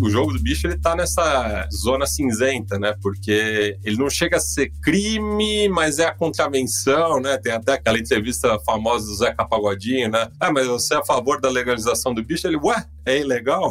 O 0.00 0.10
jogo 0.10 0.32
do 0.32 0.40
bicho 0.40 0.66
ele 0.66 0.78
tá 0.78 0.94
nessa 0.94 1.68
zona 1.72 2.06
cinzenta, 2.06 2.78
né? 2.78 2.94
Porque 3.02 3.76
ele 3.84 3.96
não 3.96 4.10
chega 4.10 4.36
a 4.36 4.40
ser 4.40 4.70
crime, 4.82 5.68
mas 5.68 5.98
é 5.98 6.06
a 6.06 6.14
contravenção, 6.14 7.20
né? 7.20 7.38
Tem 7.38 7.52
até 7.52 7.74
aquela 7.74 7.98
entrevista 7.98 8.58
famosa 8.60 9.06
do 9.06 9.16
Zeca 9.16 9.46
Pagodinho, 9.46 10.10
né? 10.10 10.28
Ah, 10.40 10.52
mas 10.52 10.66
você 10.66 10.94
é 10.94 10.98
a 10.98 11.04
favor 11.04 11.40
da 11.40 11.50
legalização 11.50 12.14
do 12.14 12.22
bicho? 12.22 12.46
Ele, 12.46 12.56
ué, 12.56 12.84
é 13.04 13.18
ilegal? 13.18 13.70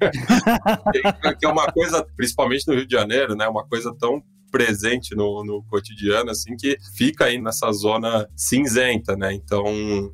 que 1.38 1.46
é 1.46 1.48
uma 1.48 1.70
coisa, 1.72 2.06
principalmente 2.16 2.66
no 2.68 2.74
Rio 2.74 2.86
de 2.86 2.94
Janeiro, 2.94 3.34
né? 3.34 3.46
Uma 3.48 3.66
coisa 3.66 3.94
tão 3.98 4.22
presente 4.50 5.14
no, 5.14 5.44
no 5.44 5.62
cotidiano, 5.64 6.30
assim, 6.30 6.56
que 6.56 6.76
fica 6.94 7.26
aí 7.26 7.40
nessa 7.40 7.70
zona 7.72 8.28
cinzenta, 8.34 9.16
né? 9.16 9.32
Então, 9.32 9.64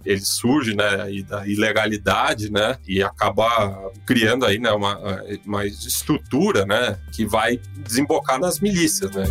ele 0.05 0.21
surge, 0.21 0.75
né, 0.75 1.03
aí 1.03 1.23
da 1.23 1.47
ilegalidade, 1.47 2.51
né, 2.51 2.77
e 2.87 3.03
acaba 3.03 3.91
criando 4.07 4.45
aí, 4.45 4.59
né, 4.59 4.71
uma, 4.73 4.99
uma 5.47 5.67
estrutura, 5.67 6.65
né, 6.67 6.99
que 7.13 7.25
vai 7.25 7.61
desembocar 7.79 8.39
nas 8.39 8.61
milícias, 8.61 9.11
né? 9.15 9.25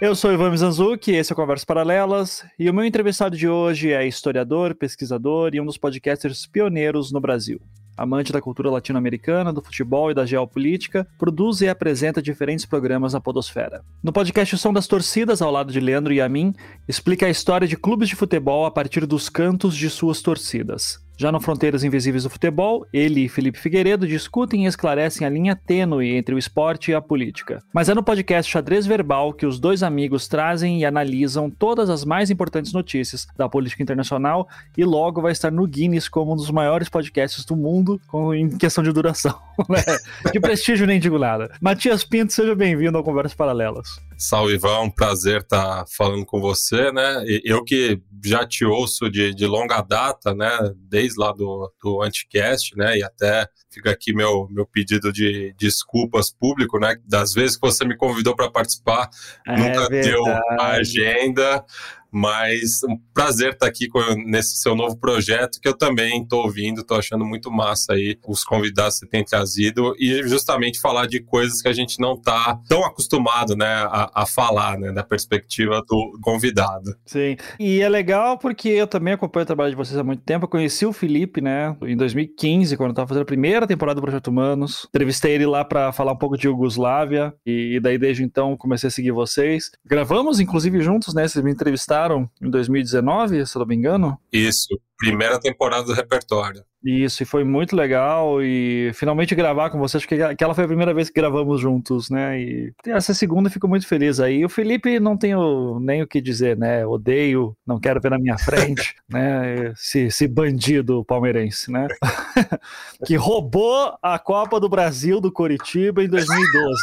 Eu 0.00 0.14
sou 0.14 0.32
Ivan 0.32 0.50
Mizanzuki, 0.50 1.12
esse 1.12 1.30
é 1.30 1.34
o 1.34 1.36
Conversas 1.36 1.64
Paralelas, 1.64 2.42
e 2.58 2.70
o 2.70 2.74
meu 2.74 2.86
entrevistado 2.86 3.36
de 3.36 3.46
hoje 3.46 3.92
é 3.92 4.06
historiador, 4.06 4.74
pesquisador 4.74 5.54
e 5.54 5.60
um 5.60 5.66
dos 5.66 5.76
podcasters 5.76 6.46
pioneiros 6.46 7.12
no 7.12 7.20
Brasil 7.20 7.60
amante 8.00 8.32
da 8.32 8.40
cultura 8.40 8.70
latino-americana, 8.70 9.52
do 9.52 9.60
futebol 9.60 10.10
e 10.10 10.14
da 10.14 10.24
geopolítica, 10.24 11.06
produz 11.18 11.60
e 11.60 11.68
apresenta 11.68 12.22
diferentes 12.22 12.64
programas 12.64 13.12
na 13.12 13.20
Podosfera. 13.20 13.84
No 14.02 14.10
podcast 14.10 14.56
Som 14.56 14.72
das 14.72 14.86
Torcidas, 14.86 15.42
ao 15.42 15.50
lado 15.50 15.70
de 15.70 15.78
Leandro 15.78 16.10
e 16.10 16.18
a 16.18 16.28
mim, 16.28 16.54
explica 16.88 17.26
a 17.26 17.30
história 17.30 17.68
de 17.68 17.76
clubes 17.76 18.08
de 18.08 18.16
futebol 18.16 18.64
a 18.64 18.70
partir 18.70 19.04
dos 19.04 19.28
cantos 19.28 19.76
de 19.76 19.90
suas 19.90 20.22
torcidas. 20.22 20.98
Já 21.20 21.30
no 21.30 21.38
Fronteiras 21.38 21.84
Invisíveis 21.84 22.22
do 22.22 22.30
Futebol, 22.30 22.86
ele 22.90 23.26
e 23.26 23.28
Felipe 23.28 23.58
Figueiredo 23.58 24.08
discutem 24.08 24.64
e 24.64 24.66
esclarecem 24.66 25.26
a 25.26 25.28
linha 25.28 25.54
tênue 25.54 26.16
entre 26.16 26.34
o 26.34 26.38
esporte 26.38 26.90
e 26.90 26.94
a 26.94 27.00
política. 27.02 27.62
Mas 27.74 27.90
é 27.90 27.94
no 27.94 28.02
podcast 28.02 28.50
Xadrez 28.50 28.86
Verbal 28.86 29.34
que 29.34 29.44
os 29.44 29.60
dois 29.60 29.82
amigos 29.82 30.26
trazem 30.26 30.80
e 30.80 30.86
analisam 30.86 31.50
todas 31.50 31.90
as 31.90 32.06
mais 32.06 32.30
importantes 32.30 32.72
notícias 32.72 33.28
da 33.36 33.50
política 33.50 33.82
internacional 33.82 34.48
e 34.74 34.82
logo 34.82 35.20
vai 35.20 35.32
estar 35.32 35.50
no 35.50 35.66
Guinness 35.66 36.08
como 36.08 36.32
um 36.32 36.36
dos 36.36 36.50
maiores 36.50 36.88
podcasts 36.88 37.44
do 37.44 37.54
mundo 37.54 38.00
com, 38.08 38.32
em 38.32 38.48
questão 38.56 38.82
de 38.82 38.90
duração. 38.90 39.38
Né? 39.68 39.84
De 40.32 40.40
prestígio 40.40 40.86
nem 40.86 40.98
digo 40.98 41.18
nada. 41.18 41.52
Matias 41.60 42.02
Pinto, 42.02 42.32
seja 42.32 42.54
bem-vindo 42.54 42.96
ao 42.96 43.04
Conversas 43.04 43.34
Paralelas. 43.34 44.00
Salve, 44.20 44.52
Ivan, 44.52 44.80
um 44.80 44.90
prazer 44.90 45.40
estar 45.40 45.86
falando 45.96 46.26
com 46.26 46.42
você, 46.42 46.92
né? 46.92 47.24
Eu 47.42 47.64
que 47.64 47.98
já 48.22 48.46
te 48.46 48.66
ouço 48.66 49.10
de, 49.10 49.34
de 49.34 49.46
longa 49.46 49.80
data, 49.80 50.34
né? 50.34 50.50
Desde 50.76 51.18
lá 51.18 51.32
do, 51.32 51.72
do 51.82 52.02
Anticast, 52.02 52.76
né? 52.76 52.98
E 52.98 53.02
até 53.02 53.48
fica 53.70 53.90
aqui 53.90 54.14
meu, 54.14 54.46
meu 54.50 54.66
pedido 54.66 55.10
de 55.10 55.54
desculpas 55.58 56.30
público, 56.30 56.78
né? 56.78 56.96
Das 57.06 57.32
vezes 57.32 57.56
que 57.56 57.66
você 57.66 57.82
me 57.82 57.96
convidou 57.96 58.36
para 58.36 58.50
participar, 58.50 59.08
é 59.46 59.56
nunca 59.56 59.88
verdade. 59.88 60.10
deu 60.10 60.22
a 60.60 60.66
agenda 60.72 61.64
mas 62.12 62.82
um 62.88 62.98
prazer 63.14 63.52
estar 63.52 63.66
aqui 63.66 63.88
com, 63.88 64.00
nesse 64.26 64.56
seu 64.56 64.74
novo 64.74 64.96
projeto 64.96 65.60
que 65.60 65.68
eu 65.68 65.76
também 65.76 66.22
estou 66.22 66.44
ouvindo, 66.44 66.80
estou 66.80 66.98
achando 66.98 67.24
muito 67.24 67.50
massa 67.50 67.94
aí 67.94 68.18
os 68.26 68.44
convidados 68.44 68.94
que 68.94 69.00
você 69.00 69.06
tem 69.06 69.24
trazido 69.24 69.94
e 69.98 70.22
justamente 70.26 70.80
falar 70.80 71.06
de 71.06 71.20
coisas 71.20 71.62
que 71.62 71.68
a 71.68 71.72
gente 71.72 72.00
não 72.00 72.14
está 72.14 72.58
tão 72.68 72.84
acostumado, 72.84 73.56
né, 73.56 73.66
a, 73.66 74.10
a, 74.22 74.26
falar, 74.26 74.78
né, 74.78 74.92
da 74.92 75.02
perspectiva 75.02 75.82
do 75.88 76.18
convidado. 76.22 76.94
Sim, 77.06 77.36
e 77.58 77.80
é 77.80 77.88
legal 77.88 78.38
porque 78.38 78.68
eu 78.68 78.86
também 78.86 79.14
acompanho 79.14 79.44
o 79.44 79.46
trabalho 79.46 79.70
de 79.70 79.76
vocês 79.76 79.98
há 79.98 80.04
muito 80.04 80.22
tempo, 80.22 80.44
eu 80.44 80.48
conheci 80.48 80.84
o 80.86 80.92
Felipe, 80.92 81.40
né, 81.40 81.76
em 81.82 81.96
2015, 81.96 82.76
quando 82.76 82.90
estava 82.90 83.08
fazendo 83.08 83.22
a 83.22 83.26
primeira 83.26 83.66
temporada 83.66 84.00
do 84.00 84.02
Projeto 84.02 84.28
Humanos, 84.28 84.86
entrevistei 84.88 85.32
ele 85.32 85.46
lá 85.46 85.64
para 85.64 85.92
falar 85.92 86.12
um 86.12 86.18
pouco 86.18 86.36
de 86.36 86.46
Yugoslávia 86.46 87.32
e 87.44 87.78
daí 87.80 87.98
desde 87.98 88.22
então 88.22 88.56
comecei 88.56 88.88
a 88.88 88.90
seguir 88.90 89.12
vocês. 89.12 89.70
Gravamos 89.84 90.40
inclusive 90.40 90.80
juntos, 90.80 91.14
né, 91.14 91.26
vocês 91.26 91.44
me 91.44 91.50
entrevistaram 91.50 91.99
em 92.40 92.50
2019, 92.50 93.46
se 93.46 93.56
eu 93.56 93.60
não 93.60 93.66
me 93.66 93.74
engano. 93.74 94.18
Isso, 94.32 94.68
primeira 94.98 95.40
temporada 95.40 95.84
do 95.84 95.92
repertório. 95.92 96.62
Isso, 96.82 97.22
e 97.22 97.26
foi 97.26 97.44
muito 97.44 97.76
legal 97.76 98.42
e 98.42 98.90
finalmente 98.94 99.34
gravar 99.34 99.68
com 99.68 99.78
vocês, 99.78 100.02
porque 100.02 100.22
aquela 100.22 100.54
foi 100.54 100.64
a 100.64 100.68
primeira 100.68 100.94
vez 100.94 101.10
que 101.10 101.20
gravamos 101.20 101.60
juntos, 101.60 102.08
né? 102.08 102.40
E 102.40 102.72
essa 102.86 103.12
segunda 103.12 103.50
fico 103.50 103.68
muito 103.68 103.86
feliz 103.86 104.18
aí. 104.18 104.42
O 104.46 104.48
Felipe 104.48 104.98
não 104.98 105.14
tenho 105.14 105.78
nem 105.78 106.02
o 106.02 106.06
que 106.06 106.22
dizer, 106.22 106.56
né? 106.56 106.86
Odeio, 106.86 107.54
não 107.66 107.78
quero 107.78 108.00
ver 108.00 108.10
na 108.10 108.18
minha 108.18 108.38
frente, 108.38 108.94
né? 109.08 109.72
Esse, 109.72 110.00
esse 110.06 110.26
bandido 110.26 111.04
palmeirense, 111.04 111.70
né? 111.70 111.86
que 113.04 113.14
roubou 113.14 113.94
a 114.02 114.18
Copa 114.18 114.58
do 114.58 114.68
Brasil 114.68 115.20
do 115.20 115.30
Coritiba 115.30 116.02
em 116.02 116.08
2012. 116.08 116.80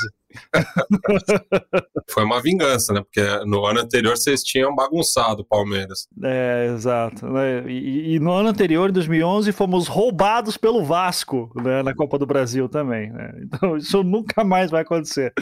Foi 2.09 2.23
uma 2.23 2.41
vingança, 2.41 2.93
né? 2.93 3.01
Porque 3.01 3.21
no 3.45 3.65
ano 3.65 3.81
anterior 3.81 4.17
vocês 4.17 4.41
tinham 4.41 4.75
bagunçado 4.75 5.41
o 5.41 5.45
Palmeiras. 5.45 6.07
É, 6.23 6.71
exato. 6.73 7.27
Né? 7.27 7.63
E, 7.67 8.15
e, 8.15 8.19
no 8.19 8.31
ano 8.31 8.49
anterior, 8.49 8.89
em 8.89 8.93
2011, 8.93 9.51
fomos 9.51 9.87
roubados 9.87 10.57
pelo 10.57 10.83
Vasco 10.83 11.51
né? 11.55 11.83
na 11.83 11.93
Copa 11.93 12.17
do 12.17 12.25
Brasil 12.25 12.69
também. 12.69 13.11
Né? 13.11 13.31
Então 13.43 13.77
isso 13.77 14.03
nunca 14.03 14.43
mais 14.43 14.71
vai 14.71 14.81
acontecer. 14.81 15.33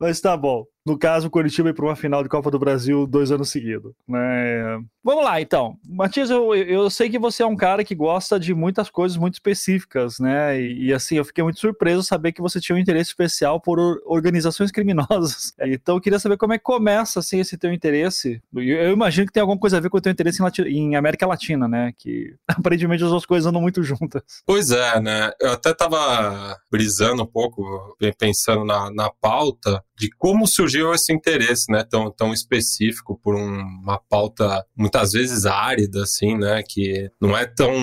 Mas 0.00 0.20
tá 0.20 0.36
bom. 0.36 0.64
No 0.88 0.98
caso, 0.98 1.26
o 1.28 1.30
Curitiba 1.30 1.68
ir 1.68 1.74
para 1.74 1.84
uma 1.84 1.94
final 1.94 2.22
de 2.22 2.30
Copa 2.30 2.50
do 2.50 2.58
Brasil 2.58 3.06
dois 3.06 3.30
anos 3.30 3.50
seguidos. 3.50 3.92
Né? 4.08 4.80
Vamos 5.04 5.22
lá, 5.22 5.38
então. 5.38 5.76
Matias, 5.86 6.30
eu, 6.30 6.54
eu 6.54 6.88
sei 6.88 7.10
que 7.10 7.18
você 7.18 7.42
é 7.42 7.46
um 7.46 7.56
cara 7.56 7.84
que 7.84 7.94
gosta 7.94 8.40
de 8.40 8.54
muitas 8.54 8.88
coisas 8.88 9.18
muito 9.18 9.34
específicas, 9.34 10.18
né? 10.18 10.58
E, 10.58 10.86
e 10.86 10.92
assim, 10.94 11.16
eu 11.16 11.24
fiquei 11.26 11.44
muito 11.44 11.60
surpreso 11.60 12.02
saber 12.02 12.32
que 12.32 12.40
você 12.40 12.58
tinha 12.58 12.74
um 12.74 12.78
interesse 12.78 13.10
especial 13.10 13.60
por 13.60 13.78
organizações 14.06 14.70
criminosas. 14.70 15.52
Então, 15.68 15.96
eu 15.96 16.00
queria 16.00 16.18
saber 16.18 16.38
como 16.38 16.54
é 16.54 16.58
que 16.58 16.64
começa 16.64 17.20
assim, 17.20 17.40
esse 17.40 17.58
teu 17.58 17.72
interesse. 17.72 18.40
Eu, 18.54 18.62
eu 18.62 18.92
imagino 18.92 19.26
que 19.26 19.32
tem 19.32 19.40
alguma 19.40 19.58
coisa 19.58 19.76
a 19.76 19.80
ver 19.80 19.90
com 19.90 19.98
o 19.98 20.00
teu 20.00 20.10
interesse 20.10 20.42
em, 20.42 20.66
em 20.66 20.96
América 20.96 21.26
Latina, 21.26 21.68
né? 21.68 21.92
Que 21.98 22.34
aparentemente 22.48 23.04
as 23.04 23.10
duas 23.10 23.26
coisas 23.26 23.46
andam 23.46 23.60
muito 23.60 23.82
juntas. 23.82 24.22
Pois 24.46 24.70
é, 24.70 24.98
né? 25.00 25.30
Eu 25.40 25.52
até 25.52 25.70
estava 25.70 26.56
brisando 26.70 27.22
um 27.22 27.26
pouco, 27.26 27.94
pensando 28.18 28.64
na, 28.64 28.90
na 28.90 29.10
pauta 29.20 29.82
de 29.98 30.08
como 30.16 30.46
surgiu 30.46 30.94
esse 30.94 31.12
interesse, 31.12 31.70
né, 31.70 31.84
tão, 31.88 32.10
tão 32.10 32.32
específico 32.32 33.18
por 33.22 33.34
um, 33.34 33.60
uma 33.82 33.98
pauta 33.98 34.64
muitas 34.76 35.12
vezes 35.12 35.44
árida, 35.44 36.04
assim, 36.04 36.36
né, 36.36 36.62
que 36.66 37.10
não 37.20 37.36
é 37.36 37.44
tão 37.44 37.74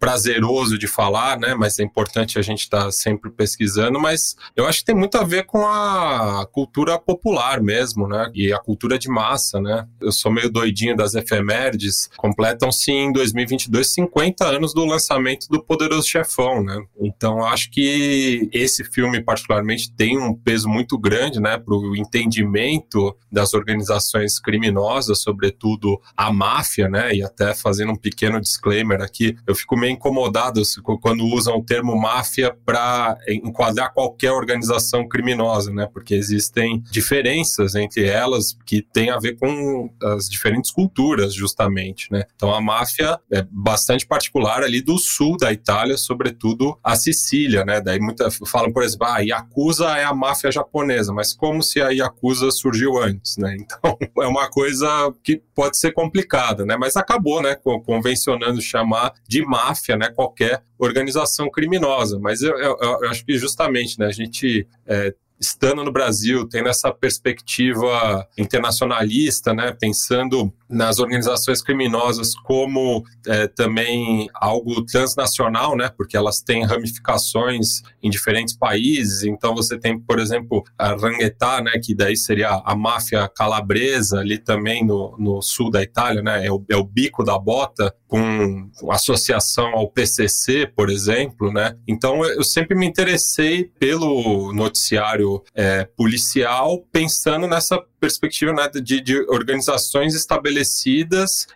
prazeroso 0.00 0.76
de 0.76 0.86
falar, 0.86 1.38
né, 1.38 1.54
mas 1.54 1.78
é 1.78 1.84
importante 1.84 2.38
a 2.38 2.42
gente 2.42 2.60
estar 2.60 2.84
tá 2.84 2.90
sempre 2.90 3.30
pesquisando, 3.30 4.00
mas 4.00 4.34
eu 4.56 4.66
acho 4.66 4.80
que 4.80 4.86
tem 4.86 4.94
muito 4.94 5.16
a 5.16 5.24
ver 5.24 5.44
com 5.46 5.66
a 5.66 6.46
cultura 6.52 6.98
popular 6.98 7.62
mesmo, 7.62 8.08
né, 8.08 8.30
e 8.34 8.52
a 8.52 8.58
cultura 8.58 8.98
de 8.98 9.08
massa, 9.08 9.60
né. 9.60 9.86
Eu 10.00 10.10
sou 10.10 10.32
meio 10.32 10.50
doidinho 10.50 10.96
das 10.96 11.14
efemérides, 11.14 12.08
completam-se 12.16 12.90
em 12.90 13.12
2022 13.12 13.92
50 13.92 14.44
anos 14.44 14.74
do 14.74 14.84
lançamento 14.84 15.46
do 15.48 15.62
Poderoso 15.62 16.08
Chefão, 16.08 16.64
né, 16.64 16.80
então 17.00 17.44
acho 17.44 17.70
que 17.70 18.48
esse 18.52 18.82
filme 18.84 19.22
particularmente 19.22 19.92
tem 19.94 20.18
um 20.18 20.34
peso 20.34 20.68
muito 20.68 20.98
grande 20.98 21.27
grande 21.28 21.40
né, 21.40 21.58
para 21.58 21.74
o 21.74 21.96
entendimento 21.96 23.16
das 23.30 23.54
organizações 23.54 24.40
criminosas, 24.40 25.20
sobretudo 25.20 26.00
a 26.16 26.32
máfia, 26.32 26.88
né, 26.88 27.14
e 27.14 27.22
até 27.22 27.54
fazendo 27.54 27.92
um 27.92 27.96
pequeno 27.96 28.40
disclaimer 28.40 29.02
aqui, 29.02 29.36
eu 29.46 29.54
fico 29.54 29.76
meio 29.76 29.92
incomodado 29.92 30.62
quando 31.00 31.24
usam 31.26 31.56
o 31.56 31.64
termo 31.64 31.96
máfia 31.96 32.56
para 32.64 33.16
enquadrar 33.28 33.92
qualquer 33.92 34.32
organização 34.32 35.06
criminosa, 35.06 35.72
né, 35.72 35.88
porque 35.92 36.14
existem 36.14 36.82
diferenças 36.90 37.74
entre 37.74 38.06
elas 38.06 38.56
que 38.64 38.82
têm 38.82 39.10
a 39.10 39.18
ver 39.18 39.36
com 39.36 39.90
as 40.02 40.28
diferentes 40.28 40.70
culturas, 40.70 41.34
justamente, 41.34 42.10
né. 42.10 42.24
Então 42.34 42.54
a 42.54 42.60
máfia 42.60 43.18
é 43.32 43.46
bastante 43.50 44.06
particular 44.06 44.62
ali 44.62 44.80
do 44.80 44.98
sul 44.98 45.36
da 45.36 45.52
Itália, 45.52 45.96
sobretudo 45.96 46.78
a 46.82 46.96
Sicília, 46.96 47.64
né, 47.64 47.80
daí 47.80 48.00
muita 48.00 48.30
falam, 48.46 48.72
por 48.72 48.82
exemplo, 48.82 49.06
ah, 49.06 49.18
Yakuza 49.18 49.86
é 49.98 50.04
a 50.04 50.14
máfia 50.14 50.50
japonesa, 50.50 51.12
mas 51.18 51.34
como 51.34 51.64
se 51.64 51.80
a 51.80 51.88
Yakuza 51.88 52.48
surgiu 52.52 52.96
antes, 52.96 53.36
né? 53.38 53.56
Então 53.58 53.98
é 54.22 54.26
uma 54.28 54.48
coisa 54.48 55.12
que 55.24 55.42
pode 55.52 55.76
ser 55.76 55.90
complicada, 55.90 56.64
né? 56.64 56.76
Mas 56.76 56.96
acabou, 56.96 57.42
né? 57.42 57.56
Convencionando 57.56 58.62
chamar 58.62 59.12
de 59.26 59.44
máfia, 59.44 59.96
né? 59.96 60.10
Qualquer 60.10 60.62
organização 60.78 61.50
criminosa. 61.50 62.20
Mas 62.20 62.40
eu, 62.40 62.56
eu, 62.56 62.76
eu 62.80 63.10
acho 63.10 63.26
que 63.26 63.36
justamente, 63.36 63.98
né? 63.98 64.06
A 64.06 64.12
gente 64.12 64.64
é, 64.86 65.12
estando 65.40 65.82
no 65.82 65.90
Brasil, 65.90 66.48
tendo 66.48 66.68
essa 66.68 66.92
perspectiva 66.92 68.28
internacionalista, 68.38 69.52
né, 69.52 69.72
pensando 69.72 70.52
nas 70.68 70.98
organizações 70.98 71.62
criminosas 71.62 72.34
como 72.34 73.02
é, 73.26 73.46
também 73.46 74.28
algo 74.34 74.84
transnacional, 74.84 75.76
né? 75.76 75.90
Porque 75.96 76.16
elas 76.16 76.40
têm 76.40 76.64
ramificações 76.64 77.82
em 78.02 78.10
diferentes 78.10 78.56
países. 78.56 79.22
Então 79.22 79.54
você 79.54 79.78
tem, 79.78 79.98
por 79.98 80.18
exemplo, 80.18 80.62
a 80.78 80.94
Rangheta, 80.94 81.60
né? 81.62 81.72
Que 81.82 81.94
daí 81.94 82.16
seria 82.16 82.62
a 82.64 82.76
máfia 82.76 83.28
calabresa 83.28 84.20
ali 84.20 84.38
também 84.38 84.84
no, 84.84 85.16
no 85.18 85.40
sul 85.42 85.70
da 85.70 85.82
Itália, 85.82 86.22
né? 86.22 86.46
É 86.46 86.52
o, 86.52 86.62
é 86.68 86.76
o 86.76 86.84
bico 86.84 87.24
da 87.24 87.38
bota 87.38 87.94
com 88.06 88.70
associação 88.90 89.68
ao 89.74 89.90
PCC, 89.90 90.66
por 90.66 90.88
exemplo, 90.90 91.52
né? 91.52 91.76
Então 91.86 92.24
eu 92.24 92.42
sempre 92.42 92.76
me 92.76 92.86
interessei 92.86 93.64
pelo 93.78 94.52
noticiário 94.52 95.42
é, 95.54 95.84
policial, 95.96 96.82
pensando 96.90 97.46
nessa 97.46 97.78
perspectiva 98.00 98.52
né, 98.52 98.68
de, 98.68 99.00
de, 99.00 99.20
organizações 99.28 100.14
estabelecidas 100.14 100.57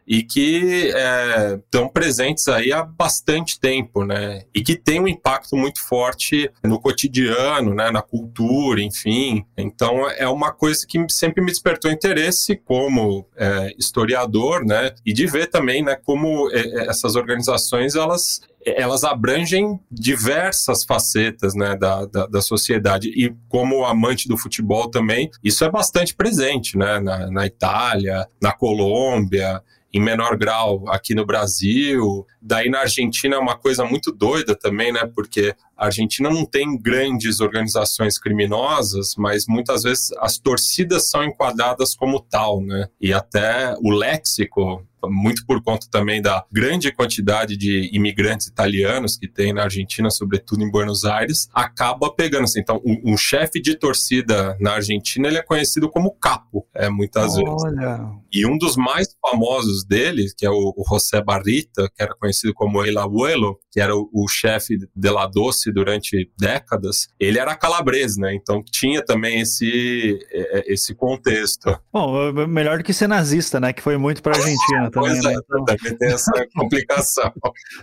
e 0.06 0.22
que 0.22 0.92
é, 0.94 1.54
estão 1.54 1.88
presentes 1.88 2.48
aí 2.48 2.72
há 2.72 2.82
bastante 2.82 3.58
tempo, 3.58 4.04
né? 4.04 4.42
E 4.54 4.62
que 4.62 4.76
tem 4.76 5.00
um 5.00 5.08
impacto 5.08 5.56
muito 5.56 5.80
forte 5.80 6.50
no 6.62 6.80
cotidiano, 6.80 7.74
né, 7.74 7.90
na 7.90 8.02
cultura, 8.02 8.80
enfim. 8.80 9.44
Então 9.56 10.08
é 10.10 10.28
uma 10.28 10.52
coisa 10.52 10.86
que 10.86 11.04
sempre 11.10 11.42
me 11.42 11.50
despertou 11.50 11.90
interesse 11.90 12.56
como 12.56 13.26
é, 13.36 13.72
historiador, 13.78 14.64
né? 14.64 14.92
E 15.04 15.12
de 15.12 15.26
ver 15.26 15.48
também, 15.48 15.82
né, 15.82 15.96
como 15.96 16.50
é, 16.50 16.60
é, 16.60 16.88
essas 16.88 17.16
organizações 17.16 17.94
elas 17.94 18.40
elas 18.64 19.04
abrangem 19.04 19.78
diversas 19.90 20.84
facetas 20.84 21.54
né, 21.54 21.76
da, 21.76 22.06
da, 22.06 22.26
da, 22.26 22.40
sociedade. 22.40 23.08
E 23.08 23.34
como 23.48 23.84
amante 23.84 24.28
do 24.28 24.36
futebol 24.36 24.90
também, 24.90 25.30
isso 25.42 25.64
é 25.64 25.70
bastante 25.70 26.14
presente 26.14 26.76
né, 26.78 27.00
na, 27.00 27.30
na 27.30 27.46
Itália, 27.46 28.26
na 28.40 28.52
Colômbia, 28.52 29.62
em 29.92 30.00
menor 30.00 30.36
grau 30.36 30.84
aqui 30.88 31.14
no 31.14 31.26
Brasil. 31.26 32.26
Daí 32.42 32.68
na 32.68 32.80
Argentina 32.80 33.36
é 33.36 33.38
uma 33.38 33.56
coisa 33.56 33.84
muito 33.84 34.10
doida 34.10 34.54
também, 34.54 34.92
né? 34.92 35.08
Porque 35.14 35.54
a 35.76 35.86
Argentina 35.86 36.28
não 36.28 36.44
tem 36.44 36.76
grandes 36.76 37.40
organizações 37.40 38.18
criminosas, 38.18 39.14
mas 39.16 39.46
muitas 39.46 39.82
vezes 39.82 40.10
as 40.18 40.38
torcidas 40.38 41.08
são 41.08 41.24
enquadradas 41.24 41.94
como 41.94 42.20
tal, 42.20 42.60
né? 42.60 42.88
E 43.00 43.12
até 43.12 43.74
o 43.80 43.90
léxico 43.90 44.84
muito 45.08 45.44
por 45.46 45.62
conta 45.62 45.86
também 45.90 46.20
da 46.20 46.44
grande 46.52 46.92
quantidade 46.92 47.56
de 47.56 47.90
imigrantes 47.92 48.46
italianos 48.46 49.16
que 49.16 49.26
tem 49.26 49.52
na 49.52 49.64
Argentina, 49.64 50.10
sobretudo 50.10 50.62
em 50.62 50.70
Buenos 50.70 51.04
Aires, 51.04 51.48
acaba 51.52 52.12
pegando. 52.12 52.44
Assim, 52.44 52.60
então, 52.60 52.80
um, 52.84 53.12
um 53.12 53.16
chefe 53.16 53.60
de 53.60 53.76
torcida 53.76 54.56
na 54.60 54.74
Argentina 54.74 55.28
ele 55.28 55.38
é 55.38 55.42
conhecido 55.42 55.90
como 55.90 56.12
capo, 56.12 56.66
é, 56.74 56.88
muitas 56.88 57.36
Olha. 57.36 57.96
vezes. 57.96 58.22
E 58.32 58.46
um 58.46 58.56
dos 58.56 58.76
mais 58.76 59.08
famosos 59.20 59.84
dele, 59.84 60.26
que 60.36 60.46
é 60.46 60.50
o, 60.50 60.74
o 60.76 60.84
José 60.88 61.22
Barrita, 61.22 61.90
que 61.94 62.02
era 62.02 62.14
conhecido 62.14 62.31
como 62.54 62.84
El 62.84 62.98
Abuelo, 62.98 63.60
que 63.72 63.80
era 63.80 63.96
o, 63.96 64.08
o 64.12 64.28
chefe 64.28 64.76
de 64.94 65.10
La 65.10 65.26
Doce 65.26 65.72
durante 65.72 66.30
décadas, 66.38 67.08
ele 67.18 67.38
era 67.38 67.56
calabrese, 67.56 68.20
né? 68.20 68.34
Então 68.34 68.62
tinha 68.62 69.02
também 69.02 69.40
esse, 69.40 70.18
é, 70.30 70.58
é, 70.58 70.72
esse 70.72 70.94
contexto. 70.94 71.74
Bom, 71.90 72.30
melhor 72.46 72.78
do 72.78 72.84
que 72.84 72.92
ser 72.92 73.08
nazista, 73.08 73.58
né? 73.58 73.72
Que 73.72 73.80
foi 73.80 73.96
muito 73.96 74.22
para 74.22 74.36
a 74.36 74.38
Argentina 74.38 74.90
também. 74.92 75.10
Pois 75.10 75.24
né? 75.24 75.32
é, 75.32 75.36
então... 75.36 75.64
também 75.64 75.96
tem 75.96 76.12
essa 76.12 76.30
complicação. 76.54 77.32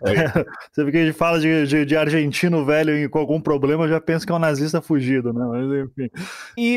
É. 0.06 0.46
Você 0.72 0.84
vê 0.84 0.92
que 0.92 0.98
a 0.98 1.06
gente 1.06 1.18
fala 1.18 1.40
de, 1.40 1.66
de, 1.66 1.86
de, 1.86 1.98
argentino 1.98 2.64
velho 2.64 3.10
com 3.10 3.18
algum 3.18 3.42
problema, 3.42 3.88
já 3.88 4.00
pensa 4.00 4.26
que 4.26 4.32
é 4.32 4.36
um 4.36 4.40
nazista 4.40 4.82
fugido, 4.82 5.34
né? 5.34 5.44
Mas 5.50 5.90
enfim. 5.90 6.10
E 6.56 6.76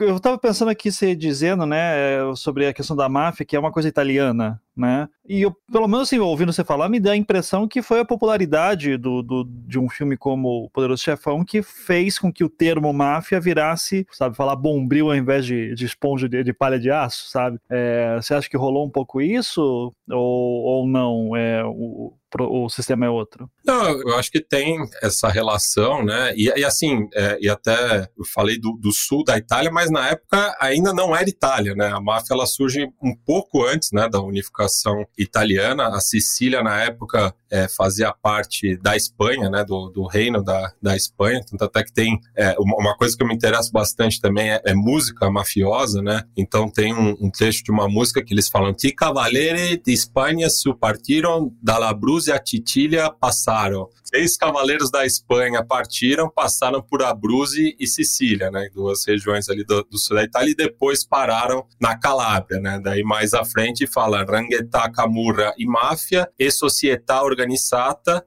eu 0.00 0.16
estava 0.16 0.36
pensando 0.36 0.70
aqui, 0.70 0.90
você 0.90 1.14
dizendo, 1.14 1.64
né, 1.64 2.34
sobre 2.34 2.66
a 2.66 2.72
questão 2.72 2.96
da 2.96 3.08
máfia, 3.08 3.46
que 3.46 3.54
é 3.54 3.58
uma 3.58 3.70
coisa 3.70 3.88
italiana, 3.88 4.60
né? 4.76 5.08
E 5.28 5.42
eu, 5.42 5.54
pelo 5.70 5.86
menos 5.86 6.08
assim, 6.08 6.18
ouvindo 6.18 6.52
você 6.52 6.64
falar, 6.64 6.88
me 6.88 6.98
dá 6.98 7.12
a 7.12 7.16
impressão 7.16 7.68
que 7.68 7.82
foi 7.82 8.00
a 8.00 8.04
popularidade 8.04 8.47
do, 8.98 9.22
do, 9.22 9.44
de 9.44 9.78
um 9.78 9.88
filme 9.88 10.16
como 10.16 10.64
O 10.64 10.70
Poderoso 10.70 11.02
Chefão 11.02 11.44
que 11.44 11.62
fez 11.62 12.18
com 12.18 12.32
que 12.32 12.44
o 12.44 12.48
termo 12.48 12.92
máfia 12.92 13.40
virasse, 13.40 14.06
sabe, 14.10 14.36
falar 14.36 14.56
bombril 14.56 15.10
ao 15.10 15.16
invés 15.16 15.44
de, 15.46 15.74
de 15.74 15.86
esponja 15.86 16.28
de, 16.28 16.42
de 16.42 16.52
palha 16.52 16.78
de 16.78 16.90
aço, 16.90 17.28
sabe? 17.28 17.58
É, 17.68 18.16
você 18.16 18.34
acha 18.34 18.48
que 18.48 18.56
rolou 18.56 18.86
um 18.86 18.90
pouco 18.90 19.20
isso 19.20 19.92
ou, 20.10 20.62
ou 20.64 20.86
não? 20.86 21.36
É, 21.36 21.64
o, 21.64 22.12
o 22.40 22.68
sistema 22.68 23.06
é 23.06 23.10
outro? 23.10 23.50
Não, 23.64 23.88
eu 24.00 24.16
acho 24.16 24.30
que 24.30 24.40
tem 24.40 24.78
essa 25.02 25.28
relação, 25.28 26.04
né? 26.04 26.32
E, 26.36 26.52
e 26.56 26.64
assim, 26.64 27.08
é, 27.14 27.38
e 27.40 27.48
até 27.48 28.08
eu 28.18 28.24
falei 28.24 28.58
do, 28.58 28.72
do, 28.72 28.92
sul 28.92 29.24
da 29.24 29.36
Itália, 29.36 29.70
mas 29.70 29.90
na 29.90 30.08
época 30.08 30.56
ainda 30.60 30.92
não 30.92 31.14
era 31.14 31.28
Itália, 31.28 31.74
né? 31.74 31.88
A 31.88 32.00
máfia 32.00 32.34
ela 32.34 32.46
surge 32.46 32.88
um 33.02 33.14
pouco 33.14 33.64
antes, 33.64 33.92
né, 33.92 34.08
da 34.08 34.20
unificação 34.20 35.06
italiana. 35.16 35.88
A 35.88 36.00
Sicília 36.00 36.62
na 36.62 36.80
época 36.82 37.34
é, 37.50 37.68
fazia 37.68 38.12
parte 38.12 38.76
da 38.76 38.96
Espanha, 38.96 39.48
né, 39.50 39.64
do, 39.64 39.88
do 39.88 40.06
reino 40.06 40.42
da, 40.42 40.72
da 40.82 40.96
Espanha. 40.96 41.44
Tanto 41.48 41.64
até 41.64 41.82
que 41.82 41.92
tem 41.92 42.18
é, 42.36 42.54
uma 42.58 42.96
coisa 42.96 43.16
que 43.16 43.22
eu 43.22 43.28
me 43.28 43.34
interesso 43.34 43.72
bastante 43.72 44.20
também 44.20 44.50
é, 44.50 44.60
é 44.64 44.74
música 44.74 45.30
mafiosa, 45.30 46.02
né? 46.02 46.24
Então 46.36 46.70
tem 46.70 46.92
um, 46.92 47.16
um, 47.20 47.30
trecho 47.30 47.64
de 47.64 47.70
uma 47.70 47.88
música 47.88 48.22
que 48.22 48.34
eles 48.34 48.48
falam: 48.48 48.74
"Ti 48.74 48.92
cavalieri 48.92 49.80
di 49.84 49.96
Spagna 49.96 50.48
su 50.50 50.74
partiram 50.74 51.52
dalla 51.62 51.92
E 52.26 52.32
a 52.32 52.38
Titília 52.38 53.10
passaram. 53.10 53.88
Seis 54.10 54.38
cavaleiros 54.38 54.90
da 54.90 55.04
Espanha 55.04 55.62
partiram, 55.62 56.30
passaram 56.30 56.80
por 56.80 57.02
Abruzzi 57.02 57.76
e 57.78 57.86
Sicília, 57.86 58.50
né? 58.50 58.70
Duas 58.72 59.06
regiões 59.06 59.50
ali 59.50 59.62
do, 59.64 59.82
do 59.84 59.98
sul 59.98 60.16
da 60.16 60.24
Itália, 60.24 60.52
e 60.52 60.54
depois 60.54 61.04
pararam 61.04 61.66
na 61.78 61.94
Calábria, 61.94 62.58
né? 62.58 62.80
Daí 62.82 63.02
mais 63.02 63.34
à 63.34 63.44
frente 63.44 63.86
fala 63.86 64.24
Rangheta, 64.24 64.90
Camurra 64.90 65.52
e 65.58 65.66
Máfia, 65.66 66.26
e 66.38 66.50
Società 66.50 67.22
Organizzata, 67.22 68.24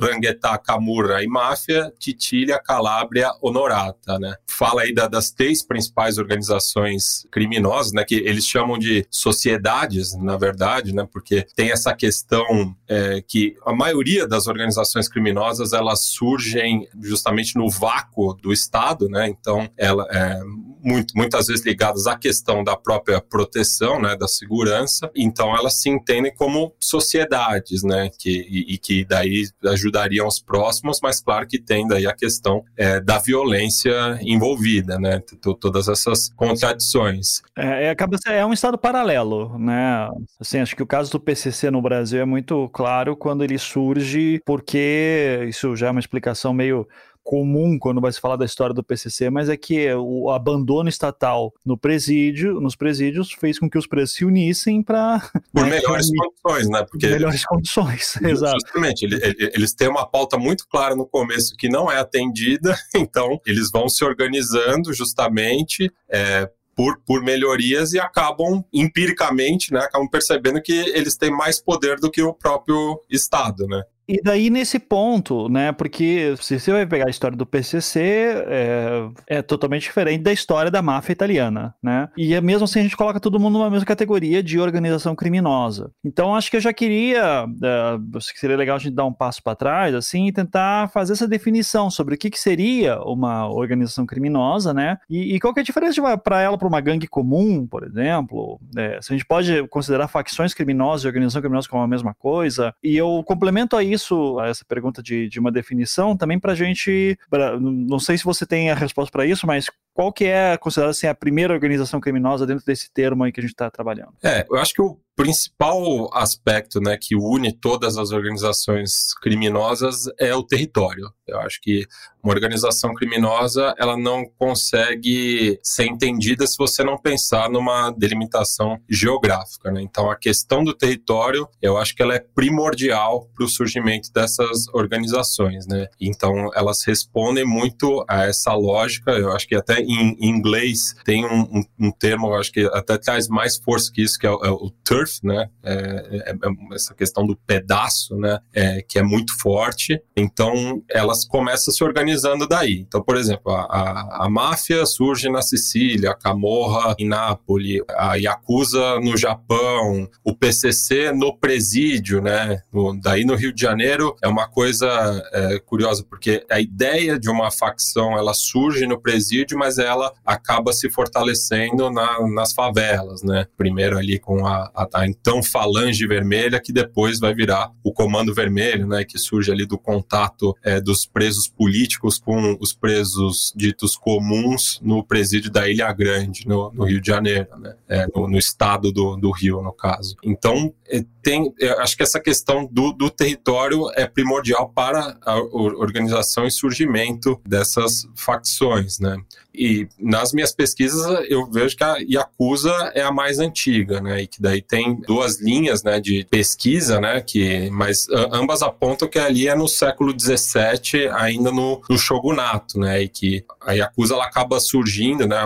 Rangheta, 0.00 0.56
Camurra 0.56 1.22
e 1.22 1.26
Máfia, 1.26 1.92
Titília, 1.98 2.58
Calábria, 2.58 3.30
Honorata, 3.42 4.18
né? 4.18 4.36
Fala 4.48 4.82
aí 4.82 4.94
da, 4.94 5.06
das 5.06 5.30
três 5.30 5.62
principais 5.62 6.16
organizações 6.16 7.26
criminosas, 7.30 7.92
né? 7.92 8.04
Que 8.04 8.14
eles 8.14 8.46
chamam 8.46 8.78
de 8.78 9.06
sociedades, 9.10 10.16
na 10.16 10.38
verdade, 10.38 10.94
né? 10.94 11.06
Porque 11.12 11.46
tem 11.54 11.70
essa 11.70 11.94
questão 11.94 12.74
é, 12.88 13.20
que 13.20 13.54
a 13.66 13.74
maioria 13.74 14.26
das 14.26 14.46
organizações 14.46 15.09
criminosas 15.10 15.72
elas 15.72 16.04
surgem 16.04 16.88
justamente 17.00 17.56
no 17.56 17.68
vácuo 17.68 18.34
do 18.34 18.52
Estado, 18.52 19.08
né? 19.08 19.28
Então, 19.28 19.68
ela 19.76 20.06
é 20.10 20.40
muito, 20.82 21.16
muitas 21.16 21.46
vezes 21.46 21.64
ligadas 21.64 22.06
à 22.06 22.16
questão 22.16 22.62
da 22.64 22.76
própria 22.76 23.20
proteção, 23.20 24.00
né, 24.00 24.16
da 24.16 24.28
segurança. 24.28 25.10
Então, 25.14 25.56
elas 25.56 25.80
se 25.80 25.88
entendem 25.88 26.34
como 26.34 26.74
sociedades, 26.78 27.82
né, 27.82 28.10
que, 28.18 28.46
e, 28.48 28.74
e 28.74 28.78
que 28.78 29.04
daí 29.04 29.44
ajudariam 29.66 30.26
os 30.26 30.40
próximos, 30.40 31.00
mas 31.02 31.20
claro 31.20 31.46
que 31.46 31.58
tem 31.58 31.86
daí 31.86 32.06
a 32.06 32.14
questão 32.14 32.64
é, 32.76 33.00
da 33.00 33.18
violência 33.18 34.18
envolvida, 34.22 34.98
né? 34.98 35.22
Todas 35.60 35.88
essas 35.88 36.30
contradições. 36.34 37.42
É, 37.56 37.86
é, 37.86 37.90
acaba 37.90 38.16
é 38.26 38.44
um 38.44 38.52
estado 38.52 38.78
paralelo, 38.78 39.58
né? 39.58 40.08
Assim, 40.38 40.58
acho 40.58 40.76
que 40.76 40.82
o 40.82 40.86
caso 40.86 41.12
do 41.12 41.20
PCC 41.20 41.70
no 41.70 41.82
Brasil 41.82 42.20
é 42.20 42.24
muito 42.24 42.68
claro 42.70 43.16
quando 43.16 43.44
ele 43.44 43.58
surge, 43.58 44.40
porque 44.44 45.46
isso 45.48 45.74
já 45.76 45.88
é 45.88 45.90
uma 45.90 46.00
explicação 46.00 46.52
meio 46.52 46.86
comum 47.22 47.78
quando 47.78 48.00
vai 48.00 48.12
se 48.12 48.20
falar 48.20 48.36
da 48.36 48.44
história 48.44 48.74
do 48.74 48.82
PCC, 48.82 49.30
mas 49.30 49.48
é 49.48 49.56
que 49.56 49.92
o 49.94 50.30
abandono 50.30 50.88
estatal 50.88 51.52
no 51.64 51.76
presídio, 51.76 52.60
nos 52.60 52.74
presídios 52.74 53.32
fez 53.32 53.58
com 53.58 53.68
que 53.68 53.78
os 53.78 53.86
presos 53.86 54.14
se 54.14 54.24
unissem 54.24 54.82
para 54.82 55.20
por 55.52 55.64
né, 55.64 55.70
melhores 55.70 56.08
condições, 56.14 56.68
né? 56.68 56.84
Porque 56.84 57.06
melhores 57.06 57.44
condições, 57.44 58.16
exato. 58.22 58.58
Justamente, 58.60 59.06
eles 59.54 59.74
têm 59.74 59.88
uma 59.88 60.06
pauta 60.06 60.38
muito 60.38 60.66
clara 60.68 60.96
no 60.96 61.06
começo 61.06 61.56
que 61.56 61.68
não 61.68 61.90
é 61.90 61.98
atendida, 61.98 62.76
então 62.94 63.40
eles 63.46 63.70
vão 63.70 63.88
se 63.88 64.04
organizando 64.04 64.92
justamente 64.92 65.92
é, 66.08 66.50
por, 66.74 66.98
por 67.04 67.22
melhorias 67.22 67.92
e 67.92 68.00
acabam 68.00 68.64
empiricamente, 68.72 69.72
né, 69.72 69.80
acabam 69.80 70.08
percebendo 70.08 70.62
que 70.62 70.72
eles 70.72 71.16
têm 71.16 71.30
mais 71.30 71.60
poder 71.60 72.00
do 72.00 72.10
que 72.10 72.22
o 72.22 72.32
próprio 72.32 73.00
Estado, 73.10 73.66
né? 73.66 73.82
E 74.10 74.20
daí, 74.20 74.50
nesse 74.50 74.80
ponto, 74.80 75.48
né? 75.48 75.70
Porque 75.70 76.34
se 76.40 76.58
você 76.58 76.72
vai 76.72 76.84
pegar 76.84 77.06
a 77.06 77.10
história 77.10 77.36
do 77.36 77.46
PCC, 77.46 78.00
é, 78.48 79.08
é, 79.28 79.42
totalmente 79.42 79.82
diferente 79.82 80.22
da 80.22 80.32
história 80.32 80.68
da 80.68 80.82
máfia 80.82 81.12
italiana, 81.12 81.72
né? 81.80 82.08
E 82.16 82.34
é 82.34 82.40
mesmo 82.40 82.64
assim 82.64 82.80
a 82.80 82.82
gente 82.82 82.96
coloca 82.96 83.20
todo 83.20 83.38
mundo 83.38 83.52
numa 83.52 83.70
mesma 83.70 83.86
categoria 83.86 84.42
de 84.42 84.58
organização 84.58 85.14
criminosa. 85.14 85.92
Então, 86.04 86.34
acho 86.34 86.50
que 86.50 86.56
eu 86.56 86.60
já 86.60 86.72
queria, 86.72 87.46
é, 87.62 88.20
seria 88.34 88.56
legal 88.56 88.74
a 88.74 88.78
gente 88.80 88.94
dar 88.94 89.04
um 89.04 89.12
passo 89.12 89.40
para 89.44 89.54
trás, 89.54 89.94
assim, 89.94 90.26
e 90.26 90.32
tentar 90.32 90.90
fazer 90.90 91.12
essa 91.12 91.28
definição 91.28 91.88
sobre 91.88 92.16
o 92.16 92.18
que, 92.18 92.30
que 92.30 92.40
seria 92.40 93.00
uma 93.02 93.48
organização 93.48 94.04
criminosa, 94.04 94.74
né? 94.74 94.98
E, 95.08 95.36
e 95.36 95.40
qual 95.40 95.54
que 95.54 95.60
é 95.60 95.62
a 95.62 95.64
diferença 95.64 96.18
para 96.18 96.40
ela 96.40 96.58
para 96.58 96.66
uma 96.66 96.80
gangue 96.80 97.06
comum, 97.06 97.64
por 97.64 97.84
exemplo? 97.84 98.58
É, 98.76 98.98
se 99.00 99.12
a 99.12 99.16
gente 99.16 99.26
pode 99.26 99.68
considerar 99.68 100.08
facções 100.08 100.52
criminosas 100.52 101.04
e 101.04 101.06
organização 101.06 101.40
criminosa 101.40 101.68
como 101.68 101.84
a 101.84 101.88
mesma 101.88 102.12
coisa. 102.12 102.74
E 102.82 102.96
eu 102.96 103.22
complemento 103.24 103.76
a 103.76 103.84
isso 103.84 103.99
isso, 104.00 104.40
essa 104.40 104.64
pergunta 104.64 105.02
de, 105.02 105.28
de 105.28 105.38
uma 105.38 105.52
definição, 105.52 106.16
também 106.16 106.38
para 106.38 106.52
a 106.52 106.54
gente. 106.54 107.18
Pra, 107.28 107.58
não 107.58 107.98
sei 107.98 108.18
se 108.18 108.24
você 108.24 108.46
tem 108.46 108.70
a 108.70 108.74
resposta 108.74 109.10
para 109.12 109.26
isso, 109.26 109.46
mas 109.46 109.66
qual 109.94 110.12
que 110.12 110.24
é 110.24 110.56
considerada 110.56 110.90
assim, 110.90 111.06
a 111.06 111.14
primeira 111.14 111.52
organização 111.52 112.00
criminosa 112.00 112.46
dentro 112.46 112.64
desse 112.64 112.90
termo 112.92 113.24
aí 113.24 113.32
que 113.32 113.40
a 113.40 113.42
gente 113.42 113.52
está 113.52 113.70
trabalhando? 113.70 114.14
É, 114.22 114.46
eu 114.48 114.56
acho 114.56 114.72
que 114.74 114.82
o 114.82 114.98
principal 115.16 116.08
aspecto 116.14 116.80
né, 116.80 116.96
que 117.00 117.14
une 117.14 117.52
todas 117.52 117.98
as 117.98 118.10
organizações 118.10 119.12
criminosas 119.20 120.04
é 120.18 120.34
o 120.34 120.42
território. 120.42 121.12
Eu 121.26 121.38
acho 121.40 121.60
que 121.62 121.86
uma 122.22 122.34
organização 122.34 122.92
criminosa 122.92 123.74
ela 123.78 123.96
não 123.96 124.24
consegue 124.36 125.58
ser 125.62 125.86
entendida 125.86 126.46
se 126.46 126.56
você 126.58 126.82
não 126.82 126.98
pensar 126.98 127.48
numa 127.48 127.90
delimitação 127.90 128.78
geográfica. 128.88 129.70
Né? 129.70 129.80
Então, 129.82 130.10
a 130.10 130.16
questão 130.16 130.64
do 130.64 130.74
território, 130.74 131.48
eu 131.62 131.76
acho 131.78 131.94
que 131.94 132.02
ela 132.02 132.14
é 132.14 132.24
primordial 132.34 133.28
para 133.34 133.44
o 133.44 133.48
surgimento 133.48 134.12
dessas 134.12 134.66
organizações. 134.74 135.66
Né? 135.66 135.86
Então, 136.00 136.50
elas 136.54 136.82
respondem 136.84 137.44
muito 137.44 138.04
a 138.08 138.24
essa 138.24 138.52
lógica. 138.54 139.12
Eu 139.12 139.32
acho 139.32 139.46
que 139.46 139.54
até 139.54 139.80
em, 139.80 140.16
inglês 140.20 140.94
tem 141.04 141.24
um, 141.24 141.42
um, 141.42 141.64
um, 141.78 141.92
termo, 141.92 142.28
eu 142.28 142.34
acho 142.34 142.52
que 142.52 142.68
até 142.72 142.98
traz 142.98 143.28
mais 143.28 143.56
força 143.56 143.90
que 143.92 144.02
isso, 144.02 144.18
que 144.18 144.26
é 144.26 144.30
é 144.30 144.50
o 144.50 144.70
turf, 145.00 145.20
né? 145.22 145.48
É, 145.62 145.72
é, 145.72 146.32
é 146.32 146.74
essa 146.74 146.94
questão 146.94 147.26
do 147.26 147.36
pedaço, 147.36 148.16
né? 148.16 148.38
É, 148.52 148.82
que 148.82 148.98
é 148.98 149.02
muito 149.02 149.38
forte. 149.40 150.00
Então, 150.16 150.82
elas 150.88 151.24
começam 151.24 151.72
se 151.72 151.82
organizando 151.82 152.46
daí. 152.46 152.84
Então, 152.86 153.02
por 153.02 153.16
exemplo, 153.16 153.52
a, 153.52 153.62
a, 153.62 154.26
a 154.26 154.30
máfia 154.30 154.84
surge 154.86 155.28
na 155.28 155.42
Sicília, 155.42 156.10
a 156.10 156.14
Camorra 156.14 156.94
em 156.98 157.08
Nápoles, 157.08 157.82
a 157.90 158.16
Yakuza 158.16 159.00
no 159.00 159.16
Japão, 159.16 160.08
o 160.24 160.34
PCC 160.34 161.12
no 161.12 161.36
presídio, 161.36 162.20
né? 162.20 162.62
No, 162.72 162.98
daí 163.00 163.24
no 163.24 163.34
Rio 163.34 163.52
de 163.52 163.60
Janeiro 163.60 164.16
é 164.22 164.28
uma 164.28 164.48
coisa 164.48 164.88
é, 165.32 165.58
curiosa, 165.60 166.04
porque 166.08 166.44
a 166.50 166.60
ideia 166.60 167.18
de 167.18 167.30
uma 167.30 167.50
facção 167.50 168.16
ela 168.18 168.34
surge 168.34 168.86
no 168.86 169.00
presídio, 169.00 169.58
mas 169.58 169.78
ela 169.78 170.12
acaba 170.24 170.72
se 170.72 170.90
fortalecendo 170.90 171.90
na, 171.90 172.18
nas 172.28 172.52
favelas, 172.52 173.22
né? 173.22 173.46
Primeiro 173.56 173.98
ali 173.98 174.18
com 174.18 174.46
a, 174.46 174.70
a, 174.74 174.86
a 174.94 175.06
então 175.06 175.42
Falange 175.42 176.06
Vermelha, 176.06 176.60
que 176.60 176.72
depois 176.72 177.18
vai 177.18 177.34
virar 177.34 177.70
o 177.82 177.92
Comando 177.92 178.34
Vermelho, 178.34 178.86
né? 178.86 179.04
Que 179.04 179.18
surge 179.18 179.50
ali 179.50 179.66
do 179.66 179.78
contato 179.78 180.56
é, 180.62 180.80
dos 180.80 181.06
presos 181.06 181.48
políticos 181.48 181.70
políticos 181.70 182.18
com 182.18 182.56
os 182.60 182.72
presos 182.72 183.52
ditos 183.56 183.96
comuns 183.96 184.80
no 184.82 185.04
presídio 185.04 185.50
da 185.50 185.68
Ilha 185.68 185.92
Grande, 185.92 186.46
no, 186.46 186.72
no 186.72 186.84
Rio 186.84 187.00
de 187.00 187.06
Janeiro, 187.06 187.48
né? 187.58 187.74
É, 187.88 188.06
no, 188.14 188.28
no, 188.28 188.38
estado 188.38 188.92
do, 188.92 189.16
do 189.16 189.30
Rio, 189.30 189.62
no 189.62 189.72
caso. 189.72 190.16
Então, 190.22 190.72
é, 190.88 191.04
tem, 191.22 191.52
acho 191.78 191.96
que 191.96 192.02
essa 192.02 192.20
questão 192.20 192.66
do, 192.70 192.92
do 192.92 193.10
território 193.10 193.90
é 193.94 194.06
primordial 194.06 194.68
para 194.68 195.18
a 195.24 195.36
organização 195.36 196.46
e 196.46 196.50
surgimento 196.50 197.40
dessas 197.46 198.06
facções, 198.14 198.98
né? 198.98 199.16
E 199.52 199.88
nas 199.98 200.32
minhas 200.32 200.52
pesquisas 200.52 201.04
eu 201.28 201.50
vejo 201.50 201.76
que 201.76 201.82
a 201.82 201.96
Yakuza 201.98 202.92
é 202.94 203.02
a 203.02 203.10
mais 203.10 203.38
antiga, 203.38 204.00
né? 204.00 204.22
E 204.22 204.26
que 204.26 204.40
daí 204.40 204.62
tem 204.62 205.00
duas 205.06 205.40
linhas, 205.40 205.82
né, 205.82 206.00
de 206.00 206.24
pesquisa, 206.30 207.00
né? 207.00 207.20
Que, 207.20 207.68
mas 207.70 208.06
ambas 208.32 208.62
apontam 208.62 209.08
que 209.08 209.18
ali 209.18 209.48
é 209.48 209.54
no 209.54 209.68
século 209.68 210.14
XVII, 210.18 211.08
ainda 211.12 211.50
no, 211.50 211.82
no 211.88 211.98
shogunato, 211.98 212.78
né? 212.78 213.02
E 213.02 213.08
que 213.08 213.44
a 213.60 213.72
Yakuza 213.72 214.14
ela 214.14 214.24
acaba 214.24 214.58
surgindo, 214.60 215.26
né? 215.26 215.44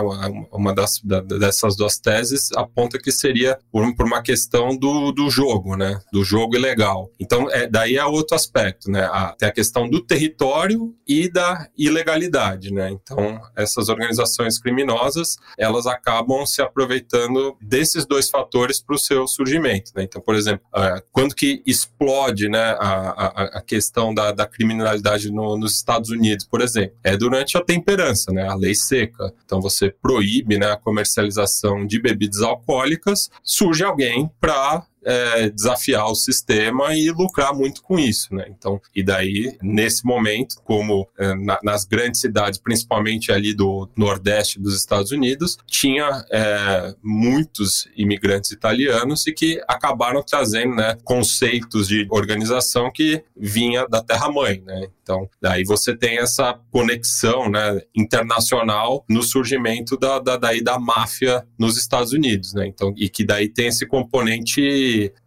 Uma 0.51 0.73
das 0.73 0.99
da, 1.03 1.21
dessas 1.21 1.75
duas 1.75 1.97
teses 1.97 2.51
aponta 2.53 2.97
que 2.97 3.11
seria 3.11 3.57
por, 3.71 3.95
por, 3.95 4.05
uma 4.05 4.21
questão 4.21 4.75
do, 4.75 5.11
do 5.11 5.29
jogo, 5.29 5.75
né? 5.75 5.99
Do 6.11 6.23
jogo 6.23 6.55
ilegal. 6.55 7.09
Então, 7.19 7.49
é, 7.51 7.67
daí 7.67 7.97
é 7.97 8.05
outro 8.05 8.35
aspecto, 8.35 8.89
né? 8.89 9.05
A, 9.11 9.35
tem 9.37 9.49
a 9.49 9.51
questão 9.51 9.89
do 9.89 10.01
território 10.01 10.95
e 11.07 11.29
da 11.29 11.67
ilegalidade, 11.77 12.73
né? 12.73 12.89
Então, 12.91 13.39
essas 13.55 13.89
organizações 13.89 14.59
criminosas, 14.59 15.37
elas 15.57 15.85
acabam 15.85 16.45
se 16.45 16.61
aproveitando 16.61 17.57
desses 17.61 18.05
dois 18.05 18.29
fatores 18.29 18.81
para 18.81 18.95
o 18.95 18.99
seu 18.99 19.27
surgimento. 19.27 19.91
Né? 19.95 20.03
Então, 20.03 20.21
por 20.21 20.35
exemplo, 20.35 20.65
uh, 20.75 21.01
quando 21.11 21.35
que 21.35 21.61
explode 21.65 22.49
né, 22.49 22.75
a, 22.79 23.09
a, 23.09 23.43
a 23.57 23.61
questão 23.61 24.13
da, 24.13 24.31
da 24.31 24.45
criminalidade 24.45 25.31
no, 25.31 25.57
nos 25.57 25.73
Estados 25.75 26.09
Unidos, 26.09 26.45
por 26.45 26.61
exemplo, 26.61 26.95
é 27.03 27.15
durante 27.17 27.57
a 27.57 27.63
temperança, 27.63 28.04
né, 28.31 28.47
a 28.47 28.55
lei 28.55 28.75
seca. 28.75 29.33
Então, 29.45 29.61
você 29.61 29.89
proíbe 29.89 30.57
né, 30.57 30.71
a 30.71 30.77
comercialização 30.77 31.85
de 31.85 32.01
bebidas 32.01 32.41
alcoólicas, 32.41 33.29
surge 33.43 33.83
alguém 33.83 34.29
para 34.39 34.85
é, 35.05 35.49
desafiar 35.49 36.07
o 36.07 36.15
sistema 36.15 36.95
e 36.95 37.09
lucrar 37.11 37.53
muito 37.53 37.81
com 37.81 37.99
isso, 37.99 38.33
né? 38.33 38.45
Então, 38.49 38.81
e 38.93 39.03
daí, 39.03 39.55
nesse 39.61 40.05
momento, 40.05 40.55
como 40.63 41.07
é, 41.17 41.35
na, 41.35 41.59
nas 41.63 41.85
grandes 41.85 42.19
cidades, 42.19 42.59
principalmente 42.59 43.31
ali 43.31 43.53
do 43.53 43.89
Nordeste 43.95 44.59
dos 44.59 44.75
Estados 44.75 45.11
Unidos, 45.11 45.57
tinha 45.67 46.25
é, 46.31 46.95
muitos 47.03 47.87
imigrantes 47.95 48.51
italianos 48.51 49.27
e 49.27 49.33
que 49.33 49.61
acabaram 49.67 50.23
trazendo 50.23 50.75
né, 50.75 50.97
conceitos 51.03 51.87
de 51.87 52.07
organização 52.09 52.91
que 52.91 53.23
vinha 53.37 53.87
da 53.87 54.01
terra-mãe, 54.01 54.61
né? 54.65 54.87
Então, 55.05 55.29
daí 55.39 55.63
você 55.63 55.95
tem 55.95 56.17
essa 56.17 56.59
conexão 56.71 57.47
né, 57.47 57.79
internacional 57.95 59.05
no 59.07 59.21
surgimento 59.21 59.95
da, 59.97 60.17
da, 60.17 60.35
daí 60.35 60.63
da 60.63 60.79
máfia 60.79 61.45
nos 61.59 61.77
Estados 61.77 62.11
Unidos, 62.11 62.55
né? 62.55 62.65
Então, 62.65 62.91
e 62.97 63.07
que 63.07 63.23
daí 63.23 63.47
tem 63.47 63.67
esse 63.67 63.85
componente 63.85 64.61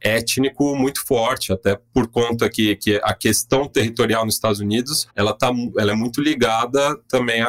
étnico 0.01 0.77
muito 0.77 1.05
forte, 1.05 1.53
até 1.53 1.79
por 1.93 2.09
conta 2.09 2.49
que, 2.49 2.77
que 2.77 3.01
a 3.03 3.15
questão 3.15 3.69
territorial 3.69 4.25
nos 4.25 4.35
Estados 4.35 4.61
Unidos 4.61 5.09
ela, 5.15 5.33
tá, 5.33 5.51
ela 5.79 5.93
é 5.93 5.95
muito 5.95 6.21
ligada 6.21 6.97
também 7.09 7.43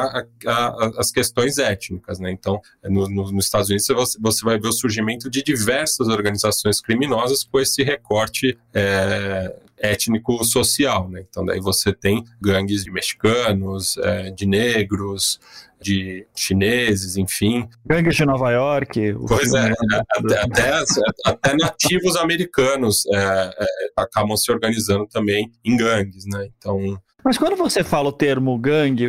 às 0.96 1.10
questões 1.10 1.58
étnicas, 1.58 2.18
né? 2.18 2.30
Então, 2.30 2.60
no, 2.84 3.08
no, 3.08 3.32
nos 3.32 3.44
Estados 3.44 3.68
Unidos 3.68 3.86
você, 3.88 4.18
você 4.20 4.44
vai 4.44 4.58
ver 4.58 4.68
o 4.68 4.72
surgimento 4.72 5.30
de 5.30 5.42
diversas 5.42 6.08
organizações 6.08 6.80
criminosas 6.80 7.44
com 7.44 7.60
esse 7.60 7.82
recorte 7.82 8.58
é, 8.74 9.54
étnico-social, 9.80 11.08
né? 11.08 11.24
Então 11.28 11.44
daí 11.44 11.60
você 11.60 11.92
tem 11.92 12.24
gangues 12.40 12.84
de 12.84 12.90
mexicanos, 12.90 13.96
é, 13.98 14.30
de 14.30 14.46
negros, 14.46 15.40
de 15.80 16.26
chineses, 16.34 17.16
enfim. 17.16 17.68
Gangues 17.86 18.14
de 18.14 18.24
Nova 18.24 18.50
York. 18.50 19.14
Pois 19.26 19.52
é, 19.54 19.72
até, 19.72 20.40
até, 20.40 20.84
até, 21.24 21.56
nativos 21.56 22.16
americanos 22.16 23.04
é, 23.12 23.16
é, 23.16 23.66
acabam 23.96 24.36
se 24.36 24.50
organizando 24.52 25.06
também 25.06 25.50
em 25.64 25.76
gangues, 25.76 26.24
né? 26.26 26.48
Então 26.58 27.00
mas 27.24 27.38
quando 27.38 27.56
você 27.56 27.84
fala 27.84 28.08
o 28.08 28.12
termo 28.12 28.56
gangue, 28.58 29.04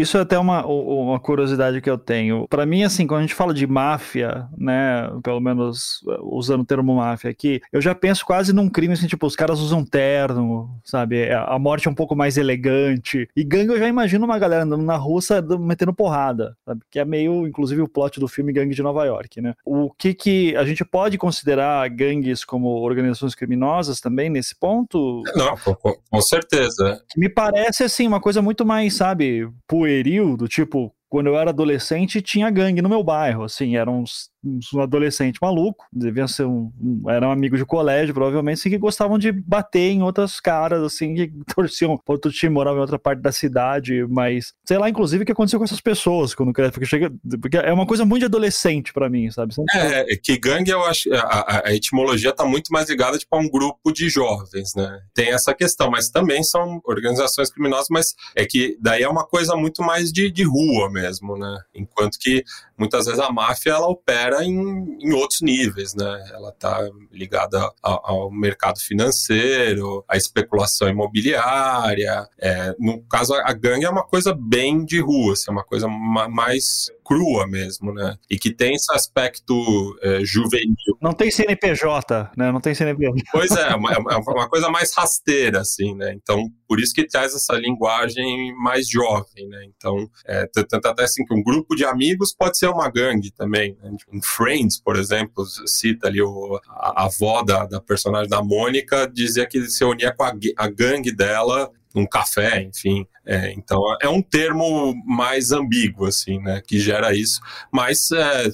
isso 0.00 0.16
é 0.18 0.20
até 0.20 0.38
uma, 0.38 0.64
uma 0.66 1.18
curiosidade 1.18 1.80
que 1.80 1.90
eu 1.90 1.98
tenho. 1.98 2.46
Para 2.48 2.66
mim, 2.66 2.82
assim, 2.82 3.06
quando 3.06 3.20
a 3.20 3.22
gente 3.22 3.34
fala 3.34 3.54
de 3.54 3.66
máfia, 3.66 4.48
né, 4.56 5.10
pelo 5.22 5.40
menos 5.40 6.02
uh, 6.06 6.36
usando 6.36 6.60
o 6.60 6.66
termo 6.66 6.96
máfia 6.96 7.30
aqui, 7.30 7.60
eu 7.72 7.80
já 7.80 7.94
penso 7.94 8.24
quase 8.24 8.52
num 8.52 8.68
crime 8.68 8.94
assim, 8.94 9.06
tipo, 9.06 9.26
os 9.26 9.36
caras 9.36 9.60
usam 9.60 9.84
terno, 9.84 10.70
sabe? 10.84 11.20
É, 11.20 11.34
a 11.34 11.58
morte 11.58 11.88
é 11.88 11.90
um 11.90 11.94
pouco 11.94 12.14
mais 12.14 12.36
elegante. 12.36 13.28
E 13.34 13.44
gangue 13.44 13.72
eu 13.72 13.78
já 13.78 13.88
imagino 13.88 14.24
uma 14.24 14.38
galera 14.38 14.64
andando 14.64 14.84
na 14.84 14.96
rua 14.96 15.20
metendo 15.60 15.94
porrada, 15.94 16.56
sabe? 16.64 16.82
Que 16.90 16.98
é 16.98 17.04
meio, 17.04 17.46
inclusive, 17.46 17.80
o 17.82 17.88
plot 17.88 18.20
do 18.20 18.28
filme 18.28 18.52
Gangue 18.52 18.74
de 18.74 18.82
Nova 18.82 19.04
York, 19.04 19.40
né? 19.40 19.54
O 19.64 19.90
que 19.90 20.12
que 20.12 20.56
a 20.56 20.64
gente 20.64 20.84
pode 20.84 21.16
considerar 21.16 21.88
gangues 21.88 22.44
como 22.44 22.68
organizações 22.68 23.34
criminosas 23.34 24.00
também 24.00 24.28
nesse 24.28 24.58
ponto? 24.58 25.22
Não, 25.34 25.56
com, 25.56 25.94
com 26.10 26.20
certeza. 26.20 27.02
Me 27.16 27.28
parece 27.28 27.53
parece 27.54 27.84
assim 27.84 28.08
uma 28.08 28.20
coisa 28.20 28.42
muito 28.42 28.66
mais, 28.66 28.96
sabe, 28.96 29.48
pueril, 29.68 30.36
do 30.36 30.48
tipo, 30.48 30.92
quando 31.14 31.28
eu 31.28 31.38
era 31.38 31.50
adolescente 31.50 32.20
tinha 32.20 32.50
gangue 32.50 32.82
no 32.82 32.88
meu 32.88 33.00
bairro, 33.04 33.44
assim, 33.44 33.76
eram 33.76 34.00
uns 34.00 34.34
um 34.74 34.80
adolescente 34.80 35.38
maluco, 35.40 35.86
deviam 35.92 36.28
ser 36.28 36.44
um, 36.44 36.70
um 36.80 37.10
eram 37.10 37.30
amigos 37.30 37.58
de 37.58 37.64
colégio, 37.64 38.12
provavelmente, 38.12 38.60
assim, 38.60 38.70
que 38.70 38.78
gostavam 38.78 39.18
de 39.18 39.32
bater 39.32 39.90
em 39.90 40.02
outras 40.02 40.38
caras, 40.38 40.82
assim, 40.82 41.14
que 41.14 41.32
torciam 41.54 41.96
para 41.96 42.14
outro 42.14 42.30
time, 42.30 42.52
moravam 42.52 42.78
em 42.78 42.82
outra 42.82 42.98
parte 42.98 43.20
da 43.20 43.32
cidade, 43.32 44.04
mas 44.08 44.52
sei 44.66 44.78
lá, 44.78 44.88
inclusive, 44.88 45.22
o 45.22 45.26
que 45.26 45.32
aconteceu 45.32 45.58
com 45.58 45.64
essas 45.64 45.80
pessoas 45.80 46.34
quando 46.34 46.52
cresce, 46.52 46.72
porque 46.72 46.86
chega, 46.86 47.10
porque 47.40 47.56
é 47.56 47.72
uma 47.72 47.86
coisa 47.86 48.04
muito 48.04 48.20
de 48.20 48.26
adolescente 48.26 48.92
para 48.92 49.08
mim, 49.08 49.30
sabe? 49.30 49.54
É, 49.74 50.12
é, 50.12 50.16
que 50.16 50.38
gangue, 50.38 50.70
eu 50.70 50.84
acho, 50.84 51.12
a, 51.14 51.68
a, 51.68 51.74
etimologia 51.74 52.32
tá 52.32 52.44
muito 52.44 52.72
mais 52.72 52.88
ligada, 52.88 53.18
tipo, 53.18 53.34
a 53.34 53.38
um 53.38 53.48
grupo 53.48 53.92
de 53.92 54.08
jovens, 54.08 54.74
né? 54.74 55.00
Tem 55.14 55.32
essa 55.32 55.54
questão, 55.54 55.90
mas 55.90 56.10
também 56.10 56.42
são 56.42 56.80
organizações 56.84 57.50
criminosas, 57.50 57.86
mas 57.90 58.14
é 58.36 58.44
que 58.44 58.76
daí 58.80 59.02
é 59.02 59.08
uma 59.08 59.26
coisa 59.26 59.56
muito 59.56 59.82
mais 59.82 60.12
de, 60.12 60.30
de 60.30 60.42
rua 60.42 60.90
mesmo, 60.90 61.03
né? 61.38 61.58
Enquanto 61.74 62.18
que 62.18 62.44
muitas 62.76 63.06
vezes 63.06 63.20
a 63.20 63.30
máfia, 63.30 63.72
ela 63.72 63.88
opera 63.88 64.44
em, 64.44 64.98
em 65.00 65.12
outros 65.12 65.40
níveis, 65.40 65.94
né? 65.94 66.24
Ela 66.32 66.50
está 66.50 66.88
ligada 67.12 67.70
ao, 67.82 68.10
ao, 68.10 68.30
mercado 68.30 68.80
financeiro, 68.80 70.04
à 70.08 70.16
especulação 70.16 70.88
imobiliária. 70.88 72.28
É, 72.38 72.74
no 72.78 73.02
caso, 73.02 73.34
a 73.34 73.52
gangue 73.52 73.84
é 73.84 73.90
uma 73.90 74.04
coisa 74.04 74.34
bem 74.34 74.84
de 74.84 75.00
rua, 75.00 75.32
assim, 75.32 75.46
é 75.48 75.52
uma 75.52 75.64
coisa 75.64 75.88
mais 75.88 76.90
crua 77.04 77.46
mesmo, 77.46 77.92
né? 77.92 78.16
E 78.30 78.38
que 78.38 78.52
tem 78.52 78.74
esse 78.74 78.92
aspecto 78.94 79.54
é, 80.02 80.24
juvenil. 80.24 80.74
Não 81.00 81.12
tem 81.12 81.30
CNPJ, 81.30 82.30
né? 82.36 82.50
Não 82.50 82.60
tem 82.60 82.74
CNPJ. 82.74 83.22
Pois 83.30 83.50
é, 83.52 83.70
é 83.70 83.74
uma, 83.74 83.92
é 83.92 84.16
uma 84.16 84.48
coisa 84.48 84.68
mais 84.70 84.94
rasteira, 84.94 85.60
assim, 85.60 85.94
né? 85.94 86.12
Então, 86.14 86.50
por 86.66 86.80
isso 86.80 86.94
que 86.94 87.06
traz 87.06 87.34
essa 87.34 87.54
linguagem 87.54 88.54
mais 88.56 88.88
jovem, 88.88 89.48
né? 89.48 89.64
Então, 89.76 90.08
é, 90.26 90.46
tanto 90.46 90.88
até 90.88 91.04
assim 91.04 91.24
que 91.24 91.34
um 91.34 91.42
grupo 91.42 91.74
de 91.76 91.84
amigos 91.84 92.34
pode 92.34 92.58
ser 92.58 92.68
uma 92.68 92.90
gangue 92.90 93.30
também. 93.32 93.76
Né? 93.82 93.92
Em 94.12 94.22
Friends, 94.22 94.80
por 94.80 94.96
exemplo, 94.96 95.44
cita 95.66 96.08
ali 96.08 96.22
o, 96.22 96.60
a, 96.68 97.02
a 97.02 97.04
avó 97.04 97.42
da, 97.42 97.66
da 97.66 97.80
personagem 97.80 98.28
da 98.28 98.42
Mônica, 98.42 99.06
dizia 99.06 99.46
que 99.46 99.66
se 99.66 99.84
unia 99.84 100.12
com 100.12 100.24
a, 100.24 100.32
a 100.56 100.68
gangue 100.68 101.12
dela 101.12 101.70
um 101.94 102.06
café, 102.06 102.62
enfim. 102.62 103.06
É, 103.24 103.52
então 103.52 103.80
é 104.02 104.08
um 104.08 104.20
termo 104.20 104.94
mais 105.06 105.52
ambíguo, 105.52 106.06
assim, 106.06 106.38
né, 106.40 106.60
que 106.66 106.78
gera 106.78 107.14
isso. 107.14 107.40
Mas 107.72 108.10
é, 108.10 108.50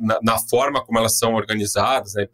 na, 0.00 0.18
na, 0.22 0.38
forma 0.38 0.84
como 0.84 0.98
elas 0.98 1.16
são 1.18 1.34
organizadas, 1.34 2.14
né, 2.14 2.26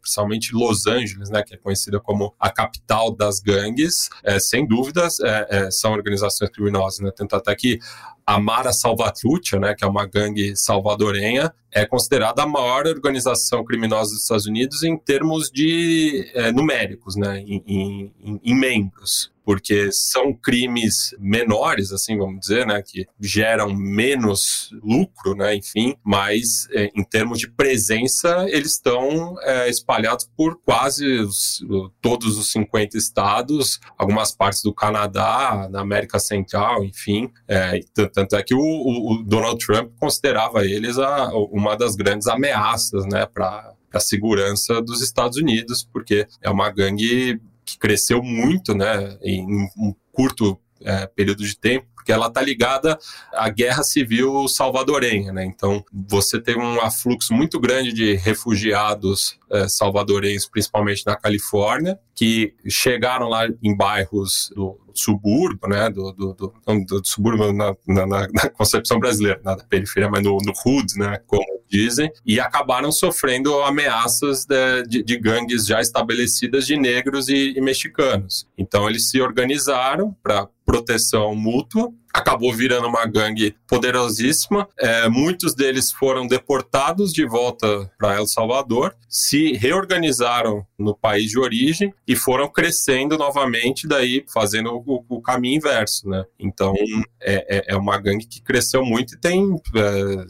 principalmente 0.00 0.54
Los 0.54 0.86
Angeles, 0.86 1.30
né, 1.30 1.42
que 1.42 1.54
é 1.54 1.56
conhecida 1.56 2.00
como 2.00 2.34
a 2.38 2.50
capital 2.50 3.14
das 3.14 3.40
gangues, 3.40 4.10
é, 4.22 4.38
sem 4.38 4.66
dúvidas 4.66 5.18
é, 5.20 5.46
é, 5.48 5.70
são 5.70 5.92
organizações 5.92 6.50
criminosas, 6.50 7.00
né, 7.00 7.10
tanto 7.14 7.36
até 7.36 7.54
que 7.54 7.78
a 8.26 8.38
Mara 8.38 8.72
Salvatrucha, 8.72 9.58
né, 9.58 9.74
que 9.74 9.84
é 9.84 9.86
uma 9.86 10.06
gangue 10.06 10.56
salvadorenha, 10.56 11.52
é 11.70 11.86
considerada 11.86 12.42
a 12.42 12.46
maior 12.46 12.86
organização 12.86 13.64
criminosa 13.64 14.12
dos 14.12 14.22
Estados 14.22 14.46
Unidos 14.46 14.82
em 14.82 14.96
termos 14.96 15.50
de 15.50 16.30
é, 16.34 16.52
numéricos, 16.52 17.16
né, 17.16 17.40
em, 17.40 17.62
em, 17.66 18.40
em 18.42 18.54
membros 18.54 19.33
porque 19.44 19.90
são 19.92 20.32
crimes 20.32 21.14
menores, 21.18 21.92
assim 21.92 22.16
vamos 22.16 22.40
dizer, 22.40 22.66
né, 22.66 22.82
que 22.82 23.06
geram 23.20 23.74
menos 23.74 24.70
lucro, 24.82 25.34
né, 25.34 25.54
enfim, 25.54 25.94
mas 26.02 26.66
é, 26.72 26.90
em 26.94 27.04
termos 27.04 27.38
de 27.38 27.50
presença 27.50 28.46
eles 28.48 28.72
estão 28.72 29.36
é, 29.42 29.68
espalhados 29.68 30.28
por 30.36 30.58
quase 30.64 31.06
os, 31.20 31.64
todos 32.00 32.38
os 32.38 32.50
50 32.52 32.96
estados, 32.96 33.78
algumas 33.98 34.32
partes 34.32 34.62
do 34.62 34.72
Canadá, 34.72 35.68
na 35.70 35.80
América 35.80 36.18
Central, 36.18 36.84
enfim, 36.84 37.30
é, 37.46 37.80
tanto 38.12 38.36
é 38.36 38.42
que 38.42 38.54
o, 38.54 38.60
o, 38.60 39.22
Donald 39.24 39.64
Trump 39.64 39.92
considerava 39.98 40.64
eles 40.64 40.98
a, 40.98 41.28
uma 41.34 41.76
das 41.76 41.94
grandes 41.94 42.26
ameaças, 42.26 43.04
né, 43.06 43.26
para 43.26 43.74
a 43.92 44.00
segurança 44.00 44.82
dos 44.82 45.00
Estados 45.00 45.38
Unidos, 45.38 45.88
porque 45.92 46.26
é 46.42 46.50
uma 46.50 46.70
gangue 46.70 47.40
que 47.64 47.78
cresceu 47.78 48.22
muito, 48.22 48.74
né, 48.74 49.16
em 49.22 49.44
um 49.76 49.94
curto 50.12 50.58
é, 50.82 51.06
período 51.06 51.44
de 51.44 51.56
tempo, 51.56 51.86
porque 51.94 52.12
ela 52.12 52.26
está 52.26 52.42
ligada 52.42 52.98
à 53.32 53.48
guerra 53.48 53.82
civil 53.82 54.46
salvadorenha, 54.46 55.32
né? 55.32 55.46
Então 55.46 55.82
você 55.90 56.38
tem 56.38 56.54
um 56.54 56.78
afluxo 56.82 57.32
muito 57.32 57.58
grande 57.58 57.94
de 57.94 58.14
refugiados 58.14 59.38
é, 59.50 59.66
salvadorenhos, 59.66 60.46
principalmente 60.46 61.02
na 61.06 61.16
Califórnia, 61.16 61.98
que 62.14 62.54
chegaram 62.68 63.26
lá 63.30 63.48
em 63.62 63.74
bairros 63.74 64.52
do 64.54 64.78
subúrbio, 64.92 65.66
né? 65.66 65.88
Do, 65.88 66.12
do, 66.12 66.34
do, 66.34 66.54
do 66.86 67.06
subúrbio 67.06 67.54
na, 67.54 67.74
na, 67.86 68.06
na, 68.06 68.50
concepção 68.50 68.98
brasileira, 68.98 69.40
na 69.42 69.56
periferia, 69.56 70.10
mas 70.10 70.22
no, 70.22 70.36
no 70.36 70.52
hood, 70.64 70.98
né? 70.98 71.18
Como 71.26 71.53
dizem, 71.68 72.10
e 72.24 72.40
acabaram 72.40 72.92
sofrendo 72.92 73.62
ameaças 73.62 74.44
de, 74.44 74.82
de, 74.84 75.02
de 75.02 75.16
gangues 75.18 75.66
já 75.66 75.80
estabelecidas 75.80 76.66
de 76.66 76.76
negros 76.76 77.28
e, 77.28 77.54
e 77.56 77.60
mexicanos. 77.60 78.46
Então 78.56 78.88
eles 78.88 79.10
se 79.10 79.20
organizaram 79.20 80.14
para 80.22 80.48
proteção 80.64 81.34
mútua 81.34 81.92
acabou 82.14 82.54
virando 82.54 82.86
uma 82.86 83.04
gangue 83.06 83.56
poderosíssima. 83.66 84.68
É, 84.78 85.08
muitos 85.08 85.52
deles 85.52 85.90
foram 85.90 86.28
deportados 86.28 87.12
de 87.12 87.26
volta 87.26 87.90
para 87.98 88.14
El 88.14 88.26
Salvador, 88.28 88.94
se 89.08 89.54
reorganizaram 89.54 90.64
no 90.78 90.94
país 90.94 91.30
de 91.30 91.40
origem 91.40 91.92
e 92.06 92.14
foram 92.14 92.48
crescendo 92.48 93.18
novamente, 93.18 93.88
daí 93.88 94.24
fazendo 94.32 94.82
o, 94.86 95.04
o 95.08 95.20
caminho 95.20 95.56
inverso, 95.56 96.08
né? 96.08 96.24
Então 96.38 96.72
é, 97.20 97.56
é, 97.56 97.64
é, 97.74 97.76
uma 97.76 97.98
gangue 97.98 98.26
que 98.26 98.40
cresceu 98.40 98.84
muito 98.84 99.14
e 99.14 99.18
tem 99.18 99.56
é, 99.74 100.26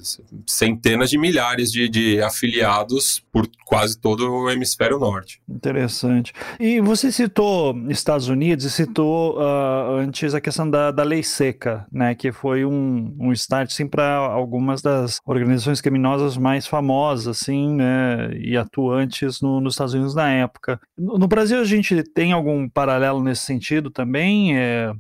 centenas 0.47 1.11
de 1.11 1.19
milhares 1.19 1.71
de, 1.71 1.89
de 1.89 2.23
afiliados 2.23 3.23
por 3.31 3.47
quase 3.67 3.99
todo 3.99 4.31
o 4.31 4.51
hemisfério 4.51 4.99
norte. 4.99 5.41
Interessante. 5.49 6.33
E 6.59 6.81
você 6.81 7.13
citou 7.13 7.75
Estados 7.91 8.29
Unidos 8.29 8.65
e 8.65 8.71
citou 8.71 9.37
uh, 9.39 10.03
a 10.33 10.41
questão 10.41 10.71
da, 10.71 10.93
da 10.93 11.03
lei 11.03 11.23
seca 11.23 11.85
né, 11.91 12.15
que 12.15 12.31
foi 12.31 12.65
um, 12.65 13.15
um 13.19 13.33
start 13.33 13.73
assim, 13.73 13.87
para 13.89 14.17
algumas 14.17 14.81
das 14.81 15.19
organizações 15.27 15.81
criminosas 15.81 16.37
mais 16.37 16.67
famosas 16.67 17.27
assim, 17.27 17.75
né, 17.75 18.33
e 18.39 18.57
atuantes 18.57 19.41
no, 19.41 19.61
nos 19.61 19.75
Estados 19.75 19.95
Unidos 19.95 20.15
na 20.15 20.31
época. 20.31 20.81
No, 20.97 21.19
no, 21.19 21.27
Brasil 21.27 21.59
a 21.59 21.65
gente 21.65 22.03
tem 22.15 22.33
algum 22.33 22.69
paralelo 22.69 23.21
nesse 23.21 23.43
sentido 23.43 23.91
também? 23.91 24.57
É, 24.57 24.93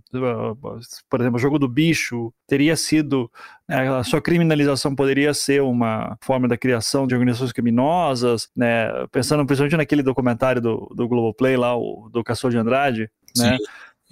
por 1.08 1.20
exemplo, 1.20 1.36
o 1.36 1.42
jogo 1.42 1.58
do 1.58 1.68
bicho 1.68 2.32
teria 2.46 2.76
sido 2.76 3.30
né, 3.68 3.88
a 3.88 4.04
sua 4.04 4.20
criminalização 4.20 4.94
poderia 4.94 5.32
ser 5.32 5.62
uma 5.62 6.16
forma 6.22 6.46
da 6.46 6.56
criação 6.56 7.06
de 7.06 7.14
organizações 7.14 7.52
criminosas, 7.52 8.48
né? 8.54 8.88
Pensando 9.10 9.44
principalmente 9.46 9.76
naquele 9.76 10.02
documentário 10.02 10.60
do, 10.60 10.92
do 10.94 11.08
Globoplay 11.08 11.56
lá, 11.56 11.76
o, 11.76 12.10
do 12.12 12.22
Castor 12.22 12.50
de 12.50 12.58
Andrade, 12.58 13.10
né? 13.36 13.56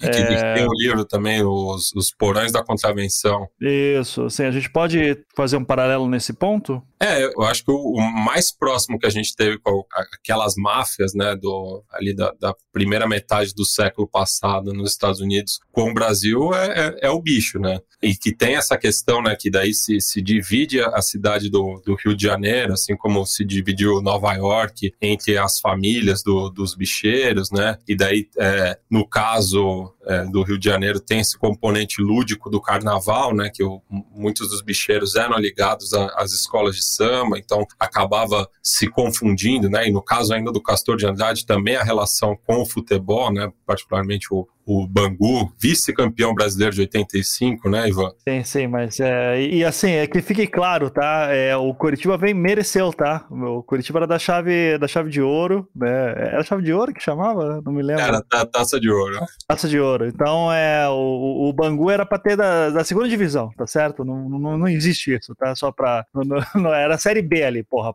E 0.03 0.11
que 0.11 0.35
é... 0.35 0.55
tem 0.55 0.65
um 0.65 0.75
livro 0.75 1.05
também, 1.05 1.43
os, 1.43 1.93
os 1.95 2.11
Porões 2.11 2.53
da 2.53 2.63
Contravenção. 2.63 3.47
Isso, 3.61 4.25
assim, 4.25 4.45
a 4.45 4.51
gente 4.51 4.71
pode 4.71 5.19
fazer 5.35 5.57
um 5.57 5.65
paralelo 5.65 6.09
nesse 6.09 6.33
ponto? 6.33 6.83
É, 7.03 7.25
eu 7.25 7.43
acho 7.43 7.65
que 7.65 7.71
o, 7.73 7.95
o 7.95 8.01
mais 8.01 8.53
próximo 8.53 8.97
que 8.97 9.07
a 9.07 9.11
gente 9.11 9.35
teve 9.35 9.59
com 9.59 9.85
aquelas 9.93 10.55
máfias, 10.57 11.13
né, 11.15 11.35
do, 11.35 11.83
ali 11.91 12.15
da, 12.15 12.33
da, 12.39 12.55
primeira 12.73 13.09
metade 13.09 13.53
do 13.55 13.65
século 13.65 14.07
passado 14.07 14.73
nos 14.73 14.93
Estados 14.93 15.21
Unidos 15.21 15.59
com 15.73 15.91
o 15.91 15.95
Brasil 15.95 16.55
é, 16.55 16.67
é, 16.67 17.07
é, 17.09 17.11
o 17.11 17.21
bicho, 17.21 17.59
né? 17.59 17.81
E 18.01 18.15
que 18.15 18.33
tem 18.33 18.55
essa 18.55 18.79
questão, 18.79 19.21
né, 19.21 19.37
que 19.39 19.51
daí 19.51 19.75
se, 19.75 20.01
se 20.01 20.23
divide 20.23 20.81
a 20.81 21.03
cidade 21.03 21.51
do, 21.51 21.83
do 21.85 21.97
Rio 21.97 22.17
de 22.17 22.23
Janeiro, 22.23 22.73
assim 22.73 22.97
como 22.97 23.27
se 23.27 23.45
dividiu 23.45 24.01
Nova 24.01 24.33
York 24.35 24.95
entre 25.01 25.37
as 25.37 25.59
famílias 25.59 26.23
do, 26.23 26.51
dos 26.51 26.77
bicheiros, 26.77 27.51
né? 27.51 27.79
E 27.89 27.97
daí, 27.97 28.29
é, 28.39 28.79
no 28.89 29.07
caso 29.07 29.92
é, 30.05 30.25
do 30.25 30.43
Rio 30.43 30.59
de 30.59 30.69
Janeiro 30.69 31.01
tem 31.01 31.21
esse 31.21 31.39
componente 31.39 32.01
lúdico 32.01 32.51
do 32.51 32.61
carnaval, 32.61 33.35
né, 33.35 33.51
que 33.53 33.63
muitos 34.11 34.49
dos 34.49 34.63
bicheiros 34.63 35.15
eram 35.15 35.39
ligados 35.39 35.93
às 35.93 36.33
escolas 36.33 36.77
de 36.77 36.85
samba, 36.85 37.39
então 37.39 37.67
acabava 37.79 38.49
se 38.63 38.89
confundindo, 38.89 39.69
né, 39.69 39.89
e 39.89 39.93
no 39.93 40.03
caso 40.03 40.35
ainda 40.35 40.51
do 40.51 40.63
Castor 40.63 40.97
de 40.97 41.07
Andrade 41.07 41.47
também 41.47 41.77
a 41.77 41.83
relação 41.83 42.37
com 42.47 42.63
o 42.63 42.67
futebol, 42.67 43.33
né, 43.33 43.53
particularmente 43.67 44.27
o, 44.31 44.47
o 44.67 44.87
Bangu, 44.87 45.53
vice-campeão 45.61 46.35
brasileiro 46.35 46.75
de 46.75 46.81
85, 46.83 47.69
né, 47.69 47.89
Ivan? 47.89 48.11
Sim, 48.27 48.45
sim, 48.45 48.67
mas 48.67 49.01
é, 49.01 49.41
e 49.41 49.65
assim, 49.65 49.93
é 49.93 50.07
que 50.07 50.23
fique 50.23 50.47
claro, 50.47 50.91
tá? 50.91 51.29
É, 51.31 51.57
o 51.57 51.75
Curitiba 51.75 52.17
vem 52.17 52.35
mereceu, 52.35 52.93
tá? 52.93 53.25
O 53.31 53.63
Curitiba 53.63 54.01
era 54.01 54.07
da 54.07 54.19
chave, 54.19 54.79
da 54.79 54.87
chave 54.87 55.11
de 55.11 55.21
ouro, 55.21 55.69
né? 55.75 56.13
Era 56.17 56.45
chave 56.45 56.63
de 56.63 56.73
ouro 56.73 56.93
que 56.93 57.03
chamava? 57.03 57.61
Não 57.65 57.73
me 57.73 57.83
lembro. 57.83 58.03
Era 58.03 58.23
da 58.31 58.47
taça 58.47 58.79
de 58.79 58.91
ouro. 58.91 59.19
Taça 59.47 59.69
de 59.69 59.79
ouro. 59.79 60.07
Então, 60.07 60.53
é, 60.53 60.89
o, 60.89 61.49
o 61.49 61.53
Bangu 61.53 61.91
era 61.91 62.07
pra 62.07 62.19
ter 62.19 62.37
da, 62.37 62.71
da 62.71 62.85
segunda 62.85 63.09
divisão, 63.09 63.51
tá 63.57 63.67
certo? 63.67 64.05
Não, 64.05 64.29
não, 64.29 64.59
não 64.59 64.69
existe 64.69 65.15
isso, 65.15 65.35
tá? 65.35 65.55
Só 65.55 65.71
pra. 65.73 66.07
Não, 66.15 66.41
não, 66.55 66.73
era 66.73 66.97
série 66.99 67.21
B 67.21 67.43
ali, 67.43 67.63
porra. 67.65 67.93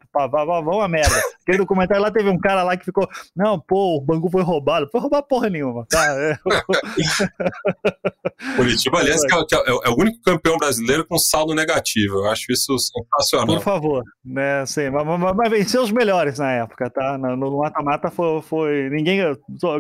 Vão 0.63 0.81
a 0.81 0.87
merda. 0.87 1.15
Aquele 1.41 1.59
documentário 1.59 2.03
lá 2.03 2.11
teve 2.11 2.29
um 2.29 2.37
cara 2.37 2.61
lá 2.61 2.75
que 2.75 2.83
ficou, 2.83 3.07
não, 3.35 3.59
pô, 3.59 3.97
o 3.97 4.01
Bangu 4.01 4.29
foi 4.29 4.43
roubado. 4.43 4.89
Foi 4.91 4.99
roubar 4.99 5.23
porra 5.23 5.49
nenhuma, 5.49 5.85
tá? 5.89 6.05
É, 6.19 6.37
Curitiba, 8.55 8.99
aliás, 8.99 9.21
é, 9.23 9.27
é, 9.27 9.87
é, 9.87 9.89
o 9.89 9.99
único 9.99 10.21
campeão 10.21 10.57
brasileiro 10.57 11.05
com 11.05 11.17
saldo 11.17 11.53
negativo. 11.53 12.19
Eu 12.19 12.29
acho 12.29 12.51
isso 12.51 12.75
sensacional. 12.77 13.55
Por 13.55 13.63
favor, 13.63 14.03
né? 14.23 14.65
Sim, 14.65 14.89
mas, 14.89 15.05
mas, 15.05 15.35
mas 15.35 15.49
venceu 15.49 15.81
os 15.81 15.91
melhores 15.91 16.39
na 16.39 16.51
época, 16.51 16.89
tá? 16.89 17.17
No 17.17 17.59
mata-mata 17.59 18.11
foi, 18.11 18.41
foi, 18.41 18.89
Ninguém. 18.89 19.19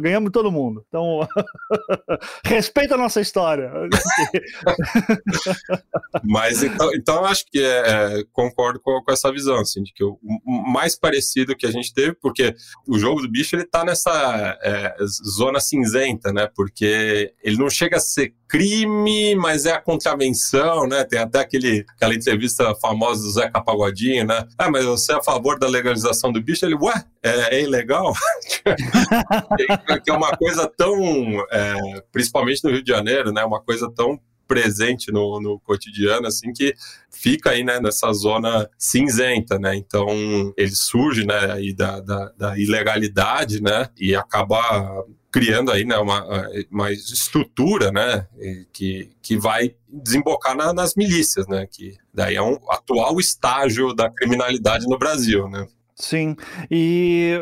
Ganhamos 0.01 0.31
todo 0.31 0.51
mundo. 0.51 0.83
Então, 0.87 1.27
respeita 2.45 2.95
a 2.95 2.97
nossa 2.97 3.21
história. 3.21 3.71
mas 6.23 6.63
então, 6.63 6.93
então 6.93 7.15
eu 7.17 7.25
acho 7.25 7.45
que 7.51 7.59
é, 7.59 8.19
é, 8.19 8.23
concordo 8.31 8.79
com, 8.79 9.01
com, 9.03 9.11
essa 9.11 9.31
visão, 9.31 9.59
assim, 9.59 9.83
de 9.83 9.93
que 9.93 10.03
o 10.03 10.17
mais 10.45 10.95
parecido 10.95 11.55
que 11.55 11.65
a 11.65 11.71
gente 11.71 11.93
teve, 11.93 12.13
porque 12.13 12.55
o 12.87 12.97
jogo 12.97 13.21
do 13.21 13.29
bicho 13.29 13.55
ele 13.55 13.65
tá 13.65 13.83
nessa 13.83 14.57
é, 14.61 14.95
zona 15.05 15.59
cinzenta, 15.59 16.31
né? 16.31 16.49
Por 16.55 16.66
porque 16.67 17.33
ele 17.41 17.57
não 17.57 17.69
chega 17.69 17.95
a 17.95 17.99
ser 18.01 18.33
crime, 18.45 19.35
mas 19.35 19.65
é 19.65 19.71
a 19.71 19.81
contravenção, 19.81 20.85
né? 20.85 21.05
Tem 21.05 21.17
até 21.17 21.39
aquele, 21.39 21.85
aquela 21.95 22.13
entrevista 22.13 22.75
famosa 22.75 23.23
do 23.23 23.31
Zeca 23.31 23.63
Pagodinho, 23.63 24.25
né? 24.25 24.45
Ah, 24.57 24.69
mas 24.69 24.83
você 24.83 25.13
é 25.13 25.15
a 25.15 25.23
favor 25.23 25.57
da 25.57 25.65
legalização 25.65 26.29
do 26.29 26.41
bicho? 26.41 26.65
Ele, 26.65 26.75
ué, 26.75 27.05
é, 27.23 27.55
é 27.55 27.63
ilegal? 27.63 28.13
que 30.03 30.11
é 30.11 30.13
uma 30.13 30.35
coisa 30.35 30.69
tão, 30.77 30.93
é, 31.51 32.01
principalmente 32.11 32.61
no 32.65 32.71
Rio 32.71 32.83
de 32.83 32.91
Janeiro, 32.91 33.31
né? 33.31 33.45
Uma 33.45 33.61
coisa 33.61 33.89
tão 33.89 34.19
presente 34.45 35.11
no, 35.11 35.39
no 35.41 35.59
cotidiano, 35.59 36.27
assim, 36.27 36.51
que 36.51 36.73
fica 37.11 37.51
aí, 37.51 37.63
né, 37.63 37.79
nessa 37.79 38.11
zona 38.13 38.69
cinzenta, 38.77 39.59
né? 39.59 39.75
Então, 39.75 40.07
ele 40.57 40.75
surge, 40.75 41.25
né, 41.25 41.51
aí 41.51 41.73
da, 41.73 41.99
da, 41.99 42.31
da 42.37 42.57
ilegalidade, 42.57 43.61
né, 43.61 43.89
e 43.97 44.15
acaba 44.15 45.05
criando 45.37 45.71
aí 45.71 45.85
né, 45.85 45.95
uma, 45.97 46.25
uma 46.71 46.91
estrutura 46.91 47.91
né, 47.91 48.25
que, 48.73 49.11
que 49.21 49.37
vai 49.37 49.75
desembocar 49.87 50.55
na, 50.55 50.73
nas 50.73 50.95
milícias, 50.95 51.47
né, 51.47 51.67
que 51.69 51.95
daí 52.11 52.35
é 52.35 52.41
um 52.41 52.57
atual 52.71 53.19
estágio 53.19 53.93
da 53.93 54.09
criminalidade 54.09 54.87
no 54.87 54.97
Brasil. 54.97 55.47
Né. 55.47 55.67
Sim, 55.95 56.35
e, 56.71 57.33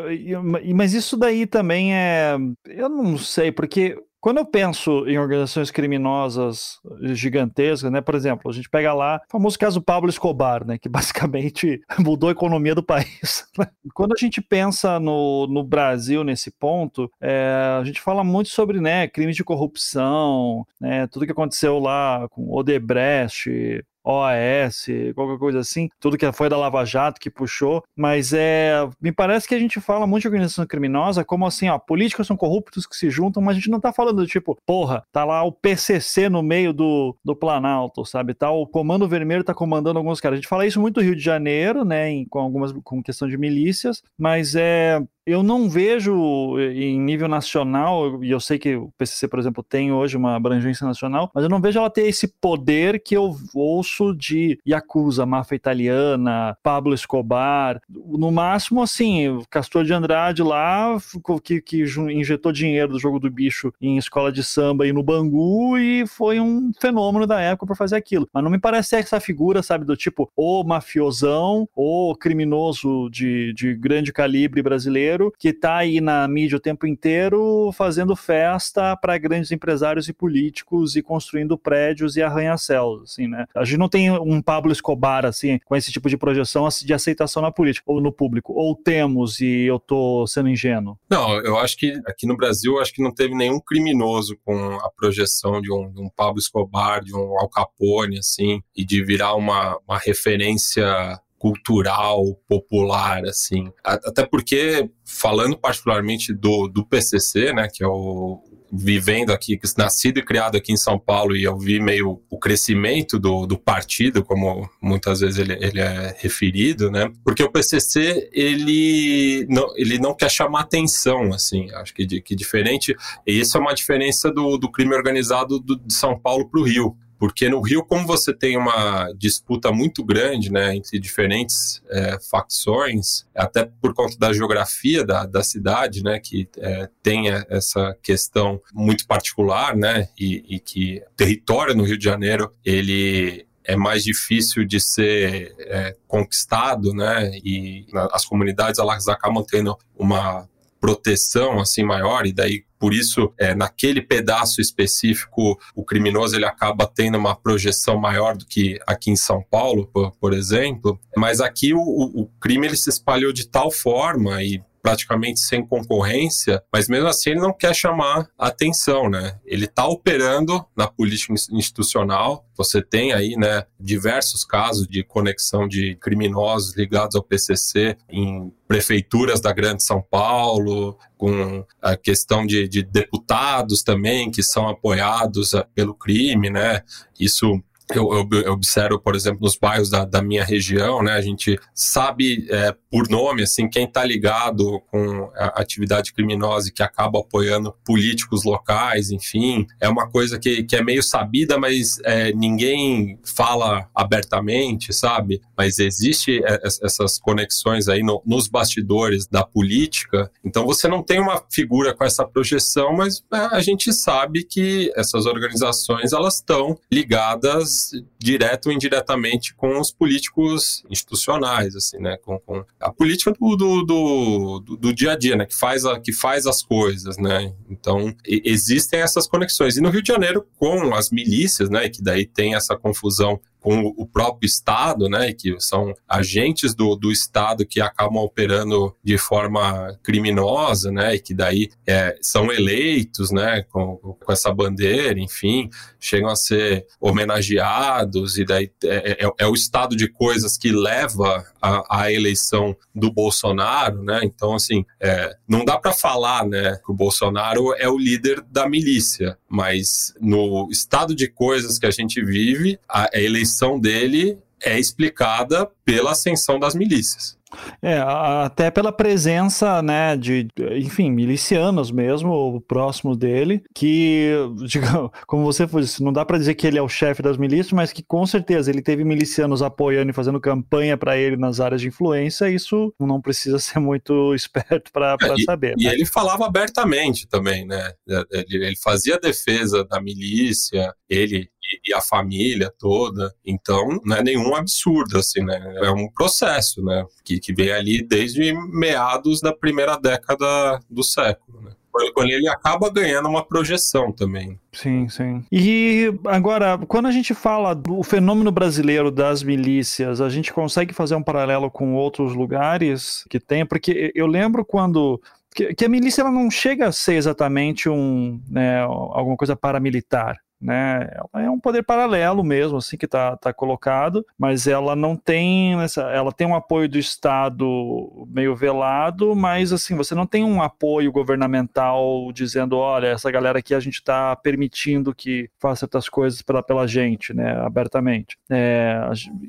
e, 0.62 0.74
mas 0.74 0.92
isso 0.92 1.16
daí 1.16 1.46
também 1.46 1.94
é. 1.94 2.36
Eu 2.66 2.88
não 2.88 3.16
sei, 3.16 3.50
porque 3.50 3.98
quando 4.26 4.38
eu 4.38 4.44
penso 4.44 5.06
em 5.06 5.16
organizações 5.20 5.70
criminosas 5.70 6.80
gigantescas, 7.12 7.92
né, 7.92 8.00
por 8.00 8.16
exemplo, 8.16 8.50
a 8.50 8.52
gente 8.52 8.68
pega 8.68 8.92
lá 8.92 9.20
o 9.24 9.30
famoso 9.30 9.56
caso 9.56 9.80
Pablo 9.80 10.10
Escobar, 10.10 10.66
né, 10.66 10.78
que 10.78 10.88
basicamente 10.90 11.80
mudou 12.00 12.28
a 12.28 12.32
economia 12.32 12.74
do 12.74 12.82
país. 12.82 13.46
Quando 13.94 14.14
a 14.14 14.18
gente 14.18 14.42
pensa 14.42 14.98
no, 14.98 15.46
no 15.46 15.62
Brasil 15.62 16.24
nesse 16.24 16.50
ponto, 16.50 17.08
é, 17.20 17.78
a 17.80 17.84
gente 17.84 18.00
fala 18.00 18.24
muito 18.24 18.48
sobre 18.48 18.80
né, 18.80 19.06
crimes 19.06 19.36
de 19.36 19.44
corrupção, 19.44 20.66
né, 20.80 21.06
tudo 21.06 21.24
que 21.24 21.30
aconteceu 21.30 21.78
lá 21.78 22.26
com 22.28 22.52
Odebrecht, 22.52 23.84
OAS, 24.06 24.86
qualquer 25.14 25.38
coisa 25.38 25.58
assim, 25.58 25.88
tudo 25.98 26.16
que 26.16 26.30
foi 26.32 26.48
da 26.48 26.56
Lava 26.56 26.84
Jato 26.84 27.20
que 27.20 27.28
puxou, 27.28 27.82
mas 27.96 28.32
é, 28.32 28.88
me 29.00 29.10
parece 29.10 29.48
que 29.48 29.54
a 29.54 29.58
gente 29.58 29.80
fala 29.80 30.06
muito 30.06 30.22
de 30.22 30.28
organização 30.28 30.66
criminosa 30.66 31.24
como 31.24 31.46
assim, 31.46 31.68
ó, 31.68 31.78
políticos 31.78 32.26
são 32.26 32.36
corruptos 32.36 32.86
que 32.86 32.96
se 32.96 33.10
juntam, 33.10 33.42
mas 33.42 33.56
a 33.56 33.58
gente 33.58 33.70
não 33.70 33.80
tá 33.80 33.92
falando 33.92 34.18
do 34.18 34.26
tipo, 34.26 34.56
porra, 34.64 35.02
tá 35.12 35.24
lá 35.24 35.42
o 35.42 35.52
PCC 35.52 36.28
no 36.28 36.42
meio 36.42 36.72
do, 36.72 37.16
do 37.24 37.34
Planalto, 37.34 38.04
sabe? 38.04 38.34
Tá 38.34 38.50
o 38.50 38.66
Comando 38.66 39.08
Vermelho 39.08 39.42
tá 39.42 39.54
comandando 39.54 39.98
alguns 39.98 40.20
caras. 40.20 40.36
A 40.36 40.40
gente 40.40 40.48
fala 40.48 40.66
isso 40.66 40.80
muito 40.80 41.00
no 41.00 41.06
Rio 41.06 41.16
de 41.16 41.22
Janeiro, 41.22 41.84
né, 41.84 42.10
em, 42.10 42.24
com 42.26 42.38
algumas 42.38 42.72
com 42.84 43.02
questão 43.02 43.28
de 43.28 43.36
milícias, 43.36 44.02
mas 44.18 44.54
é 44.54 45.00
eu 45.26 45.42
não 45.42 45.68
vejo 45.68 46.56
em 46.60 47.00
nível 47.00 47.26
nacional, 47.26 48.22
e 48.22 48.30
eu 48.30 48.38
sei 48.38 48.60
que 48.60 48.76
o 48.76 48.92
PCC, 48.96 49.26
por 49.26 49.40
exemplo, 49.40 49.62
tem 49.62 49.90
hoje 49.90 50.16
uma 50.16 50.36
abrangência 50.36 50.86
nacional, 50.86 51.30
mas 51.34 51.42
eu 51.42 51.50
não 51.50 51.60
vejo 51.60 51.80
ela 51.80 51.90
ter 51.90 52.06
esse 52.06 52.28
poder 52.28 53.02
que 53.02 53.16
eu 53.16 53.34
ouço 53.52 54.14
de 54.14 54.58
Yakuza, 54.66 55.26
máfia 55.26 55.56
italiana, 55.56 56.56
Pablo 56.62 56.94
Escobar. 56.94 57.80
No 57.88 58.30
máximo, 58.30 58.80
assim, 58.80 59.42
Castor 59.50 59.84
de 59.84 59.92
Andrade 59.92 60.44
lá, 60.44 60.96
que, 61.42 61.60
que 61.60 61.82
injetou 62.12 62.52
dinheiro 62.52 62.92
do 62.92 63.00
jogo 63.00 63.18
do 63.18 63.28
bicho 63.28 63.72
em 63.80 63.98
escola 63.98 64.30
de 64.30 64.44
samba 64.44 64.86
e 64.86 64.92
no 64.92 65.02
Bangu, 65.02 65.76
e 65.76 66.06
foi 66.06 66.38
um 66.38 66.70
fenômeno 66.80 67.26
da 67.26 67.40
época 67.40 67.66
para 67.66 67.74
fazer 67.74 67.96
aquilo. 67.96 68.28
Mas 68.32 68.44
não 68.44 68.50
me 68.50 68.60
parece 68.60 68.94
essa 68.94 69.18
figura, 69.18 69.60
sabe, 69.60 69.84
do 69.84 69.96
tipo, 69.96 70.30
o 70.36 70.62
mafiosão, 70.62 71.68
o 71.74 72.14
criminoso 72.14 73.10
de, 73.10 73.52
de 73.54 73.74
grande 73.74 74.12
calibre 74.12 74.62
brasileiro 74.62 75.15
brasileiro 75.16 75.32
que 75.38 75.48
está 75.48 75.76
aí 75.76 76.00
na 76.00 76.26
mídia 76.28 76.56
o 76.56 76.60
tempo 76.60 76.86
inteiro 76.86 77.70
fazendo 77.72 78.14
festa 78.14 78.96
para 78.96 79.18
grandes 79.18 79.50
empresários 79.50 80.08
e 80.08 80.12
políticos 80.12 80.96
e 80.96 81.02
construindo 81.02 81.58
prédios 81.58 82.16
e 82.16 82.22
arranha-céus, 82.22 83.02
assim, 83.02 83.26
né? 83.26 83.46
A 83.54 83.64
gente 83.64 83.78
não 83.78 83.88
tem 83.88 84.10
um 84.10 84.42
Pablo 84.42 84.72
Escobar, 84.72 85.24
assim, 85.24 85.58
com 85.64 85.74
esse 85.74 85.90
tipo 85.90 86.08
de 86.08 86.16
projeção 86.16 86.68
de 86.68 86.94
aceitação 86.94 87.42
na 87.42 87.50
política 87.50 87.90
ou 87.90 88.00
no 88.00 88.12
público. 88.12 88.52
Ou 88.52 88.74
temos 88.74 89.40
e 89.40 89.64
eu 89.64 89.78
tô 89.78 90.26
sendo 90.26 90.48
ingênuo? 90.48 90.98
Não, 91.08 91.38
eu 91.40 91.58
acho 91.58 91.76
que 91.76 91.92
aqui 92.06 92.26
no 92.26 92.36
Brasil, 92.36 92.78
acho 92.78 92.92
que 92.92 93.02
não 93.02 93.14
teve 93.14 93.34
nenhum 93.34 93.60
criminoso 93.60 94.36
com 94.44 94.74
a 94.74 94.90
projeção 94.90 95.60
de 95.60 95.72
um, 95.72 95.90
de 95.92 96.00
um 96.00 96.08
Pablo 96.14 96.38
Escobar, 96.38 97.02
de 97.02 97.14
um 97.14 97.38
Al 97.38 97.48
Capone, 97.48 98.18
assim, 98.18 98.60
e 98.74 98.84
de 98.84 99.02
virar 99.04 99.34
uma, 99.34 99.78
uma 99.86 99.98
referência 99.98 101.20
cultural, 101.46 102.34
popular, 102.48 103.24
assim. 103.24 103.70
Até 103.84 104.26
porque, 104.26 104.90
falando 105.04 105.56
particularmente 105.56 106.34
do, 106.34 106.66
do 106.66 106.84
PCC, 106.84 107.52
né, 107.52 107.68
que 107.72 107.84
é 107.84 107.86
o 107.86 108.42
vivendo 108.72 109.30
aqui, 109.30 109.56
nascido 109.78 110.18
e 110.18 110.24
criado 110.24 110.56
aqui 110.56 110.72
em 110.72 110.76
São 110.76 110.98
Paulo, 110.98 111.36
e 111.36 111.44
eu 111.44 111.56
vi 111.56 111.78
meio 111.78 112.20
o 112.28 112.36
crescimento 112.36 113.16
do, 113.16 113.46
do 113.46 113.56
partido, 113.56 114.24
como 114.24 114.68
muitas 114.82 115.20
vezes 115.20 115.38
ele, 115.38 115.52
ele 115.64 115.78
é 115.78 116.16
referido, 116.18 116.90
né? 116.90 117.08
Porque 117.24 117.44
o 117.44 117.50
PCC, 117.50 118.28
ele 118.32 119.46
não, 119.48 119.72
ele 119.76 120.00
não 120.00 120.16
quer 120.16 120.28
chamar 120.28 120.62
atenção, 120.62 121.32
assim, 121.32 121.70
acho 121.74 121.94
que, 121.94 122.20
que 122.20 122.34
diferente, 122.34 122.92
e 123.24 123.38
isso 123.38 123.56
é 123.56 123.60
uma 123.60 123.72
diferença 123.72 124.32
do, 124.32 124.58
do 124.58 124.68
crime 124.68 124.96
organizado 124.96 125.60
do, 125.60 125.76
de 125.76 125.94
São 125.94 126.18
Paulo 126.18 126.50
para 126.50 126.60
o 126.60 126.64
Rio. 126.64 126.96
Porque 127.18 127.48
no 127.48 127.60
Rio, 127.60 127.84
como 127.84 128.06
você 128.06 128.32
tem 128.32 128.56
uma 128.56 129.12
disputa 129.16 129.72
muito 129.72 130.04
grande 130.04 130.50
né, 130.50 130.76
entre 130.76 130.98
diferentes 130.98 131.82
é, 131.90 132.18
facções, 132.30 133.26
até 133.34 133.64
por 133.80 133.94
conta 133.94 134.16
da 134.18 134.32
geografia 134.32 135.04
da, 135.04 135.24
da 135.24 135.42
cidade, 135.42 136.02
né, 136.02 136.18
que 136.18 136.48
é, 136.58 136.88
tem 137.02 137.28
essa 137.48 137.96
questão 138.02 138.60
muito 138.72 139.06
particular, 139.06 139.76
né, 139.76 140.08
e, 140.18 140.44
e 140.56 140.60
que 140.60 141.02
o 141.12 141.16
território 141.16 141.74
no 141.74 141.84
Rio 141.84 141.98
de 141.98 142.04
Janeiro, 142.04 142.52
ele 142.64 143.46
é 143.66 143.76
mais 143.76 144.04
difícil 144.04 144.64
de 144.64 144.80
ser 144.80 145.54
é, 145.58 145.96
conquistado, 146.06 146.94
né? 146.94 147.32
E 147.44 147.84
as 148.12 148.24
comunidades 148.24 148.78
elas 148.78 149.08
acabam 149.08 149.44
tendo 149.44 149.76
uma 149.98 150.48
proteção 150.80 151.58
assim 151.58 151.82
maior 151.82 152.26
e 152.26 152.32
daí 152.32 152.64
por 152.78 152.94
isso 152.94 153.32
é, 153.38 153.54
naquele 153.54 154.02
pedaço 154.02 154.60
específico 154.60 155.58
o 155.74 155.84
criminoso 155.84 156.36
ele 156.36 156.44
acaba 156.44 156.86
tendo 156.86 157.18
uma 157.18 157.34
projeção 157.34 157.98
maior 157.98 158.36
do 158.36 158.46
que 158.46 158.78
aqui 158.86 159.10
em 159.10 159.16
São 159.16 159.42
Paulo 159.50 159.86
por, 159.86 160.12
por 160.12 160.32
exemplo. 160.32 160.98
Mas 161.16 161.40
aqui 161.40 161.72
o, 161.74 161.80
o, 161.80 162.30
crime 162.40 162.66
ele 162.66 162.76
se 162.76 162.90
espalhou 162.90 163.32
de 163.32 163.48
tal 163.48 163.70
forma 163.70 164.42
e 164.42 164.62
praticamente 164.86 165.40
sem 165.40 165.66
concorrência, 165.66 166.62
mas 166.72 166.86
mesmo 166.86 167.08
assim 167.08 167.30
ele 167.30 167.40
não 167.40 167.52
quer 167.52 167.74
chamar 167.74 168.28
atenção, 168.38 169.10
né? 169.10 169.36
Ele 169.44 169.64
está 169.64 169.84
operando 169.84 170.64
na 170.76 170.86
política 170.86 171.34
institucional. 171.50 172.46
Você 172.56 172.80
tem 172.80 173.12
aí, 173.12 173.34
né, 173.36 173.64
diversos 173.80 174.44
casos 174.44 174.86
de 174.86 175.02
conexão 175.02 175.66
de 175.66 175.96
criminosos 175.96 176.76
ligados 176.76 177.16
ao 177.16 177.22
PCC 177.24 177.96
em 178.08 178.52
prefeituras 178.68 179.40
da 179.40 179.52
Grande 179.52 179.82
São 179.82 180.00
Paulo, 180.00 180.96
com 181.18 181.64
a 181.82 181.96
questão 181.96 182.46
de, 182.46 182.68
de 182.68 182.84
deputados 182.84 183.82
também 183.82 184.30
que 184.30 184.40
são 184.40 184.68
apoiados 184.68 185.52
ah, 185.52 185.66
pelo 185.74 185.94
crime, 185.94 186.48
né? 186.48 186.82
Isso 187.18 187.60
eu, 187.94 188.12
eu, 188.12 188.40
eu, 188.42 188.52
observo, 188.52 188.98
por 188.98 189.14
exemplo, 189.14 189.40
nos 189.42 189.56
bairros 189.56 189.88
da, 189.88 190.04
da 190.04 190.20
minha 190.20 190.44
região, 190.44 191.02
né, 191.02 191.12
a 191.12 191.20
gente 191.20 191.58
sabe 191.74 192.46
é, 192.50 192.74
por 192.90 193.08
nome, 193.08 193.42
assim, 193.42 193.68
quem 193.68 193.84
está 193.84 194.04
ligado 194.04 194.80
com 194.90 195.30
a 195.36 195.60
atividade 195.60 196.12
criminosa 196.12 196.68
e 196.68 196.72
que 196.72 196.82
acaba 196.82 197.20
apoiando 197.20 197.74
políticos 197.84 198.44
locais, 198.44 199.10
enfim, 199.10 199.66
é 199.80 199.88
uma 199.88 200.10
coisa 200.10 200.38
que, 200.38 200.64
que 200.64 200.74
é 200.74 200.82
meio 200.82 201.02
sabida, 201.02 201.58
mas 201.58 201.98
é, 202.04 202.32
ninguém 202.32 203.18
fala 203.24 203.88
abertamente, 203.94 204.92
sabe? 204.92 205.40
Mas 205.56 205.78
existe 205.78 206.42
é, 206.44 206.60
essas 206.64 207.18
conexões 207.18 207.88
aí 207.88 208.02
no, 208.02 208.20
nos 208.26 208.48
bastidores 208.48 209.26
da 209.26 209.44
política, 209.44 210.30
então 210.44 210.64
você 210.64 210.88
não 210.88 211.02
tem 211.02 211.20
uma 211.20 211.42
figura 211.50 211.94
com 211.94 212.04
essa 212.04 212.26
projeção, 212.26 212.92
mas 212.94 213.22
é, 213.32 213.36
a 213.52 213.60
gente 213.60 213.92
sabe 213.92 214.42
que 214.42 214.92
essas 214.96 215.26
organizações, 215.26 216.12
elas 216.12 216.36
estão 216.36 216.76
ligadas 216.90 217.75
direto 218.18 218.66
ou 218.66 218.72
indiretamente 218.72 219.54
com 219.54 219.80
os 219.80 219.90
políticos 219.90 220.84
institucionais, 220.90 221.74
assim, 221.74 221.98
né? 221.98 222.16
Com, 222.18 222.38
com 222.40 222.64
a 222.80 222.92
política 222.92 223.32
do, 223.32 223.56
do, 223.56 223.82
do, 223.84 224.76
do, 224.76 224.94
dia 224.94 225.12
a 225.12 225.16
dia, 225.16 225.36
né? 225.36 225.46
Que 225.46 225.54
faz, 225.54 225.84
a, 225.84 226.00
que 226.00 226.12
faz 226.12 226.46
as 226.46 226.62
coisas, 226.62 227.16
né? 227.16 227.54
Então, 227.70 228.14
e, 228.26 228.42
existem 228.44 229.00
essas 229.00 229.26
conexões. 229.26 229.76
E 229.76 229.80
no 229.80 229.90
Rio 229.90 230.02
de 230.02 230.08
Janeiro, 230.08 230.46
com 230.58 230.94
as 230.94 231.10
milícias, 231.10 231.70
né? 231.70 231.88
Que 231.88 232.02
daí 232.02 232.26
tem 232.26 232.54
essa 232.54 232.76
confusão 232.76 233.40
com 233.60 233.92
o 233.96 234.06
próprio 234.06 234.46
Estado, 234.46 235.08
né, 235.08 235.32
que 235.32 235.58
são 235.58 235.94
agentes 236.08 236.74
do, 236.74 236.94
do 236.94 237.10
Estado 237.10 237.66
que 237.66 237.80
acabam 237.80 238.22
operando 238.22 238.94
de 239.02 239.18
forma 239.18 239.98
criminosa, 240.02 240.90
né, 240.90 241.16
e 241.16 241.18
que 241.20 241.34
daí 241.34 241.70
é, 241.86 242.16
são 242.20 242.52
eleitos, 242.52 243.30
né, 243.30 243.64
com, 243.70 243.96
com 243.96 244.32
essa 244.32 244.52
bandeira, 244.52 245.18
enfim, 245.18 245.68
chegam 245.98 246.28
a 246.28 246.36
ser 246.36 246.86
homenageados, 247.00 248.38
e 248.38 248.44
daí 248.44 248.70
é, 248.84 249.24
é, 249.24 249.30
é 249.38 249.46
o 249.46 249.54
estado 249.54 249.96
de 249.96 250.08
coisas 250.08 250.56
que 250.56 250.70
leva 250.70 251.44
à 251.88 252.12
eleição 252.12 252.76
do 252.94 253.10
Bolsonaro, 253.12 254.02
né, 254.02 254.20
então, 254.22 254.54
assim, 254.54 254.84
é, 255.00 255.36
não 255.48 255.64
dá 255.64 255.78
para 255.78 255.92
falar, 255.92 256.46
né, 256.46 256.76
que 256.84 256.90
o 256.90 256.94
Bolsonaro 256.94 257.74
é 257.74 257.88
o 257.88 257.98
líder 257.98 258.40
da 258.42 258.68
milícia, 258.68 259.38
mas 259.48 260.14
no 260.20 260.68
estado 260.70 261.14
de 261.14 261.28
coisas 261.28 261.78
que 261.78 261.86
a 261.86 261.90
gente 261.90 262.24
vive, 262.24 262.78
a 262.88 263.08
eleição 263.14 263.78
dele 263.78 264.38
é 264.62 264.78
explicada 264.78 265.68
pela 265.84 266.12
ascensão 266.12 266.58
das 266.58 266.74
milícias. 266.74 267.35
É, 267.80 267.98
até 267.98 268.70
pela 268.70 268.90
presença, 268.90 269.80
né, 269.80 270.16
de, 270.16 270.48
enfim, 270.76 271.10
milicianos 271.10 271.90
mesmo, 271.90 272.60
próximos 272.62 273.16
dele, 273.16 273.62
que, 273.74 274.32
digamos, 274.66 275.10
como 275.26 275.44
você 275.44 275.66
disse, 275.66 276.02
não 276.02 276.12
dá 276.12 276.24
para 276.24 276.38
dizer 276.38 276.54
que 276.54 276.66
ele 276.66 276.78
é 276.78 276.82
o 276.82 276.88
chefe 276.88 277.22
das 277.22 277.36
milícias, 277.36 277.72
mas 277.72 277.92
que 277.92 278.02
com 278.02 278.26
certeza 278.26 278.70
ele 278.70 278.82
teve 278.82 279.04
milicianos 279.04 279.62
apoiando 279.62 280.10
e 280.10 280.14
fazendo 280.14 280.40
campanha 280.40 280.96
para 280.96 281.16
ele 281.16 281.36
nas 281.36 281.60
áreas 281.60 281.80
de 281.80 281.88
influência, 281.88 282.50
isso 282.50 282.92
não 282.98 283.20
precisa 283.20 283.58
ser 283.60 283.78
muito 283.78 284.34
esperto 284.34 284.90
para 284.92 285.16
é, 285.20 285.44
saber. 285.44 285.74
E, 285.78 285.84
né? 285.84 285.90
e, 285.90 285.94
ele 285.94 286.06
falava 286.06 286.46
abertamente 286.46 287.26
também, 287.28 287.66
né? 287.66 287.92
Ele, 288.32 288.66
ele 288.66 288.76
fazia 288.82 289.18
defesa 289.18 289.84
da 289.84 290.00
milícia, 290.00 290.92
ele 291.08 291.48
e 291.84 291.94
a 291.94 292.00
família 292.00 292.72
toda. 292.78 293.34
Então, 293.44 294.00
não 294.04 294.16
é 294.16 294.22
nenhum 294.22 294.54
absurdo, 294.54 295.18
assim, 295.18 295.42
né? 295.42 295.60
É 295.82 295.90
um 295.90 296.08
processo, 296.08 296.82
né? 296.82 297.04
Que, 297.24 297.38
que 297.38 297.52
vem 297.52 297.72
ali 297.72 298.02
desde 298.02 298.52
meados 298.70 299.40
da 299.40 299.54
primeira 299.54 299.96
década 299.96 300.80
do 300.90 301.02
século, 301.02 301.60
né? 301.62 301.72
quando 302.14 302.30
ele 302.30 302.48
acaba 302.48 302.90
ganhando 302.90 303.28
uma 303.28 303.44
projeção 303.44 304.12
também. 304.12 304.58
Sim, 304.72 305.08
sim. 305.08 305.44
E 305.50 306.12
agora, 306.26 306.78
quando 306.86 307.06
a 307.06 307.10
gente 307.10 307.32
fala 307.32 307.74
do 307.74 308.02
fenômeno 308.02 308.50
brasileiro 308.50 309.10
das 309.10 309.42
milícias, 309.42 310.20
a 310.20 310.28
gente 310.28 310.52
consegue 310.52 310.92
fazer 310.92 311.14
um 311.14 311.22
paralelo 311.22 311.70
com 311.70 311.94
outros 311.94 312.34
lugares 312.34 313.24
que 313.30 313.40
tem? 313.40 313.64
Porque 313.64 314.12
eu 314.14 314.26
lembro 314.26 314.64
quando 314.64 315.20
que, 315.54 315.84
a 315.84 315.88
milícia 315.88 316.20
ela 316.20 316.30
não 316.30 316.50
chega 316.50 316.88
a 316.88 316.92
ser 316.92 317.14
exatamente 317.14 317.88
um, 317.88 318.40
né, 318.48 318.82
alguma 318.82 319.36
coisa 319.36 319.56
paramilitar 319.56 320.36
né? 320.60 321.10
Ela 321.12 321.44
é 321.44 321.50
um 321.50 321.60
poder 321.60 321.82
paralelo 321.82 322.42
mesmo, 322.42 322.78
assim 322.78 322.96
que 322.96 323.04
está 323.04 323.36
tá 323.36 323.52
colocado, 323.52 324.24
mas 324.38 324.66
ela 324.66 324.96
não 324.96 325.16
tem 325.16 325.80
essa, 325.80 326.02
ela 326.02 326.32
tem 326.32 326.46
um 326.46 326.54
apoio 326.54 326.88
do 326.88 326.98
Estado 326.98 328.26
meio 328.28 328.54
velado, 328.54 329.34
mas 329.34 329.72
assim 329.72 329.94
você 329.94 330.14
não 330.14 330.26
tem 330.26 330.44
um 330.44 330.62
apoio 330.62 331.12
governamental 331.12 332.30
dizendo, 332.32 332.76
olha, 332.76 333.08
essa 333.08 333.30
galera 333.30 333.58
aqui 333.58 333.74
a 333.74 333.80
gente 333.80 333.96
está 333.96 334.34
permitindo 334.36 335.14
que 335.14 335.48
faça 335.60 335.80
certas 335.80 336.08
coisas 336.08 336.42
pela, 336.42 336.62
pela 336.62 336.86
gente, 336.86 337.32
né? 337.34 337.52
Abertamente. 337.60 338.36
É, 338.50 339.00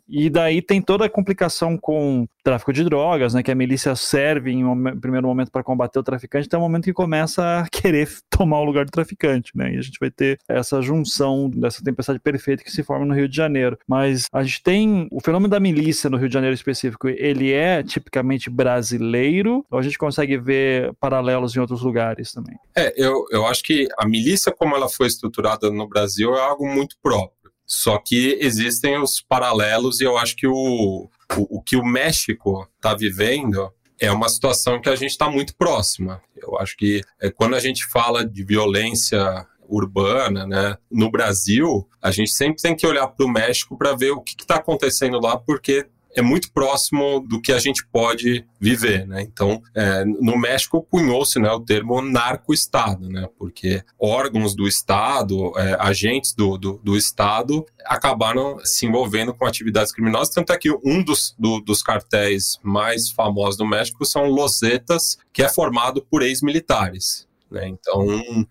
e 0.08 0.30
daí 0.30 0.62
tem 0.62 0.82
toda 0.82 1.06
a 1.06 1.10
complicação 1.10 1.78
com 1.78 2.28
tráfico 2.44 2.72
de 2.72 2.84
drogas, 2.84 3.34
né? 3.34 3.42
Que 3.42 3.52
a 3.52 3.56
milícia 3.56 3.96
serve 3.96 4.52
em 4.52 4.66
um 4.66 5.00
primeiro 5.00 5.28
momento 5.28 5.52
para 5.52 5.64
combater 5.64 6.00
o 6.00 6.04
traficante, 6.04 6.48
até 6.48 6.58
o 6.58 6.62
momento 6.62 6.86
que 6.86 6.94
começa 6.94 7.62
a 7.62 7.68
querer 7.72 8.10
tomar 8.30 8.60
o 8.60 8.64
lugar 8.64 8.86
do 8.86 8.92
traficante, 8.92 9.52
né? 9.56 9.74
E 9.74 9.78
a 9.78 9.82
gente 9.82 10.00
vai 10.00 10.12
ter 10.12 10.38
essa 10.48 10.82
junção 10.82 10.97
junção 10.98 11.50
dessa 11.50 11.84
tempestade 11.84 12.20
perfeita 12.20 12.64
que 12.64 12.72
se 12.72 12.84
forma 12.84 13.06
no 13.06 13.14
Rio 13.14 13.28
de 13.28 13.36
Janeiro. 13.36 13.78
Mas 13.88 14.26
a 14.32 14.44
gente 14.44 14.64
tem 14.64 15.08
o 15.12 15.22
fenômeno 15.22 15.50
da 15.50 15.60
milícia 15.60 16.10
no 16.10 16.18
Rio 16.18 16.28
de 16.28 16.34
Janeiro 16.34 16.56
específico, 16.56 17.08
ele 17.08 17.52
é 17.52 17.84
tipicamente 17.84 18.50
brasileiro 18.50 19.66
ou 19.70 19.80
a 19.80 19.82
gente 19.82 19.98
consegue 19.98 20.38
ver 20.38 20.94
paralelos 21.00 21.56
em 21.56 21.60
outros 21.60 21.82
lugares 21.82 22.32
também? 22.32 22.56
É, 22.76 22.94
eu, 22.98 23.26
eu 23.32 23.46
acho 23.46 23.64
que 23.64 23.88
a 23.98 24.08
milícia, 24.08 24.52
como 24.52 24.76
ela 24.76 24.90
foi 24.90 25.08
estruturada 25.08 25.70
no 25.70 25.88
Brasil, 25.88 26.34
é 26.36 26.42
algo 26.42 26.68
muito 26.68 26.96
próprio. 27.02 27.52
Só 27.66 27.98
que 27.98 28.38
existem 28.40 28.98
os 28.98 29.22
paralelos 29.22 30.00
e 30.00 30.06
eu 30.06 30.18
acho 30.18 30.36
que 30.36 30.48
o, 30.48 31.10
o, 31.36 31.58
o 31.58 31.62
que 31.62 31.76
o 31.76 31.86
México 31.86 32.68
está 32.78 32.96
vivendo 32.96 33.72
é 34.00 34.12
uma 34.12 34.30
situação 34.30 34.80
que 34.80 34.90
a 34.90 34.96
gente 34.96 35.12
está 35.12 35.30
muito 35.30 35.56
próxima. 35.56 36.22
Eu 36.36 36.58
acho 36.60 36.78
que 36.78 37.02
é, 37.20 37.30
quando 37.30 37.56
a 37.56 37.60
gente 37.60 37.86
fala 37.88 38.26
de 38.26 38.44
violência 38.44 39.46
urbana, 39.70 40.46
né? 40.46 40.78
No 40.90 41.12
Brasil, 41.12 41.88
a 42.02 42.12
gente 42.12 42.32
sempre 42.32 42.62
tem 42.62 42.76
que 42.76 42.88
olhar 42.88 43.08
para 43.08 43.26
o 43.26 43.30
México 43.30 43.78
para 43.78 43.96
ver 43.96 44.12
o 44.12 44.22
que 44.22 44.36
está 44.40 44.56
acontecendo 44.56 45.20
lá, 45.20 45.38
porque 45.38 45.88
é 46.18 46.22
muito 46.22 46.52
próximo 46.52 47.20
do 47.20 47.40
que 47.40 47.54
a 47.54 47.60
gente 47.60 47.86
pode 47.88 48.44
viver, 48.60 49.06
né? 49.06 49.22
Então, 49.22 49.62
é, 49.76 50.04
no 50.04 50.36
México 50.36 50.86
cunhou-se 50.90 51.40
né, 51.40 51.52
o 51.52 51.60
termo 51.60 52.02
narco-estado, 52.02 53.08
né? 53.08 53.30
Porque 53.38 53.84
órgãos 54.00 54.56
do 54.56 54.68
Estado, 54.68 55.54
é, 55.58 55.78
agentes 55.80 56.34
do, 56.34 56.58
do, 56.58 56.82
do, 56.84 56.98
Estado 56.98 57.64
acabaram 57.86 58.58
se 58.64 58.88
envolvendo 58.88 59.32
com 59.32 59.46
atividades 59.46 59.94
criminosas, 59.94 60.34
tanto 60.34 60.52
é 60.52 60.58
que 60.58 60.72
um 60.84 61.04
dos, 61.04 61.36
do, 61.38 61.60
dos 61.62 61.84
cartéis 61.84 62.58
mais 62.64 63.12
famosos 63.12 63.58
do 63.58 63.66
México 63.66 64.04
são 64.04 64.26
Los 64.26 64.58
Zetas, 64.58 65.18
que 65.32 65.44
é 65.44 65.50
formado 65.50 66.02
por 66.02 66.24
ex-militares. 66.24 67.28
Né? 67.50 67.68
Então, 67.68 68.06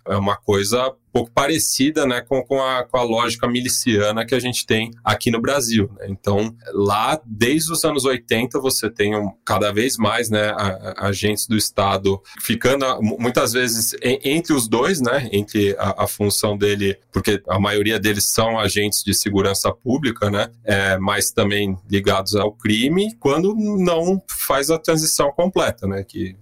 é 0.06 0.16
uma 0.16 0.36
coisa 0.36 0.94
pouco 1.16 1.30
parecida 1.30 2.04
né, 2.06 2.20
com, 2.20 2.42
com, 2.42 2.62
a, 2.62 2.84
com 2.84 2.98
a 2.98 3.02
lógica 3.02 3.48
miliciana 3.48 4.26
que 4.26 4.34
a 4.34 4.38
gente 4.38 4.66
tem 4.66 4.90
aqui 5.02 5.30
no 5.30 5.40
Brasil. 5.40 5.90
Né? 5.98 6.08
Então, 6.10 6.54
lá, 6.74 7.18
desde 7.24 7.72
os 7.72 7.82
anos 7.86 8.04
80, 8.04 8.60
você 8.60 8.90
tem 8.90 9.16
um, 9.16 9.32
cada 9.42 9.72
vez 9.72 9.96
mais 9.96 10.28
né, 10.28 10.50
a, 10.50 11.04
a 11.04 11.06
agentes 11.06 11.46
do 11.46 11.56
Estado 11.56 12.20
ficando, 12.42 12.84
muitas 13.00 13.54
vezes, 13.54 13.94
em, 14.02 14.20
entre 14.24 14.52
os 14.52 14.68
dois, 14.68 15.00
né, 15.00 15.26
entre 15.32 15.74
a, 15.78 16.04
a, 16.04 16.06
função 16.06 16.54
dele, 16.54 16.98
porque 17.10 17.42
a 17.48 17.58
maioria 17.58 17.98
deles 17.98 18.24
são 18.24 18.58
agentes 18.58 19.02
de 19.02 19.14
segurança 19.14 19.72
pública, 19.72 20.30
né, 20.30 20.50
é, 20.64 20.98
mas 20.98 21.30
também 21.30 21.78
ligados 21.90 22.34
ao 22.34 22.52
crime, 22.52 23.16
quando 23.18 23.54
não 23.54 24.22
faz 24.28 24.70
a 24.70 24.78
transição 24.78 25.32
completa, 25.32 25.86
né, 25.86 26.04
que 26.04 26.36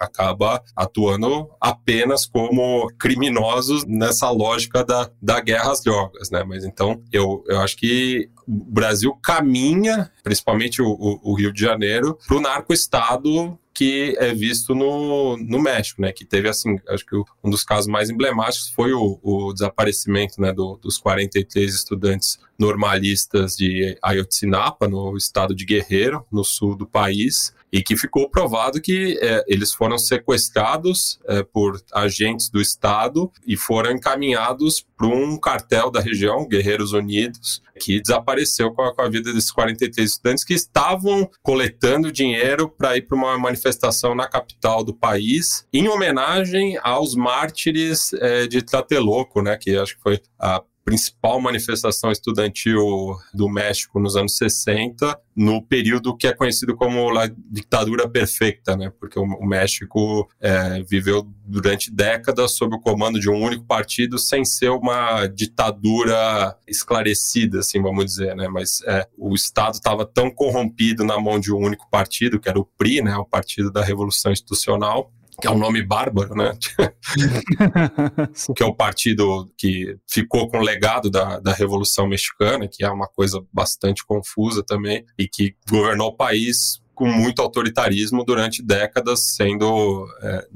acaba 0.00 0.62
atuando 0.76 1.48
apenas 1.60 2.26
como 2.26 2.88
criminosos 2.98 3.84
lógica 4.22 4.84
da, 4.84 5.10
da 5.20 5.40
guerra 5.40 5.72
às 5.72 5.82
drogas, 5.82 6.30
né? 6.30 6.44
Mas 6.44 6.64
então 6.64 7.02
eu, 7.12 7.44
eu 7.48 7.60
acho 7.60 7.76
que 7.76 8.28
o 8.46 8.72
Brasil 8.72 9.14
caminha, 9.22 10.10
principalmente 10.22 10.82
o, 10.82 10.88
o, 10.88 11.32
o 11.32 11.34
Rio 11.34 11.52
de 11.52 11.60
Janeiro, 11.60 12.18
para 12.26 12.36
o 12.36 12.40
narco-estado 12.40 13.58
que 13.74 14.14
é 14.18 14.32
visto 14.32 14.72
no, 14.72 15.36
no 15.36 15.60
México, 15.60 16.00
né? 16.00 16.12
Que 16.12 16.24
teve, 16.24 16.48
assim, 16.48 16.78
acho 16.88 17.04
que 17.04 17.16
um 17.42 17.50
dos 17.50 17.64
casos 17.64 17.88
mais 17.88 18.08
emblemáticos 18.08 18.70
foi 18.70 18.92
o, 18.92 19.18
o 19.20 19.52
desaparecimento 19.52 20.40
né, 20.40 20.52
do, 20.52 20.78
dos 20.80 20.96
43 20.96 21.74
estudantes 21.74 22.38
normalistas 22.56 23.56
de 23.56 23.98
Ayotzinapa, 24.00 24.86
no 24.86 25.16
estado 25.16 25.52
de 25.52 25.64
Guerreiro, 25.64 26.24
no 26.30 26.44
sul 26.44 26.76
do 26.76 26.86
país, 26.86 27.52
e 27.74 27.82
que 27.82 27.96
ficou 27.96 28.30
provado 28.30 28.80
que 28.80 29.18
é, 29.20 29.44
eles 29.48 29.72
foram 29.72 29.98
sequestrados 29.98 31.18
é, 31.26 31.42
por 31.42 31.82
agentes 31.92 32.48
do 32.48 32.60
Estado 32.60 33.28
e 33.44 33.56
foram 33.56 33.90
encaminhados 33.90 34.86
para 34.96 35.08
um 35.08 35.36
cartel 35.36 35.90
da 35.90 35.98
região, 35.98 36.46
Guerreiros 36.46 36.92
Unidos, 36.92 37.60
que 37.80 38.00
desapareceu 38.00 38.72
com 38.72 38.82
a, 38.82 38.94
com 38.94 39.02
a 39.02 39.08
vida 39.08 39.32
desses 39.32 39.50
43 39.50 40.08
estudantes 40.08 40.44
que 40.44 40.54
estavam 40.54 41.28
coletando 41.42 42.12
dinheiro 42.12 42.68
para 42.68 42.96
ir 42.96 43.02
para 43.02 43.16
uma 43.16 43.36
manifestação 43.36 44.14
na 44.14 44.28
capital 44.28 44.84
do 44.84 44.94
país, 44.94 45.66
em 45.72 45.88
homenagem 45.88 46.78
aos 46.80 47.16
mártires 47.16 48.12
é, 48.12 48.46
de 48.46 48.62
Tlatelolco, 48.62 49.42
né, 49.42 49.56
que 49.56 49.76
acho 49.76 49.96
que 49.96 50.02
foi 50.02 50.20
a 50.38 50.62
principal 50.84 51.40
manifestação 51.40 52.12
estudantil 52.12 53.16
do 53.32 53.48
México 53.48 53.98
nos 53.98 54.16
anos 54.16 54.36
60, 54.36 55.18
no 55.34 55.62
período 55.62 56.16
que 56.16 56.26
é 56.26 56.32
conhecido 56.32 56.76
como 56.76 57.16
a 57.18 57.26
ditadura 57.50 58.08
perfeita, 58.08 58.76
né? 58.76 58.92
Porque 59.00 59.18
o, 59.18 59.44
México 59.44 60.28
é, 60.40 60.82
viveu 60.82 61.26
durante 61.46 61.90
décadas 61.90 62.52
sob 62.52 62.76
o 62.76 62.80
comando 62.80 63.18
de 63.18 63.30
um 63.30 63.42
único 63.42 63.64
partido, 63.64 64.18
sem 64.18 64.44
ser 64.44 64.70
uma 64.70 65.26
ditadura 65.26 66.56
esclarecida, 66.68 67.60
assim, 67.60 67.80
vamos 67.80 68.04
dizer, 68.04 68.36
né? 68.36 68.46
Mas 68.48 68.80
é, 68.86 69.06
o 69.18 69.34
Estado 69.34 69.74
estava 69.74 70.04
tão 70.04 70.30
corrompido 70.30 71.04
na 71.04 71.18
mão 71.18 71.40
de 71.40 71.52
um 71.52 71.58
único 71.58 71.88
partido, 71.90 72.38
que 72.38 72.48
era 72.48 72.58
o 72.58 72.64
PRI, 72.64 73.02
né? 73.02 73.16
O 73.16 73.24
Partido 73.24 73.72
da 73.72 73.82
Revolução 73.82 74.32
Institucional, 74.32 75.10
que 75.40 75.46
é 75.46 75.50
um 75.50 75.58
nome 75.58 75.82
bárbaro, 75.82 76.34
né? 76.34 76.52
que 78.56 78.62
é 78.62 78.66
o 78.66 78.74
partido 78.74 79.50
que 79.56 79.96
ficou 80.08 80.48
com 80.48 80.58
o 80.58 80.62
legado 80.62 81.10
da, 81.10 81.38
da 81.40 81.52
Revolução 81.52 82.06
Mexicana, 82.06 82.68
que 82.70 82.84
é 82.84 82.90
uma 82.90 83.08
coisa 83.08 83.44
bastante 83.52 84.04
confusa 84.04 84.62
também, 84.66 85.04
e 85.18 85.28
que 85.28 85.54
governou 85.68 86.08
o 86.08 86.16
país 86.16 86.82
com 86.94 87.08
muito 87.08 87.42
autoritarismo 87.42 88.24
durante 88.24 88.62
décadas, 88.62 89.34
sendo 89.34 90.06
é, 90.22 90.46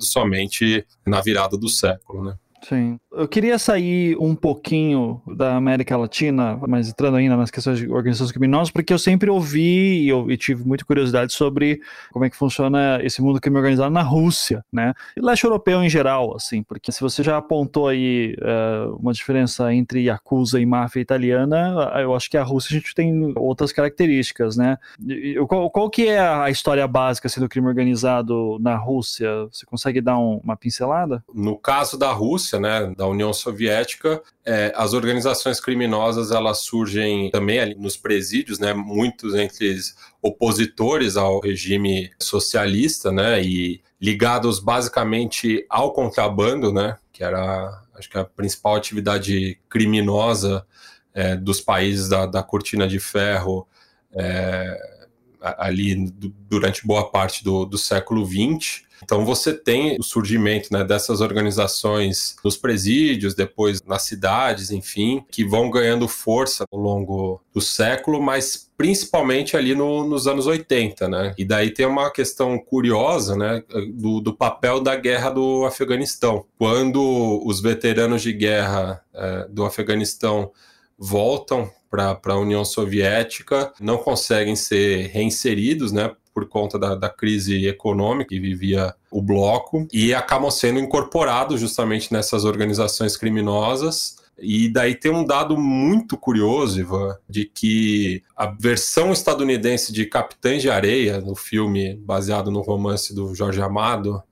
somente 0.00 0.86
na 1.04 1.20
virada 1.20 1.58
do 1.58 1.68
século, 1.68 2.24
né? 2.24 2.36
Sim. 2.62 2.98
Eu 3.10 3.28
queria 3.28 3.58
sair 3.58 4.16
um 4.18 4.34
pouquinho 4.34 5.20
da 5.26 5.56
América 5.56 5.96
Latina, 5.96 6.58
mas 6.66 6.88
entrando 6.88 7.16
ainda 7.16 7.36
nas 7.36 7.50
questões 7.50 7.78
de 7.78 7.90
organizações 7.90 8.30
criminosas, 8.30 8.70
porque 8.70 8.92
eu 8.92 8.98
sempre 8.98 9.28
ouvi 9.28 10.04
e, 10.04 10.08
eu, 10.08 10.30
e 10.30 10.36
tive 10.36 10.64
muita 10.64 10.84
curiosidade 10.84 11.32
sobre 11.32 11.80
como 12.10 12.24
é 12.24 12.30
que 12.30 12.36
funciona 12.36 13.00
esse 13.02 13.20
mundo 13.20 13.40
crime 13.40 13.58
organizado 13.58 13.90
na 13.90 14.02
Rússia, 14.02 14.64
né? 14.72 14.94
E 15.16 15.20
leste 15.20 15.44
europeu 15.44 15.82
em 15.82 15.90
geral, 15.90 16.34
assim, 16.34 16.62
porque 16.62 16.90
se 16.92 17.00
você 17.00 17.22
já 17.22 17.36
apontou 17.36 17.88
aí 17.88 18.34
uh, 18.40 18.96
uma 18.96 19.12
diferença 19.12 19.72
entre 19.74 20.04
Yakuza 20.04 20.60
e 20.60 20.64
máfia 20.64 21.00
italiana, 21.00 21.92
eu 22.00 22.14
acho 22.14 22.30
que 22.30 22.36
a 22.36 22.42
Rússia 22.42 22.76
a 22.76 22.78
gente 22.78 22.94
tem 22.94 23.32
outras 23.36 23.72
características, 23.72 24.56
né? 24.56 24.78
E, 25.06 25.34
qual, 25.48 25.70
qual, 25.70 25.90
que 25.90 26.08
é 26.08 26.20
a 26.20 26.48
história 26.48 26.86
básica 26.86 27.26
assim, 27.26 27.40
do 27.40 27.48
crime 27.48 27.66
organizado 27.66 28.56
na 28.60 28.76
Rússia? 28.76 29.28
Você 29.50 29.66
consegue 29.66 30.00
dar 30.00 30.18
um, 30.18 30.40
uma 30.42 30.56
pincelada? 30.56 31.22
No 31.34 31.58
caso 31.58 31.98
da 31.98 32.10
Rússia, 32.12 32.51
Rússia, 32.52 32.60
né, 32.60 32.92
da 32.96 33.06
União 33.06 33.32
Soviética, 33.32 34.22
é, 34.44 34.72
as 34.76 34.92
organizações 34.92 35.60
criminosas 35.60 36.30
elas 36.30 36.58
surgem 36.58 37.30
também 37.30 37.60
ali 37.60 37.74
nos 37.74 37.96
presídios, 37.96 38.58
né, 38.58 38.74
muitos 38.74 39.34
entre 39.34 39.76
opositores 40.20 41.16
ao 41.16 41.40
regime 41.40 42.10
socialista, 42.20 43.10
né, 43.10 43.42
e 43.42 43.80
ligados 44.00 44.58
basicamente 44.58 45.64
ao 45.68 45.92
contrabando, 45.92 46.72
né, 46.72 46.96
que 47.12 47.22
era 47.22 47.80
acho 47.94 48.10
que 48.10 48.18
a 48.18 48.24
principal 48.24 48.74
atividade 48.74 49.58
criminosa 49.68 50.66
é, 51.14 51.36
dos 51.36 51.60
países 51.60 52.08
da, 52.08 52.26
da 52.26 52.42
cortina 52.42 52.88
de 52.88 52.98
ferro 52.98 53.66
é, 54.14 54.98
ali 55.40 56.10
durante 56.48 56.86
boa 56.86 57.10
parte 57.10 57.44
do, 57.44 57.64
do 57.64 57.76
século 57.76 58.24
XX. 58.24 58.82
Então 59.02 59.24
você 59.24 59.52
tem 59.52 59.96
o 59.98 60.02
surgimento 60.02 60.72
né, 60.72 60.84
dessas 60.84 61.20
organizações 61.20 62.36
nos 62.44 62.56
presídios, 62.56 63.34
depois 63.34 63.82
nas 63.82 64.02
cidades, 64.02 64.70
enfim, 64.70 65.24
que 65.30 65.44
vão 65.44 65.70
ganhando 65.70 66.06
força 66.08 66.64
ao 66.70 66.78
longo 66.78 67.40
do 67.52 67.60
século, 67.60 68.22
mas 68.22 68.70
principalmente 68.76 69.56
ali 69.56 69.74
no, 69.74 70.04
nos 70.04 70.26
anos 70.26 70.46
80, 70.46 71.08
né? 71.08 71.34
E 71.38 71.44
daí 71.44 71.70
tem 71.70 71.86
uma 71.86 72.10
questão 72.10 72.58
curiosa, 72.58 73.36
né, 73.36 73.62
do, 73.94 74.20
do 74.20 74.34
papel 74.34 74.80
da 74.80 74.96
guerra 74.96 75.30
do 75.30 75.64
Afeganistão. 75.64 76.44
Quando 76.58 77.42
os 77.44 77.60
veteranos 77.60 78.22
de 78.22 78.32
guerra 78.32 79.00
é, 79.14 79.46
do 79.48 79.64
Afeganistão 79.64 80.50
voltam 80.98 81.70
para 81.90 82.18
a 82.24 82.38
União 82.38 82.64
Soviética, 82.64 83.72
não 83.78 83.98
conseguem 83.98 84.56
ser 84.56 85.08
reinseridos, 85.08 85.92
né? 85.92 86.10
Por 86.34 86.48
conta 86.48 86.78
da, 86.78 86.94
da 86.94 87.08
crise 87.08 87.66
econômica 87.66 88.30
que 88.30 88.40
vivia 88.40 88.94
o 89.10 89.20
bloco, 89.20 89.86
e 89.92 90.14
acabam 90.14 90.50
sendo 90.50 90.80
incorporados 90.80 91.60
justamente 91.60 92.12
nessas 92.12 92.44
organizações 92.44 93.16
criminosas. 93.16 94.16
E 94.38 94.68
daí 94.68 94.94
tem 94.94 95.12
um 95.12 95.24
dado 95.24 95.58
muito 95.58 96.16
curioso, 96.16 96.80
Ivan, 96.80 97.16
de 97.28 97.44
que 97.44 98.22
a 98.34 98.46
versão 98.46 99.12
estadunidense 99.12 99.92
de 99.92 100.06
Capitães 100.06 100.62
de 100.62 100.70
Areia, 100.70 101.20
no 101.20 101.34
filme 101.34 101.94
baseado 101.96 102.50
no 102.50 102.60
romance 102.60 103.14
do 103.14 103.34
Jorge 103.34 103.60
Amado, 103.60 104.22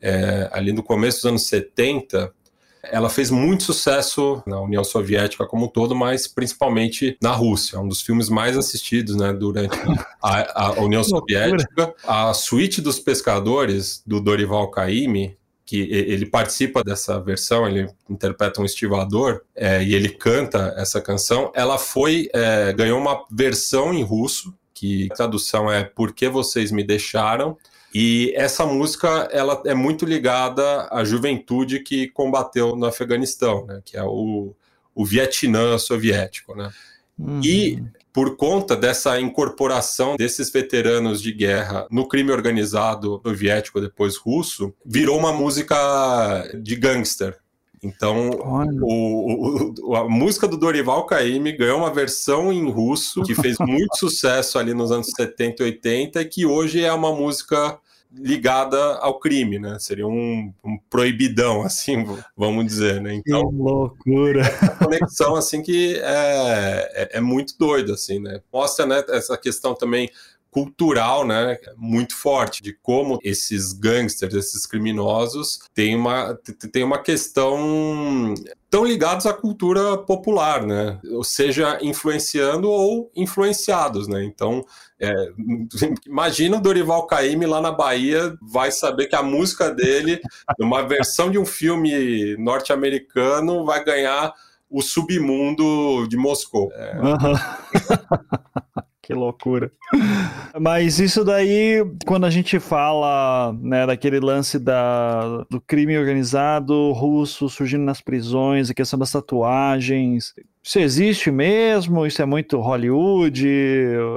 é, 0.00 0.48
ali 0.52 0.72
no 0.72 0.82
começo 0.82 1.18
dos 1.18 1.26
anos 1.26 1.46
70, 1.46 2.32
ela 2.90 3.08
fez 3.08 3.30
muito 3.30 3.64
sucesso 3.64 4.42
na 4.46 4.60
União 4.60 4.84
Soviética 4.84 5.46
como 5.46 5.66
um 5.66 5.68
todo, 5.68 5.94
mas 5.94 6.26
principalmente 6.26 7.16
na 7.20 7.32
Rússia. 7.32 7.76
É 7.76 7.80
um 7.80 7.88
dos 7.88 8.02
filmes 8.02 8.28
mais 8.28 8.56
assistidos 8.56 9.16
né, 9.16 9.32
durante 9.32 9.76
a, 10.22 10.66
a 10.66 10.80
União 10.80 11.02
Soviética. 11.02 11.94
A 12.04 12.32
Suíte 12.34 12.80
dos 12.80 12.98
Pescadores, 12.98 14.02
do 14.06 14.20
Dorival 14.20 14.70
Caymmi, 14.70 15.36
que 15.66 15.80
ele 15.90 16.26
participa 16.26 16.82
dessa 16.84 17.18
versão, 17.20 17.66
ele 17.66 17.88
interpreta 18.08 18.62
um 18.62 18.64
estivador 18.64 19.42
é, 19.54 19.82
e 19.82 19.96
ele 19.96 20.08
canta 20.08 20.72
essa 20.76 21.00
canção. 21.00 21.50
Ela 21.56 21.76
foi 21.76 22.28
é, 22.32 22.72
ganhou 22.72 23.00
uma 23.00 23.24
versão 23.28 23.92
em 23.92 24.04
russo, 24.04 24.54
que 24.72 25.08
a 25.10 25.14
tradução 25.14 25.72
é 25.72 25.82
Por 25.82 26.12
que 26.12 26.28
vocês 26.28 26.70
me 26.70 26.84
deixaram? 26.84 27.56
E 27.98 28.34
essa 28.36 28.66
música 28.66 29.26
ela 29.32 29.62
é 29.64 29.72
muito 29.72 30.04
ligada 30.04 30.86
à 30.90 31.02
juventude 31.02 31.80
que 31.80 32.08
combateu 32.08 32.76
no 32.76 32.84
Afeganistão, 32.84 33.64
né, 33.64 33.80
que 33.82 33.96
é 33.96 34.02
o, 34.02 34.54
o 34.94 35.02
Vietnã 35.02 35.78
soviético. 35.78 36.54
Né? 36.54 36.70
Uhum. 37.18 37.40
E 37.42 37.82
por 38.12 38.36
conta 38.36 38.76
dessa 38.76 39.18
incorporação 39.18 40.14
desses 40.14 40.50
veteranos 40.50 41.22
de 41.22 41.32
guerra 41.32 41.86
no 41.90 42.06
crime 42.06 42.30
organizado 42.32 43.18
soviético, 43.24 43.80
depois 43.80 44.18
russo, 44.18 44.74
virou 44.84 45.18
uma 45.18 45.32
música 45.32 45.76
de 46.62 46.76
gangster. 46.76 47.38
Então, 47.82 48.28
o, 48.82 49.72
o, 49.88 49.96
a 49.96 50.06
música 50.06 50.46
do 50.46 50.58
Dorival 50.58 51.06
Caymmi 51.06 51.52
ganhou 51.52 51.78
uma 51.78 51.94
versão 51.94 52.52
em 52.52 52.70
russo 52.70 53.22
que 53.22 53.34
fez 53.34 53.56
muito 53.58 53.96
sucesso 53.96 54.58
ali 54.58 54.74
nos 54.74 54.92
anos 54.92 55.06
70 55.16 55.62
e 55.62 55.66
80 55.66 56.20
e 56.20 56.24
que 56.26 56.44
hoje 56.44 56.84
é 56.84 56.92
uma 56.92 57.14
música 57.14 57.78
ligada 58.18 58.78
ao 58.96 59.18
crime, 59.18 59.58
né? 59.58 59.78
Seria 59.78 60.06
um, 60.06 60.52
um 60.64 60.78
proibidão, 60.90 61.62
assim, 61.66 62.04
vamos 62.36 62.66
dizer, 62.66 63.00
né? 63.00 63.14
Então, 63.14 63.48
que 63.48 63.56
loucura! 63.56 64.46
A 64.62 64.68
conexão, 64.84 65.36
assim, 65.36 65.62
que 65.62 65.96
é, 65.96 66.90
é, 66.94 67.18
é 67.18 67.20
muito 67.20 67.56
doido, 67.58 67.92
assim, 67.92 68.18
né? 68.18 68.40
Mostra, 68.52 68.86
né, 68.86 69.04
essa 69.08 69.36
questão 69.36 69.74
também 69.74 70.10
cultural, 70.56 71.26
né, 71.26 71.58
muito 71.76 72.16
forte 72.16 72.62
de 72.62 72.72
como 72.72 73.18
esses 73.22 73.74
gangsters, 73.74 74.32
esses 74.32 74.64
criminosos 74.64 75.60
têm 75.74 75.94
uma, 75.94 76.34
têm 76.72 76.82
uma 76.82 76.96
questão 76.96 78.32
tão 78.70 78.82
ligados 78.82 79.26
à 79.26 79.34
cultura 79.34 79.98
popular, 79.98 80.64
né, 80.64 80.98
ou 81.10 81.22
seja, 81.22 81.78
influenciando 81.82 82.70
ou 82.70 83.12
influenciados, 83.14 84.08
né, 84.08 84.24
então 84.24 84.64
é, 84.98 85.12
imagina 86.08 86.56
o 86.56 86.60
Dorival 86.62 87.06
Caymmi 87.06 87.44
lá 87.44 87.60
na 87.60 87.70
Bahia 87.70 88.34
vai 88.40 88.72
saber 88.72 89.08
que 89.08 89.14
a 89.14 89.22
música 89.22 89.70
dele, 89.70 90.22
numa 90.58 90.80
versão 90.80 91.30
de 91.30 91.38
um 91.38 91.44
filme 91.44 92.34
norte-americano, 92.38 93.62
vai 93.62 93.84
ganhar 93.84 94.32
o 94.70 94.80
submundo 94.80 96.06
de 96.08 96.16
Moscou. 96.16 96.72
É. 96.72 96.98
Uhum. 96.98 97.34
Que 99.06 99.14
loucura. 99.14 99.70
Mas 100.60 100.98
isso 100.98 101.24
daí, 101.24 101.80
quando 102.04 102.26
a 102.26 102.30
gente 102.30 102.58
fala 102.58 103.52
né, 103.62 103.86
daquele 103.86 104.18
lance 104.18 104.58
da, 104.58 105.46
do 105.48 105.60
crime 105.60 105.96
organizado 105.96 106.90
russo 106.90 107.48
surgindo 107.48 107.84
nas 107.84 108.00
prisões, 108.00 108.68
a 108.68 108.74
questão 108.74 108.98
das 108.98 109.12
tatuagens, 109.12 110.34
isso 110.60 110.80
existe 110.80 111.30
mesmo? 111.30 112.04
Isso 112.04 112.20
é 112.20 112.26
muito 112.26 112.58
Hollywood? 112.58 113.46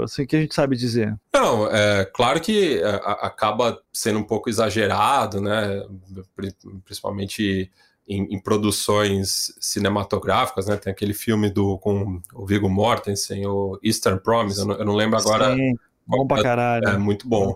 Assim, 0.04 0.24
o 0.24 0.28
que 0.28 0.36
a 0.36 0.42
gente 0.42 0.56
sabe 0.56 0.76
dizer? 0.76 1.16
Não, 1.32 1.68
é 1.68 2.04
claro 2.06 2.42
que 2.42 2.80
é, 2.80 2.96
acaba 3.22 3.80
sendo 3.94 4.18
um 4.18 4.24
pouco 4.24 4.50
exagerado, 4.50 5.40
né? 5.40 5.86
Principalmente 6.84 7.70
em, 8.10 8.24
em, 8.34 8.40
produções 8.40 9.54
cinematográficas, 9.60 10.66
né? 10.66 10.76
Tem 10.76 10.92
aquele 10.92 11.14
filme 11.14 11.50
do 11.50 11.78
com 11.78 12.20
o 12.34 12.46
Viggo 12.46 12.68
Mortensen, 12.68 13.46
o 13.46 13.80
Eastern 13.84 14.20
Promise, 14.20 14.60
eu 14.60 14.66
não, 14.66 14.76
eu 14.76 14.86
não 14.86 14.96
lembro 14.96 15.20
agora. 15.20 15.56
Sim, 15.56 15.76
bom 16.06 16.26
pra 16.26 16.42
caralho. 16.42 16.88
É 16.88 16.98
muito 16.98 17.28
bom 17.28 17.56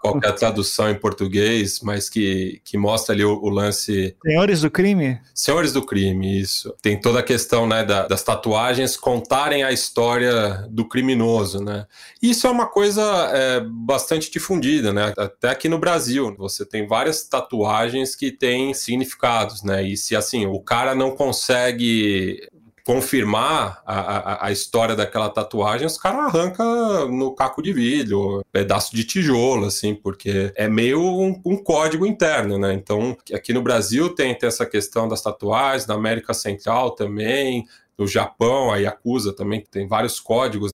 qualquer 0.00 0.32
tradução 0.36 0.90
em 0.90 0.94
português, 0.94 1.80
mas 1.82 2.08
que, 2.08 2.60
que 2.64 2.76
mostra 2.76 3.14
ali 3.14 3.24
o, 3.24 3.38
o, 3.42 3.48
lance. 3.48 4.16
Senhores 4.24 4.60
do 4.60 4.70
crime? 4.70 5.20
Senhores 5.34 5.72
do 5.72 5.84
crime, 5.84 6.40
isso. 6.40 6.74
Tem 6.82 7.00
toda 7.00 7.20
a 7.20 7.22
questão 7.22 7.66
né, 7.66 7.84
da, 7.84 8.06
das 8.06 8.22
tatuagens 8.22 8.96
contarem 8.96 9.62
a 9.62 9.72
história 9.72 10.66
do 10.70 10.86
criminoso, 10.86 11.62
né? 11.62 11.86
Isso 12.22 12.46
é 12.46 12.50
uma 12.50 12.66
coisa 12.66 13.02
é, 13.32 13.60
bastante 13.60 14.30
difundida, 14.30 14.92
né? 14.92 15.12
Até 15.16 15.50
aqui 15.50 15.68
no 15.68 15.78
Brasil, 15.78 16.34
você 16.38 16.64
tem 16.64 16.86
várias 16.86 17.24
tatuagens 17.24 18.14
que 18.14 18.30
têm 18.30 18.74
significados, 18.74 19.62
né? 19.62 19.82
E 19.82 19.96
se 19.96 20.16
assim, 20.16 20.46
o 20.46 20.60
cara 20.60 20.94
não 20.94 21.10
consegue 21.12 22.48
confirmar 22.84 23.82
a, 23.86 23.94
a, 23.94 24.46
a, 24.46 24.52
história 24.52 24.94
daquela 24.94 25.30
tatuagem, 25.30 25.86
os 25.86 25.96
caras 25.96 26.26
arrancam 26.26 27.10
no 27.10 27.34
caco 27.34 27.62
de 27.62 27.72
vidro, 27.72 28.44
pedaço 28.52 28.94
de 28.94 29.04
tijolo, 29.04 29.64
assim, 29.66 29.94
porque 29.94 30.52
é 30.54 30.68
meio 30.68 31.00
um, 31.00 31.40
um, 31.46 31.56
código 31.56 32.06
interno, 32.06 32.58
né? 32.58 32.74
Então, 32.74 33.16
aqui 33.32 33.54
no 33.54 33.62
Brasil 33.62 34.14
tem, 34.14 34.36
tem 34.36 34.46
essa 34.46 34.66
questão 34.66 35.08
das 35.08 35.22
tatuagens, 35.22 35.86
na 35.86 35.94
América 35.94 36.34
Central 36.34 36.90
também, 36.90 37.66
no 37.96 38.06
Japão, 38.06 38.70
a 38.70 38.76
Yakuza 38.76 39.32
também 39.32 39.64
tem 39.64 39.88
vários 39.88 40.20
códigos 40.20 40.70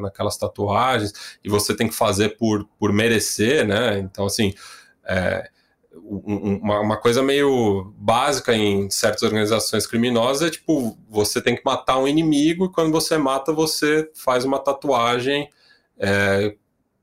naquelas 0.00 0.36
tatuagens, 0.36 1.12
e 1.42 1.48
você 1.48 1.74
tem 1.74 1.88
que 1.88 1.94
fazer 1.94 2.36
por, 2.36 2.64
por 2.78 2.92
merecer, 2.92 3.66
né? 3.66 3.98
Então, 3.98 4.26
assim, 4.26 4.54
é, 5.04 5.50
uma, 6.02 6.80
uma, 6.80 6.96
coisa 6.96 7.22
meio 7.22 7.92
básica 7.96 8.54
em 8.54 8.90
certas 8.90 9.22
organizações 9.22 9.86
criminosas 9.86 10.48
é 10.48 10.50
tipo, 10.50 10.98
você 11.08 11.40
tem 11.40 11.54
que 11.54 11.62
matar 11.64 11.98
um 11.98 12.08
inimigo 12.08 12.66
e 12.66 12.72
quando 12.72 12.90
você 12.90 13.16
mata, 13.16 13.52
você 13.52 14.10
faz 14.14 14.44
uma 14.44 14.58
tatuagem 14.58 15.48
é, 15.98 16.54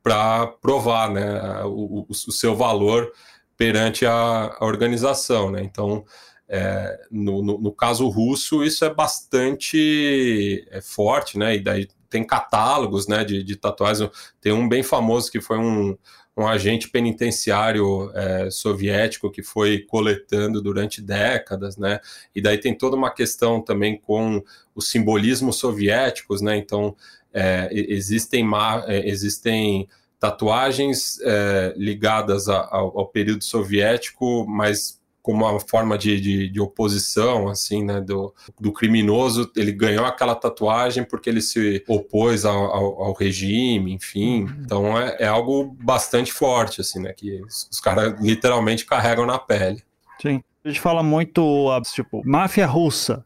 para 0.04 0.47
provar 0.47 1.10
né, 1.10 1.63
o, 1.65 2.06
o, 2.10 2.13
seu 2.13 2.56
valor 2.56 3.12
perante 3.56 4.06
a, 4.06 4.56
a 4.60 4.65
organização. 4.65 5.51
Né? 5.51 5.62
Então, 5.63 6.04
é, 6.49 6.99
no, 7.10 7.41
no, 7.41 7.58
no, 7.60 7.71
caso 7.71 8.10
russo, 8.10 8.63
isso 8.63 8.84
é 8.84 8.93
bastante 8.93 10.67
é, 10.69 10.82
forte, 10.82 11.38
né? 11.38 11.56
E 11.56 11.60
daí 11.62 11.88
tem 12.10 12.25
catálogos 12.25 13.08
né, 13.08 13.23
de, 13.23 13.41
de 13.41 13.56
tatuagens. 13.56 14.10
Tem 14.41 14.51
um 14.51 14.67
bem 14.67 14.84
famoso 14.84 15.32
que 15.32 15.39
foi 15.39 15.58
um 15.58 15.97
um 16.38 16.48
agente 16.48 16.88
penitenciário 16.89 18.12
é, 18.15 18.50
soviético 18.50 19.30
que 19.30 19.44
foi 19.44 19.80
coletando 19.80 20.62
durante 20.62 21.02
décadas, 21.02 21.78
né? 21.78 22.00
E 22.34 22.41
daí 22.41 22.58
tem 22.58 22.74
toda 22.76 22.96
uma 22.96 23.12
questão 23.12 23.62
também 23.62 23.98
com 23.98 24.41
os 24.74 24.89
simbolismos 24.89 25.58
soviéticos, 25.58 26.41
né? 26.41 26.58
Então 26.58 26.96
é, 27.34 27.70
existem, 27.72 28.48
é, 28.88 29.10
existem 29.10 29.88
tatuagens 30.20 31.20
é, 31.22 31.74
ligadas 31.76 32.48
a, 32.48 32.68
ao, 32.72 32.99
ao, 32.99 33.08
período 33.08 33.43
soviético, 33.43 34.45
mas 34.47 35.01
como 35.22 35.45
uma 35.45 35.59
forma 35.59 35.97
de, 35.97 36.19
de, 36.19 36.49
de, 36.49 36.59
oposição, 36.59 37.47
assim, 37.47 37.84
né, 37.84 38.01
do, 38.01 38.34
do 38.59 38.74
criminoso, 38.74 39.51
ele 39.55 39.72
ganhou 39.72 40.05
aquela 40.05 40.36
tatuagem 40.36 41.03
porque 41.03 41.30
ele 41.30 41.41
se 41.41 41.84
opôs 41.88 42.43
ao, 42.43 42.57
ao, 42.57 43.03
ao 43.03 43.13
regime, 43.13 43.93
enfim, 43.93 44.43
uhum. 44.43 44.55
então 44.59 44.97
é, 44.97 45.17
é, 45.19 45.28
algo 45.28 45.76
bastante 45.80 46.34
forte, 46.34 46.82
assim, 46.82 46.99
né, 46.99 47.13
que 47.13 47.41
os, 47.43 47.67
os 47.72 47.80
caras 47.80 48.19
literalmente 48.19 48.86
carregam 48.86 49.26
na 49.26 49.38
pele. 49.38 49.84
Sim, 50.22 50.41
a 50.63 50.67
gente 50.67 50.80
fala 50.80 51.01
muito, 51.01 51.69
tipo, 51.93 52.22
máfia 52.26 52.65
russa, 52.65 53.24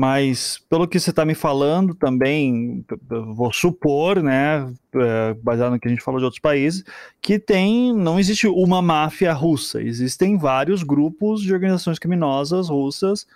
mas 0.00 0.58
pelo 0.70 0.88
que 0.88 0.98
você 0.98 1.10
está 1.10 1.26
me 1.26 1.34
falando 1.34 1.94
também, 1.94 2.82
vou 3.34 3.52
supor, 3.52 4.22
né, 4.22 4.66
é, 4.94 5.34
baseado 5.34 5.72
no 5.72 5.78
que 5.78 5.86
a 5.86 5.90
gente 5.90 6.02
falou 6.02 6.18
de 6.18 6.24
outros 6.24 6.40
países, 6.40 6.82
que 7.20 7.38
tem, 7.38 7.92
não 7.92 8.18
existe 8.18 8.48
uma 8.48 8.80
máfia 8.80 9.30
russa, 9.34 9.82
existem 9.82 10.38
vários 10.38 10.82
grupos 10.82 11.42
de 11.42 11.52
organizações 11.52 11.98
criminosas 11.98 12.70
russas, 12.70 13.26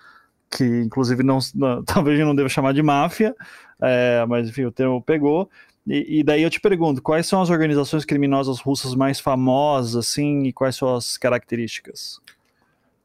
que 0.50 0.64
inclusive 0.64 1.22
não, 1.22 1.38
talvez 1.84 2.18
eu 2.18 2.24
não 2.24 2.34
deva 2.34 2.48
chamar 2.48 2.72
de 2.72 2.82
máfia, 2.82 3.36
é, 3.82 4.24
mas 4.26 4.48
enfim, 4.48 4.64
o 4.64 4.72
termo 4.72 5.02
pegou, 5.02 5.50
e, 5.86 6.20
e, 6.20 6.24
daí 6.24 6.42
eu 6.42 6.48
te 6.48 6.62
pergunto, 6.62 7.02
quais 7.02 7.26
são 7.26 7.42
as 7.42 7.50
organizações 7.50 8.06
criminosas 8.06 8.58
russas 8.58 8.94
mais 8.94 9.20
famosas, 9.20 9.96
assim, 9.96 10.44
e 10.44 10.52
quais 10.54 10.76
são 10.76 10.96
as 10.96 11.18
características? 11.18 12.22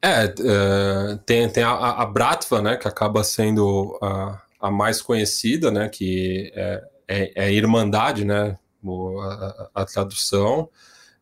É, 0.01 0.25
uh, 0.25 1.17
tem, 1.25 1.49
tem 1.49 1.63
a, 1.63 1.71
a, 1.71 2.05
Bratva, 2.05 2.61
né, 2.61 2.77
que 2.77 2.87
acaba 2.87 3.23
sendo 3.23 3.97
a, 4.01 4.41
a 4.61 4.71
mais 4.71 5.01
conhecida, 5.01 5.69
né, 5.69 5.89
que 5.89 6.51
é, 6.55 6.83
é, 7.07 7.45
é 7.47 7.53
Irmandade, 7.53 8.23
né, 8.23 8.57
a, 8.85 9.69
a 9.81 9.85
tradução, 9.85 10.69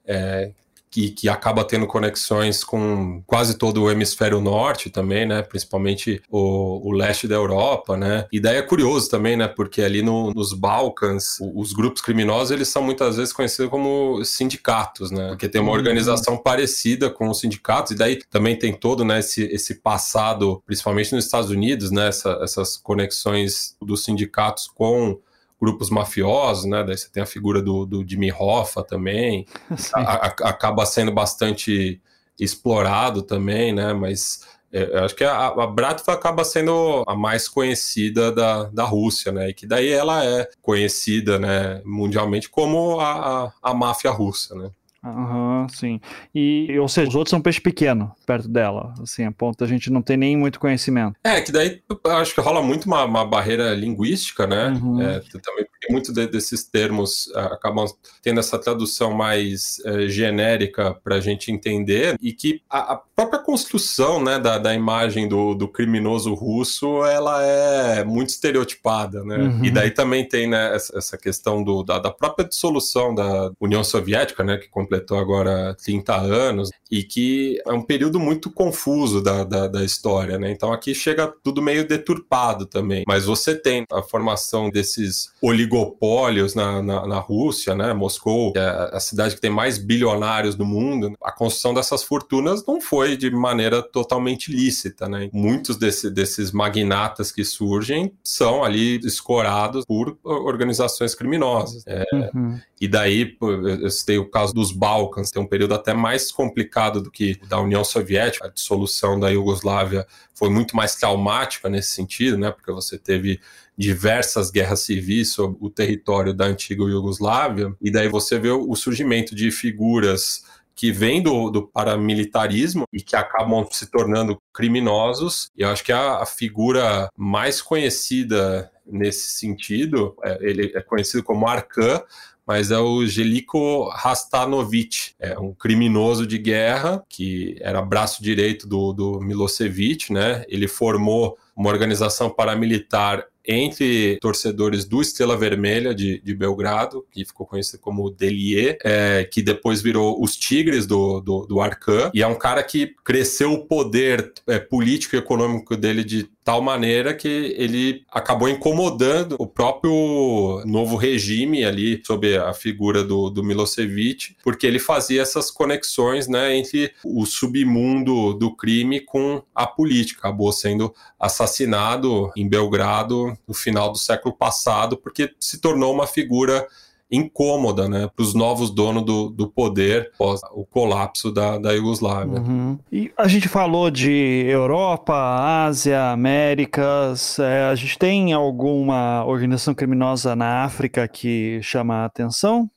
é, 0.05 0.51
que, 0.89 1.09
que 1.11 1.29
acaba 1.29 1.63
tendo 1.63 1.88
conexões 1.88 2.63
com 2.63 3.21
quase 3.25 3.57
todo 3.57 3.83
o 3.83 3.91
hemisfério 3.91 4.39
norte 4.39 4.89
também, 4.89 5.25
né? 5.25 5.41
Principalmente 5.41 6.21
o, 6.29 6.88
o 6.88 6.91
leste 6.91 7.27
da 7.27 7.35
Europa, 7.35 7.97
né? 7.97 8.25
E 8.31 8.39
daí 8.39 8.57
é 8.57 8.61
curioso 8.61 9.09
também, 9.09 9.35
né? 9.35 9.47
Porque 9.47 9.81
ali 9.81 10.01
no, 10.01 10.33
nos 10.33 10.53
Balcãs, 10.53 11.38
os 11.53 11.73
grupos 11.73 12.01
criminosos, 12.01 12.51
eles 12.51 12.69
são 12.69 12.81
muitas 12.81 13.17
vezes 13.17 13.33
conhecidos 13.33 13.69
como 13.69 14.23
sindicatos, 14.23 15.11
né? 15.11 15.29
Porque 15.29 15.49
tem 15.49 15.61
uma 15.61 15.71
uhum. 15.71 15.77
organização 15.77 16.35
uhum. 16.35 16.43
parecida 16.43 17.09
com 17.09 17.29
os 17.29 17.39
sindicatos, 17.39 17.91
e 17.91 17.95
daí 17.95 18.19
também 18.29 18.57
tem 18.57 18.73
todo, 18.73 19.03
né, 19.03 19.19
esse, 19.19 19.43
esse 19.43 19.75
passado, 19.75 20.61
principalmente 20.65 21.13
nos 21.13 21.25
Estados 21.25 21.49
Unidos, 21.49 21.91
né? 21.91 22.07
Essa, 22.07 22.39
essas 22.41 22.77
conexões 22.77 23.75
dos 23.81 24.03
sindicatos 24.03 24.67
com 24.67 25.19
grupos 25.60 25.89
mafiosos, 25.89 26.66
né? 26.66 26.84
Daí 26.84 26.97
você 26.97 27.10
tem 27.10 27.24
a 27.24 27.26
figura 27.26 27.62
do, 27.62 27.86
do 27.86 28.08
Jimmy 28.08 28.32
Hoffa 28.32 28.84
também, 28.84 29.45
a, 29.93 30.01
a, 30.01 30.26
acaba 30.28 30.86
sendo 30.86 31.12
bastante 31.12 32.01
explorado 32.39 33.22
também, 33.22 33.74
né? 33.74 33.93
Mas 33.93 34.45
é, 34.72 34.84
eu 34.84 35.05
acho 35.05 35.16
que 35.16 35.24
a, 35.24 35.47
a 35.47 35.68
Bratva 35.68 36.14
acaba 36.14 36.43
sendo 36.43 37.03
a 37.08 37.16
mais 37.16 37.47
conhecida 37.47 38.32
da, 38.32 38.64
da 38.66 38.84
Rússia, 38.84 39.32
né? 39.32 39.49
E 39.49 39.53
que 39.53 39.66
daí 39.66 39.89
ela 39.89 40.24
é 40.24 40.47
conhecida, 40.62 41.39
né, 41.39 41.82
mundialmente 41.86 42.49
como 42.49 42.99
a, 42.99 43.45
a, 43.45 43.51
a 43.62 43.74
máfia 43.74 44.12
russa, 44.12 44.55
né? 44.55 44.70
Aham, 45.03 45.62
uhum, 45.62 45.70
sim. 45.70 46.01
E, 46.36 46.78
ou 46.80 46.88
seja, 46.88 47.10
os 47.10 47.16
outros 47.16 47.30
são 47.30 47.41
peixe 47.41 47.62
pequeno 47.62 48.14
perto 48.28 48.49
dela, 48.49 48.93
assim, 49.01 49.23
a 49.23 49.32
ponto 49.32 49.63
a 49.63 49.67
gente 49.67 49.89
não 49.89 50.01
tem 50.01 50.17
nem 50.17 50.36
muito 50.36 50.59
conhecimento. 50.59 51.15
É, 51.23 51.39
que 51.39 51.49
daí 51.49 51.82
acho 52.07 52.36
que 52.36 52.41
rola 52.41 52.61
muito 52.61 52.86
uma, 52.86 53.05
uma 53.05 53.25
barreira 53.25 53.73
linguística, 53.73 54.45
né? 54.45 54.78
Uhum. 54.84 55.01
É, 55.01 55.21
também 55.41 55.65
porque 55.65 55.93
muitos 55.93 56.13
de, 56.13 56.28
desses 56.28 56.65
termos 56.65 57.28
uh, 57.28 57.53
acabam 57.53 57.86
tendo 58.21 58.41
essa 58.41 58.59
tradução 58.59 59.13
mais 59.13 59.78
uh, 59.86 60.09
genérica 60.09 60.93
para 61.03 61.15
a 61.15 61.19
gente 61.21 61.51
entender 61.51 62.17
e 62.21 62.34
que 62.34 62.61
a, 62.69 62.93
a, 62.93 63.01
própria 63.15 63.39
construção, 63.39 64.21
né, 64.21 64.38
da, 64.38 64.57
da 64.57 64.73
imagem 64.73 65.28
do, 65.28 65.55
do 65.55 65.67
criminoso 65.67 66.34
russo, 66.34 67.03
ela 67.05 67.43
é 67.43 68.03
muito 68.03 68.30
estereotipada, 68.30 69.23
né? 69.23 69.38
Uhum. 69.38 69.65
E 69.65 69.71
daí 69.71 69.89
também 69.89 70.28
tem, 70.28 70.47
né, 70.47 70.75
essa 70.75 71.17
questão 71.17 71.63
do, 71.63 71.82
da, 71.82 71.97
da 71.97 72.11
própria 72.11 72.47
dissolução 72.47 73.15
da 73.15 73.51
União 73.59 73.84
Soviética, 73.84 74.43
né, 74.43 74.57
que 74.57 74.67
completou 74.69 75.17
agora 75.17 75.75
30 75.84 76.15
anos, 76.15 76.69
e 76.91 77.03
que 77.03 77.61
é 77.65 77.71
um 77.71 77.82
período 77.82 78.16
muito 78.20 78.51
confuso 78.51 79.22
da, 79.22 79.43
da, 79.43 79.68
da, 79.68 79.84
história, 79.84 80.38
né? 80.38 80.51
Então 80.51 80.72
aqui 80.72 80.93
chega 80.93 81.34
tudo 81.43 81.61
meio 81.61 81.88
deturpado 81.88 82.65
também. 82.65 83.03
Mas 83.07 83.26
você 83.26 83.55
tem 83.55 83.86
a 83.91 84.01
formação 84.01 84.70
desses 84.70 85.32
oligopólios 85.41 86.55
na, 86.55 86.82
na, 86.82 87.07
na 87.07 87.20
Rússia, 87.20 87.76
né? 87.76 87.93
Moscou, 87.93 88.53
é 88.55 88.89
a 88.93 88.99
cidade 88.99 89.36
que 89.36 89.41
tem 89.41 89.49
mais 89.49 89.78
bilionários 89.78 90.55
do 90.55 90.65
mundo. 90.65 91.13
A 91.22 91.32
construção 91.32 91.74
dessas 91.74 92.03
fortunas 92.03 92.65
não 92.65 92.82
foi 92.82 93.15
de 93.15 93.30
maneira 93.32 93.82
totalmente 93.82 94.51
lícita, 94.51 95.07
né? 95.07 95.30
Muitos 95.32 95.78
desse, 95.78 96.09
desses 96.09 96.51
magnatas 96.51 97.32
que 97.32 97.43
surgem 97.43 98.11
são 98.24 98.63
ali 98.63 98.97
escorados 99.05 99.86
por 99.86 100.18
organizações 100.24 101.15
criminosas. 101.15 101.84
É, 101.86 102.03
uhum. 102.13 102.59
E 102.80 102.88
daí, 102.88 103.36
eu 103.41 103.89
citei 103.89 104.18
o 104.18 104.30
caso 104.30 104.53
dos 104.53 104.72
Balcãs, 104.72 105.32
tem 105.32 105.41
um 105.41 105.47
período 105.47 105.74
até 105.74 105.93
mais 105.93 106.32
complicado 106.32 107.01
do 107.01 107.09
que 107.09 107.39
da 107.47 107.59
União 107.59 107.84
Soviética. 107.84 108.07
A 108.43 108.47
dissolução 108.47 109.20
da 109.20 109.30
Iugoslávia 109.30 110.05
foi 110.34 110.49
muito 110.49 110.76
mais 110.76 110.95
traumática 110.95 111.68
nesse 111.68 111.91
sentido, 111.91 112.38
né? 112.38 112.51
Porque 112.51 112.72
você 112.72 112.97
teve 112.97 113.41
diversas 113.78 114.49
guerras 114.49 114.82
civis 114.82 115.34
sobre 115.34 115.58
o 115.60 115.70
território 115.70 116.34
da 116.34 116.45
antiga 116.45 116.84
Iugoslávia, 116.84 117.76
e 117.82 117.91
daí 117.91 118.08
você 118.08 118.39
vê 118.39 118.49
o 118.49 118.76
surgimento 118.76 119.36
de 119.36 119.51
figuras 119.51 120.43
que 120.78 120.91
vêm 120.91 121.22
do, 121.24 121.49
do, 121.49 121.68
paramilitarismo 121.68 122.86
e 122.93 123.01
que 123.01 123.16
acabam 123.16 123.68
se 123.72 123.88
tornando 123.88 124.39
criminosos. 124.53 125.49
E 125.58 125.64
eu 125.64 125.70
acho 125.70 125.84
que 125.84 125.91
a, 125.91 126.22
a 126.22 126.26
figura 126.26 127.10
mais 127.18 127.64
conhecida 127.64 128.72
nesse 128.86 129.30
sentido, 129.30 130.16
é, 130.24 130.38
ele 130.39 130.72
é 130.76 130.82
conhecido 130.82 131.24
como 131.24 131.47
Arcan, 131.47 132.01
mas 132.48 132.72
é 132.72 132.80
o 132.80 133.06
Jeliko 133.06 133.89
Rastanovic, 133.89 135.12
é 135.20 135.38
um 135.38 135.54
criminoso 135.54 136.26
de 136.26 136.38
guerra 136.38 137.04
que 137.10 137.58
era 137.60 137.82
braço 137.82 138.24
direito 138.24 138.68
do, 138.68 138.93
do 138.93 139.20
Milosevic, 139.20 140.14
né? 140.14 140.45
Ele 140.48 140.68
formou 140.68 141.38
uma 141.56 141.70
organização 141.70 142.30
paramilitar 142.30 143.26
entre 143.48 144.18
torcedores 144.20 144.84
do 144.84 145.02
Estrela 145.02 145.38
Vermelha 145.38 145.95
de, 145.95 146.22
de 146.22 146.36
Belgrado, 146.36 147.06
que 147.10 147.24
ficou 147.24 147.48
conhecido 147.48 147.80
como 147.80 148.10
Delie, 148.12 148.78
é, 148.84 149.24
que 149.24 149.41
depois 149.41 149.82
virou 149.82 150.22
os 150.22 150.36
Tigres 150.36 150.86
do, 150.86 151.22
do, 151.22 151.45
do 151.45 151.62
Arcan, 151.62 152.12
e 152.14 152.22
é 152.22 152.28
um 152.28 152.36
cara 152.36 152.62
que 152.62 152.93
cresceu 153.06 153.54
o 153.54 153.66
poder 153.66 154.34
é, 154.45 154.60
político 154.60 155.16
e 155.16 155.20
econômico 155.20 155.78
dele 155.78 156.04
de 156.04 156.30
tal 156.48 156.62
maneira 156.62 157.14
que 157.14 157.28
ele 157.58 158.06
acabou 158.10 158.48
incomodando 158.48 159.36
o 159.38 159.45
próprio 159.45 160.64
novo 160.66 160.95
regime 160.95 161.66
ali, 161.66 162.02
sob 162.08 162.38
a 162.38 162.54
figura 162.54 163.04
do, 163.04 163.30
do 163.30 163.43
Milosevic, 163.43 164.38
porque 164.41 164.66
ele 164.66 164.80
fazia 164.80 165.22
essas 165.22 165.52
conexões 165.52 166.26
né, 166.26 166.56
entre 166.56 166.93
o 167.04 167.26
submundo 167.26 168.34
do 168.34 168.56
crime 168.56 169.02
com 169.02 169.43
a 169.54 169.68
política. 169.68 170.20
Acabou 170.20 170.54
sendo 170.54 170.95
assassinado 171.20 172.32
em 172.34 172.48
Belgrado 172.48 173.38
no 173.45 173.54
final 173.54 173.91
do 173.91 173.98
século 173.98 174.34
passado, 174.34 174.95
porque 174.95 175.34
se 175.38 175.60
tornou 175.60 175.93
uma 175.93 176.08
figura 176.08 176.66
incômoda 177.10 177.88
né, 177.88 178.10
para 178.14 178.24
os 178.24 178.34
novos 178.34 178.70
donos 178.70 179.03
do, 179.03 179.30
do 179.30 179.47
poder 179.47 180.12
após 180.14 180.41
o 180.51 180.66
colapso 180.66 181.32
da, 181.32 181.58
da 181.58 181.72
Iugoslávia. 181.72 182.39
Uhum. 182.39 182.78
E 182.91 183.12
a 183.18 183.28
gente 183.28 183.47
falou 183.47 183.89
de 183.89 184.45
Europa, 184.47 185.14
Ásia, 185.14 186.12
Américas. 186.12 187.39
É, 187.39 187.66
a 187.66 187.76
gente 187.76 187.97
tem 187.97 188.34
alguma 188.34 189.26
organização 189.26 189.74
criminosa 189.74 190.36
na 190.36 190.64
África 190.64 191.08
que 191.08 191.60
chama 191.62 191.95
a 191.95 192.05
atenção? 192.05 192.70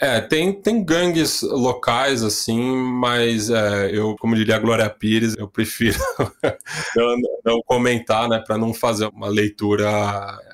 É, 0.00 0.20
tem, 0.20 0.52
tem 0.52 0.84
gangues 0.84 1.42
locais, 1.42 2.22
assim, 2.22 2.60
mas 3.00 3.50
é, 3.50 3.90
eu, 3.92 4.14
como 4.20 4.36
diria 4.36 4.54
a 4.54 4.60
Glória 4.60 4.88
Pires, 4.88 5.34
eu 5.36 5.48
prefiro 5.48 5.98
não, 6.94 7.16
não, 7.44 7.62
comentar, 7.66 8.28
né, 8.28 8.38
para 8.38 8.56
não 8.56 8.72
fazer 8.72 9.08
uma 9.08 9.26
leitura 9.26 9.90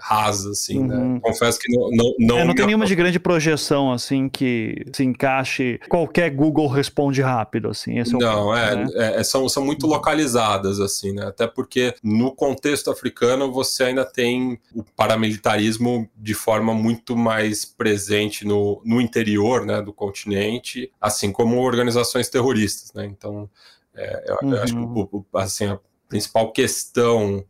rasa, 0.06 0.50
assim, 0.50 0.80
né. 0.80 0.94
uhum. 0.94 1.14
né? 1.14 1.20
Confesso 1.22 1.58
que 1.58 1.74
não. 1.74 1.90
Não, 1.90 2.14
não, 2.18 2.38
é, 2.38 2.44
não 2.44 2.54
tem 2.54 2.66
nenhuma 2.66 2.86
de 2.86 2.94
grande 2.94 3.18
projeção, 3.18 3.92
assim, 3.92 4.28
que 4.28 4.84
se 4.92 5.04
encaixe. 5.04 5.80
Qualquer 5.88 6.30
Google 6.30 6.68
responde 6.68 7.22
rápido, 7.22 7.68
assim. 7.68 7.98
Esse 7.98 8.14
é 8.14 8.18
não, 8.18 8.44
ponto, 8.44 8.56
é, 8.56 8.76
né? 8.76 8.86
é, 8.94 9.20
é, 9.20 9.24
são, 9.24 9.48
são 9.48 9.64
muito 9.64 9.86
localizadas, 9.86 10.80
assim, 10.80 11.12
né? 11.12 11.26
Até 11.26 11.46
porque 11.46 11.94
no 12.02 12.32
contexto 12.32 12.90
africano 12.90 13.52
você 13.52 13.84
ainda 13.84 14.04
tem 14.04 14.58
o 14.74 14.84
paramilitarismo 14.96 16.08
de 16.16 16.34
forma 16.34 16.74
muito 16.74 17.16
mais 17.16 17.64
presente 17.64 18.46
no, 18.46 18.80
no 18.84 19.00
interior 19.00 19.24
interior 19.24 19.64
né, 19.64 19.80
do 19.80 19.92
continente, 19.92 20.92
assim 21.00 21.32
como 21.32 21.60
organizações 21.60 22.28
terroristas. 22.28 22.92
Né? 22.92 23.06
Então, 23.06 23.48
é, 23.94 24.24
eu, 24.28 24.38
uhum. 24.42 24.54
eu, 24.54 24.62
acho 24.62 24.72
que 24.72 24.78
uhum. 24.78 25.24
assim, 25.34 25.66
a 25.66 25.78
principal 26.08 26.52
questão 26.52 27.44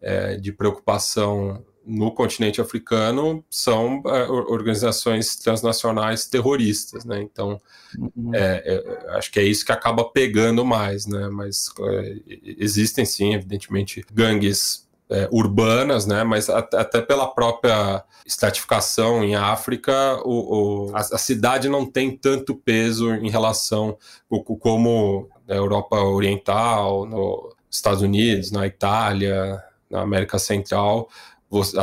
é, 0.00 0.36
de 0.36 0.52
preocupação 0.52 1.64
no 1.86 2.10
continente 2.10 2.60
africano 2.60 3.44
são 3.48 4.02
é, 4.06 4.24
organizações 4.28 5.36
transnacionais 5.36 6.26
terroristas, 6.26 7.04
né? 7.04 7.22
Então, 7.22 7.60
uhum. 7.96 8.34
é, 8.34 8.62
é, 8.66 9.16
acho 9.16 9.30
que 9.30 9.38
é 9.38 9.44
isso 9.44 9.64
que 9.64 9.70
acaba 9.70 10.04
pegando 10.04 10.64
mais, 10.64 11.06
né? 11.06 11.28
Mas 11.28 11.70
é, 11.80 12.16
existem 12.58 13.04
sim, 13.04 13.34
evidentemente, 13.34 14.04
gangues 14.12 14.88
é, 15.08 15.28
urbanas, 15.30 16.06
né? 16.06 16.24
Mas 16.24 16.50
até 16.50 17.00
pela 17.00 17.28
própria 17.28 18.02
estratificação 18.26 19.22
em 19.22 19.36
África, 19.36 20.20
o, 20.24 20.88
o 20.88 20.96
a, 20.96 20.98
a, 20.98 21.18
cidade 21.18 21.68
não 21.68 21.86
tem 21.86 22.16
tanto 22.16 22.56
peso 22.56 23.14
em 23.14 23.30
relação 23.30 23.96
o, 24.28 24.42
como 24.42 25.28
na 25.46 25.54
Europa 25.54 25.96
Oriental, 25.96 27.06
nos 27.06 27.54
Estados 27.70 28.02
Unidos, 28.02 28.50
na 28.50 28.66
Itália, 28.66 29.62
na 29.88 30.00
América 30.00 30.36
Central 30.36 31.08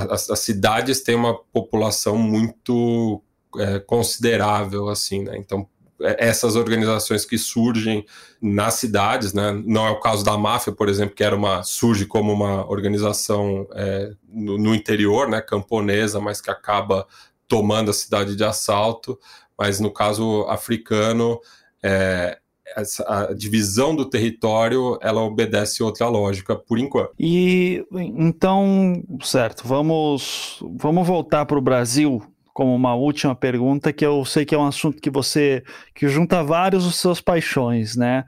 as, 0.10 0.30
as 0.30 0.40
cidades 0.40 1.02
têm 1.02 1.16
uma 1.16 1.38
população 1.38 2.18
muito 2.18 3.22
é, 3.58 3.80
considerável, 3.80 4.90
assim, 4.90 5.24
né? 5.24 5.38
Então, 5.38 5.68
é, 6.02 6.28
essas 6.28 6.56
organizações 6.56 7.26
que 7.26 7.38
surgem 7.38 8.06
nas 8.42 8.76
cidades, 8.76 9.34
né? 9.34 9.52
Não 9.66 9.88
é 9.88 9.90
o 9.92 10.00
caso 10.00 10.24
da 10.24 10.38
máfia, 10.38 10.74
por 10.74 10.90
exemplo, 10.90 11.16
que 11.16 11.24
era 11.24 11.36
uma 11.36 11.64
surge 11.64 12.06
como 12.06 12.32
uma 12.32 12.70
organização 12.70 13.68
é, 13.74 14.12
no, 14.28 14.58
no, 14.58 14.76
interior, 14.76 15.30
né? 15.30 15.42
Camponesa, 15.42 16.20
mas 16.20 16.42
que 16.42 16.52
acaba 16.52 17.08
tomando 17.48 17.92
a 17.92 17.94
cidade 17.94 18.36
de 18.36 18.44
assalto. 18.44 19.18
Mas 19.58 19.80
no 19.80 19.92
caso 19.92 20.46
africano, 20.50 21.40
é, 21.82 22.38
essa, 22.76 23.04
a 23.04 23.34
divisão 23.34 23.96
do 23.96 24.06
território 24.06 24.98
ela 25.02 25.22
obedece 25.22 25.84
outra 25.84 26.08
lógica 26.08 26.56
por 26.56 26.78
enquanto. 26.80 27.12
E 27.20 27.86
então, 27.92 29.04
certo, 29.22 29.68
vamos 29.68 30.64
vamos 30.78 31.08
voltar 31.08 31.46
para 31.46 31.58
o 31.58 31.62
Brasil 31.62 32.22
como 32.54 32.74
uma 32.76 32.94
última 32.94 33.36
pergunta 33.36 33.92
que 33.92 34.06
eu 34.06 34.24
sei 34.24 34.46
que 34.46 34.54
é 34.54 34.58
um 34.58 34.68
assunto 34.68 35.02
que 35.02 35.10
você 35.10 35.64
que 35.96 36.08
junta 36.08 36.44
vários 36.44 36.84
dos 36.84 36.96
seus 36.96 37.20
paixões, 37.20 37.96
né? 37.96 38.26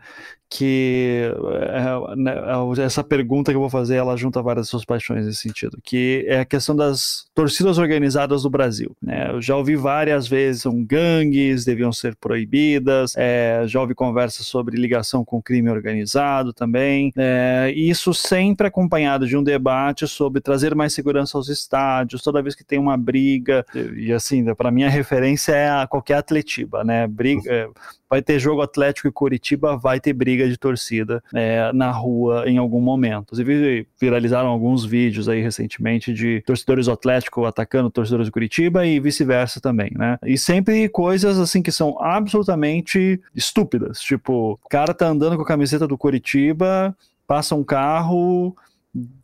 Que 0.49 1.31
é, 1.53 2.15
né, 2.15 2.33
é, 2.77 2.81
essa 2.83 3.03
pergunta 3.03 3.51
que 3.51 3.55
eu 3.55 3.61
vou 3.61 3.69
fazer, 3.69 3.95
ela 3.95 4.15
junta 4.15 4.41
várias 4.41 4.69
suas 4.69 4.85
paixões 4.85 5.25
nesse 5.25 5.39
sentido, 5.39 5.77
que 5.83 6.25
é 6.27 6.39
a 6.39 6.45
questão 6.45 6.75
das 6.75 7.25
torcidas 7.33 7.77
organizadas 7.77 8.43
do 8.43 8.49
Brasil. 8.49 8.95
Né? 9.01 9.31
Eu 9.31 9.41
já 9.41 9.55
ouvi 9.55 9.75
várias 9.75 10.27
vezes, 10.27 10.61
são 10.61 10.83
gangues, 10.83 11.65
deviam 11.65 11.91
ser 11.91 12.15
proibidas, 12.15 13.13
é, 13.17 13.63
já 13.65 13.81
ouvi 13.81 13.95
conversas 13.95 14.45
sobre 14.45 14.77
ligação 14.77 15.25
com 15.25 15.41
crime 15.41 15.69
organizado 15.69 16.53
também, 16.53 17.11
é, 17.17 17.71
e 17.75 17.89
isso 17.89 18.13
sempre 18.13 18.67
acompanhado 18.67 19.27
de 19.27 19.35
um 19.35 19.43
debate 19.43 20.07
sobre 20.07 20.41
trazer 20.41 20.75
mais 20.75 20.93
segurança 20.93 21.37
aos 21.37 21.49
estádios, 21.49 22.21
toda 22.21 22.41
vez 22.41 22.55
que 22.55 22.63
tem 22.63 22.79
uma 22.79 22.97
briga, 22.97 23.65
e 23.95 24.13
assim, 24.13 24.45
para 24.55 24.71
mim 24.71 24.83
a 24.83 24.89
referência 24.89 25.53
é 25.53 25.69
a 25.69 25.87
qualquer 25.87 26.15
atletiba, 26.15 26.83
né? 26.83 27.07
Briga, 27.07 27.51
é, 27.51 27.67
vai 28.09 28.21
ter 28.21 28.39
jogo 28.39 28.61
Atlético 28.61 29.07
e 29.07 29.11
Curitiba, 29.11 29.77
vai 29.77 29.99
ter 29.99 30.13
briga 30.13 30.44
de 30.49 30.57
torcida 30.57 31.23
é, 31.33 31.71
na 31.73 31.91
rua 31.91 32.43
em 32.47 32.57
algum 32.57 32.81
momento. 32.81 33.23
Inclusive, 33.23 33.87
viralizaram 33.99 34.49
alguns 34.49 34.85
vídeos 34.85 35.27
aí 35.29 35.41
recentemente 35.41 36.13
de 36.13 36.41
torcedores 36.45 36.85
do 36.85 36.91
Atlético 36.91 37.45
atacando 37.45 37.89
torcedores 37.89 38.27
do 38.27 38.31
Curitiba 38.31 38.85
e 38.85 38.99
vice-versa 38.99 39.59
também, 39.59 39.91
né? 39.95 40.17
E 40.23 40.37
sempre 40.37 40.87
coisas 40.89 41.39
assim 41.39 41.61
que 41.61 41.71
são 41.71 42.01
absolutamente 42.01 43.19
estúpidas. 43.33 43.99
Tipo, 43.99 44.59
o 44.63 44.69
cara 44.69 44.93
tá 44.93 45.07
andando 45.07 45.35
com 45.35 45.41
a 45.41 45.47
camiseta 45.47 45.87
do 45.87 45.97
Curitiba, 45.97 46.95
passa 47.27 47.55
um 47.55 47.63
carro, 47.63 48.55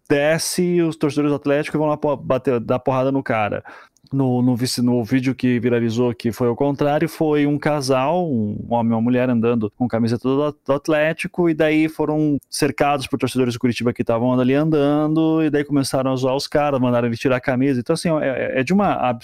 desce 0.09 0.81
os 0.81 0.95
torcedores 0.95 1.31
do 1.31 1.35
Atlético 1.35 1.77
e 1.77 1.79
vão 1.79 1.87
lá 1.87 1.97
bater, 2.17 2.59
dar 2.59 2.79
porrada 2.79 3.11
no 3.11 3.23
cara 3.23 3.63
no, 4.11 4.41
no, 4.41 4.55
no, 4.83 5.03
vídeo 5.03 5.33
que 5.33 5.59
viralizou, 5.59 6.13
que 6.13 6.31
foi 6.31 6.47
o 6.47 6.55
contrário, 6.55 7.07
foi 7.07 7.45
um 7.45 7.57
casal, 7.57 8.29
um 8.29 8.67
homem 8.69 8.91
e 8.91 8.95
uma 8.95 9.01
mulher 9.01 9.29
andando 9.29 9.71
com 9.71 9.87
camiseta 9.87 10.27
do, 10.27 10.51
do 10.65 10.73
Atlético, 10.73 11.49
e 11.49 11.53
daí 11.53 11.87
foram 11.87 12.37
cercados 12.49 13.07
por 13.07 13.17
torcedores 13.17 13.53
do 13.53 13.59
Curitiba 13.59 13.93
que 13.93 14.01
estavam 14.01 14.37
ali 14.39 14.53
andando, 14.53 15.41
e 15.43 15.49
daí 15.49 15.63
começaram 15.63 16.11
a 16.11 16.15
zoar 16.15 16.35
os 16.35 16.47
caras, 16.47 16.79
mandaram 16.79 17.07
ele 17.07 17.17
tirar 17.17 17.37
a 17.37 17.41
camisa. 17.41 17.79
Então, 17.79 17.93
assim, 17.93 18.09
é, 18.21 18.59
é 18.59 18.63
de 18.63 18.73
uma. 18.73 19.17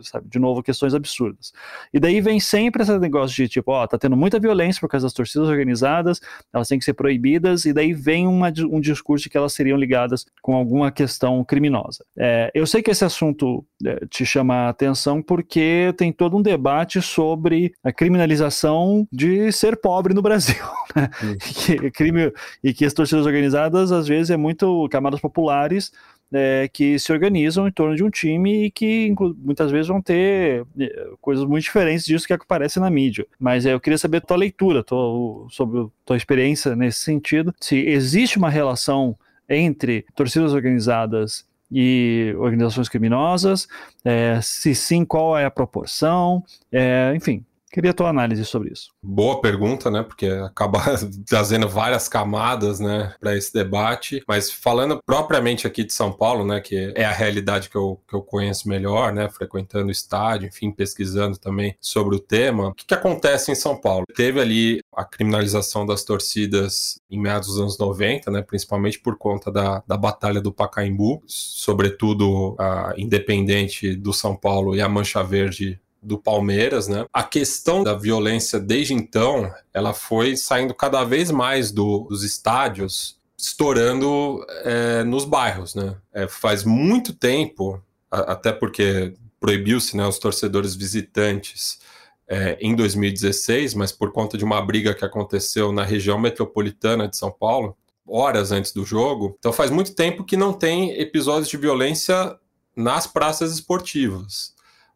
Sabe, 0.00 0.26
de 0.26 0.38
novo, 0.38 0.62
questões 0.62 0.94
absurdas. 0.94 1.52
E 1.92 2.00
daí 2.00 2.18
vem 2.22 2.40
sempre 2.40 2.82
esse 2.82 2.98
negócio 2.98 3.36
de 3.36 3.46
tipo, 3.46 3.72
ó, 3.72 3.86
tá 3.86 3.98
tendo 3.98 4.16
muita 4.16 4.40
violência 4.40 4.80
por 4.80 4.88
causa 4.88 5.04
das 5.04 5.12
torcidas 5.12 5.48
organizadas, 5.48 6.18
elas 6.50 6.66
têm 6.66 6.78
que 6.78 6.84
ser 6.86 6.94
proibidas, 6.94 7.66
e 7.66 7.74
daí 7.74 7.92
vem 7.92 8.26
uma, 8.26 8.50
um 8.70 8.80
discurso 8.80 9.24
de 9.24 9.28
que 9.28 9.36
elas 9.36 9.52
seriam 9.52 9.76
ligadas 9.76 10.24
com 10.40 10.54
alguma 10.54 10.90
questão 10.90 11.44
criminosa. 11.44 12.06
É, 12.16 12.50
eu 12.54 12.66
sei 12.66 12.82
que 12.82 12.90
esse 12.90 13.04
assunto 13.04 13.62
é, 13.84 14.06
te 14.06 14.21
chama 14.24 14.54
a 14.54 14.68
atenção 14.68 15.22
porque 15.22 15.94
tem 15.96 16.12
todo 16.12 16.36
um 16.36 16.42
debate 16.42 17.00
sobre 17.00 17.72
a 17.82 17.92
criminalização 17.92 19.06
de 19.12 19.50
ser 19.52 19.76
pobre 19.76 20.14
no 20.14 20.22
Brasil. 20.22 20.62
Né? 20.94 21.08
Que, 21.40 21.90
crime, 21.90 22.30
e 22.62 22.74
que 22.74 22.84
as 22.84 22.92
torcidas 22.92 23.24
organizadas, 23.24 23.90
às 23.90 24.06
vezes, 24.06 24.28
é 24.28 24.36
muito 24.36 24.86
camadas 24.90 25.22
populares 25.22 25.90
é, 26.32 26.68
que 26.72 26.98
se 26.98 27.12
organizam 27.12 27.68
em 27.68 27.72
torno 27.72 27.94
de 27.94 28.02
um 28.02 28.10
time 28.10 28.66
e 28.66 28.70
que 28.70 29.14
muitas 29.38 29.70
vezes 29.70 29.88
vão 29.88 30.00
ter 30.00 30.66
é, 30.78 31.08
coisas 31.20 31.44
muito 31.44 31.64
diferentes 31.64 32.04
disso 32.04 32.26
que 32.26 32.32
aparece 32.32 32.80
na 32.80 32.90
mídia. 32.90 33.26
Mas 33.38 33.66
é, 33.66 33.74
eu 33.74 33.80
queria 33.80 33.98
saber 33.98 34.18
a 34.18 34.20
tua 34.22 34.36
leitura 34.36 34.82
tua, 34.82 35.46
sobre 35.50 35.80
a 35.80 35.86
tua 36.04 36.16
experiência 36.16 36.74
nesse 36.74 37.00
sentido, 37.00 37.54
se 37.60 37.76
existe 37.76 38.38
uma 38.38 38.50
relação 38.50 39.16
entre 39.48 40.06
torcidas 40.14 40.52
organizadas 40.54 41.44
e 41.72 42.34
organizações 42.38 42.88
criminosas? 42.88 43.66
É, 44.04 44.40
se 44.42 44.74
sim, 44.74 45.04
qual 45.04 45.36
é 45.38 45.44
a 45.44 45.50
proporção? 45.50 46.44
É, 46.70 47.12
enfim, 47.16 47.44
Queria 47.72 47.92
a 47.92 47.94
tua 47.94 48.10
análise 48.10 48.44
sobre 48.44 48.70
isso. 48.70 48.90
Boa 49.02 49.40
pergunta, 49.40 49.90
né? 49.90 50.02
Porque 50.02 50.26
acaba 50.26 50.78
trazendo 51.26 51.66
várias 51.66 52.06
camadas, 52.06 52.78
né, 52.78 53.14
para 53.18 53.34
esse 53.34 53.50
debate. 53.50 54.22
Mas 54.28 54.50
falando 54.50 55.00
propriamente 55.06 55.66
aqui 55.66 55.82
de 55.82 55.92
São 55.92 56.12
Paulo, 56.12 56.44
né, 56.44 56.60
que 56.60 56.92
é 56.94 57.04
a 57.04 57.12
realidade 57.12 57.70
que 57.70 57.76
eu, 57.76 57.98
que 58.06 58.14
eu 58.14 58.20
conheço 58.20 58.68
melhor, 58.68 59.10
né, 59.14 59.26
frequentando 59.30 59.88
o 59.88 59.90
estádio, 59.90 60.48
enfim, 60.48 60.70
pesquisando 60.70 61.38
também 61.38 61.74
sobre 61.80 62.14
o 62.14 62.20
tema. 62.20 62.68
O 62.68 62.74
que, 62.74 62.84
que 62.84 62.92
acontece 62.92 63.50
em 63.50 63.54
São 63.54 63.80
Paulo? 63.80 64.04
Teve 64.14 64.38
ali 64.38 64.80
a 64.94 65.02
criminalização 65.02 65.86
das 65.86 66.04
torcidas 66.04 67.00
em 67.10 67.18
meados 67.18 67.48
dos 67.48 67.58
anos 67.58 67.78
90, 67.78 68.30
né, 68.30 68.42
principalmente 68.42 69.00
por 69.00 69.16
conta 69.16 69.50
da, 69.50 69.82
da 69.86 69.96
Batalha 69.96 70.42
do 70.42 70.52
Pacaembu, 70.52 71.22
sobretudo 71.26 72.54
a 72.58 72.92
Independente 72.98 73.96
do 73.96 74.12
São 74.12 74.36
Paulo 74.36 74.76
e 74.76 74.82
a 74.82 74.88
Mancha 74.90 75.22
Verde 75.22 75.80
do 76.02 76.18
Palmeiras, 76.18 76.88
né? 76.88 77.06
A 77.12 77.22
questão 77.22 77.84
da 77.84 77.94
violência 77.94 78.58
desde 78.58 78.92
então, 78.92 79.52
ela 79.72 79.94
foi 79.94 80.36
saindo 80.36 80.74
cada 80.74 81.04
vez 81.04 81.30
mais 81.30 81.70
do, 81.70 82.06
dos 82.08 82.24
estádios, 82.24 83.20
estourando 83.38 84.44
é, 84.64 85.04
nos 85.04 85.24
bairros, 85.24 85.74
né? 85.74 85.96
É, 86.12 86.26
faz 86.26 86.64
muito 86.64 87.12
tempo, 87.12 87.80
a, 88.10 88.32
até 88.32 88.52
porque 88.52 89.14
proibiu-se 89.38 89.96
né, 89.96 90.06
os 90.06 90.18
torcedores 90.18 90.74
visitantes 90.74 91.80
é, 92.28 92.56
em 92.60 92.74
2016, 92.74 93.74
mas 93.74 93.92
por 93.92 94.12
conta 94.12 94.36
de 94.36 94.44
uma 94.44 94.60
briga 94.60 94.94
que 94.94 95.04
aconteceu 95.04 95.72
na 95.72 95.84
região 95.84 96.18
metropolitana 96.18 97.08
de 97.08 97.16
São 97.16 97.30
Paulo, 97.30 97.76
horas 98.06 98.50
antes 98.50 98.72
do 98.72 98.84
jogo. 98.84 99.36
Então 99.38 99.52
faz 99.52 99.70
muito 99.70 99.94
tempo 99.94 100.24
que 100.24 100.36
não 100.36 100.52
tem 100.52 101.00
episódios 101.00 101.48
de 101.48 101.56
violência 101.56 102.36
nas 102.74 103.06
praças 103.06 103.52
esportivas 103.52 104.52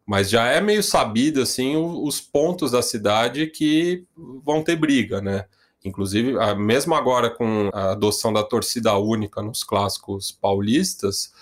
mas 0.07 0.29
já 0.29 0.47
é 0.47 0.61
meio 0.61 0.81
sabido 0.81 1.41
assim 1.41 1.75
os 1.75 2.21
pontos 2.21 2.71
da 2.71 2.81
cidade 2.81 3.47
que 3.47 4.05
vão 4.41 4.63
ter 4.63 4.77
briga, 4.77 5.19
né? 5.19 5.45
Inclusive, 5.83 6.33
mesmo 6.55 6.95
agora 6.95 7.29
com 7.29 7.69
a 7.73 7.91
adoção 7.91 8.31
da 8.31 8.41
torcida 8.41 8.97
única 8.97 9.41
nos 9.41 9.65
clássicos 9.65 10.31
paulistas, 10.31 11.33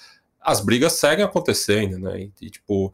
as 0.42 0.60
brigas 0.62 0.94
seguem 0.94 1.24
acontecendo, 1.24 2.00
né? 2.00 2.30
E, 2.42 2.50
tipo, 2.50 2.92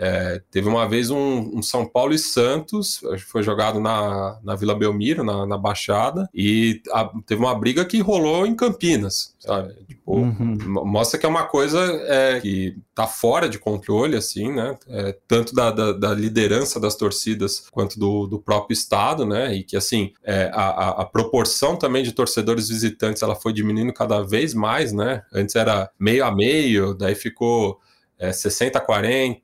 é, 0.00 0.40
teve 0.48 0.68
uma 0.68 0.88
vez 0.88 1.10
um, 1.10 1.58
um, 1.58 1.60
São 1.60 1.84
Paulo 1.84 2.14
e 2.14 2.18
Santos, 2.18 3.00
foi 3.26 3.42
jogado 3.42 3.80
na, 3.80 4.38
na 4.44 4.54
Vila 4.54 4.72
Belmiro, 4.72 5.24
na, 5.24 5.44
na 5.44 5.58
Baixada, 5.58 6.30
e 6.32 6.80
a, 6.92 7.10
teve 7.26 7.40
uma 7.40 7.52
briga 7.52 7.84
que 7.84 7.98
rolou 8.00 8.46
em 8.46 8.54
Campinas, 8.54 9.34
sabe? 9.40 9.74
Tipo, 9.88 10.18
uhum. 10.18 10.56
Mostra 10.86 11.18
que 11.18 11.26
é 11.26 11.28
uma 11.28 11.46
coisa 11.46 11.80
é, 12.06 12.38
que 12.40 12.76
tá 12.94 13.08
fora 13.08 13.48
de 13.48 13.58
controle, 13.58 14.16
assim, 14.16 14.52
né? 14.52 14.78
É, 14.88 15.16
tanto 15.26 15.52
da, 15.52 15.72
da, 15.72 15.92
da, 15.92 16.14
liderança 16.14 16.78
das 16.78 16.94
torcidas 16.94 17.64
quanto 17.72 17.98
do, 17.98 18.28
do 18.28 18.38
próprio 18.38 18.74
Estado, 18.74 19.26
né? 19.26 19.52
E 19.52 19.64
que, 19.64 19.76
assim, 19.76 20.12
é, 20.22 20.48
a, 20.54 20.90
a, 21.02 21.04
proporção 21.04 21.74
também 21.74 22.04
de 22.04 22.12
torcedores 22.12 22.68
visitantes 22.68 23.22
ela 23.22 23.34
foi 23.34 23.52
diminuindo 23.52 23.92
cada 23.92 24.22
vez 24.22 24.54
mais, 24.54 24.92
né? 24.92 25.22
Antes 25.32 25.56
era 25.56 25.90
meio 25.98 26.24
a 26.24 26.30
meio, 26.32 26.94
daí 26.94 27.16
ficou 27.16 27.80
é, 28.18 28.30
60-40, 28.30 29.42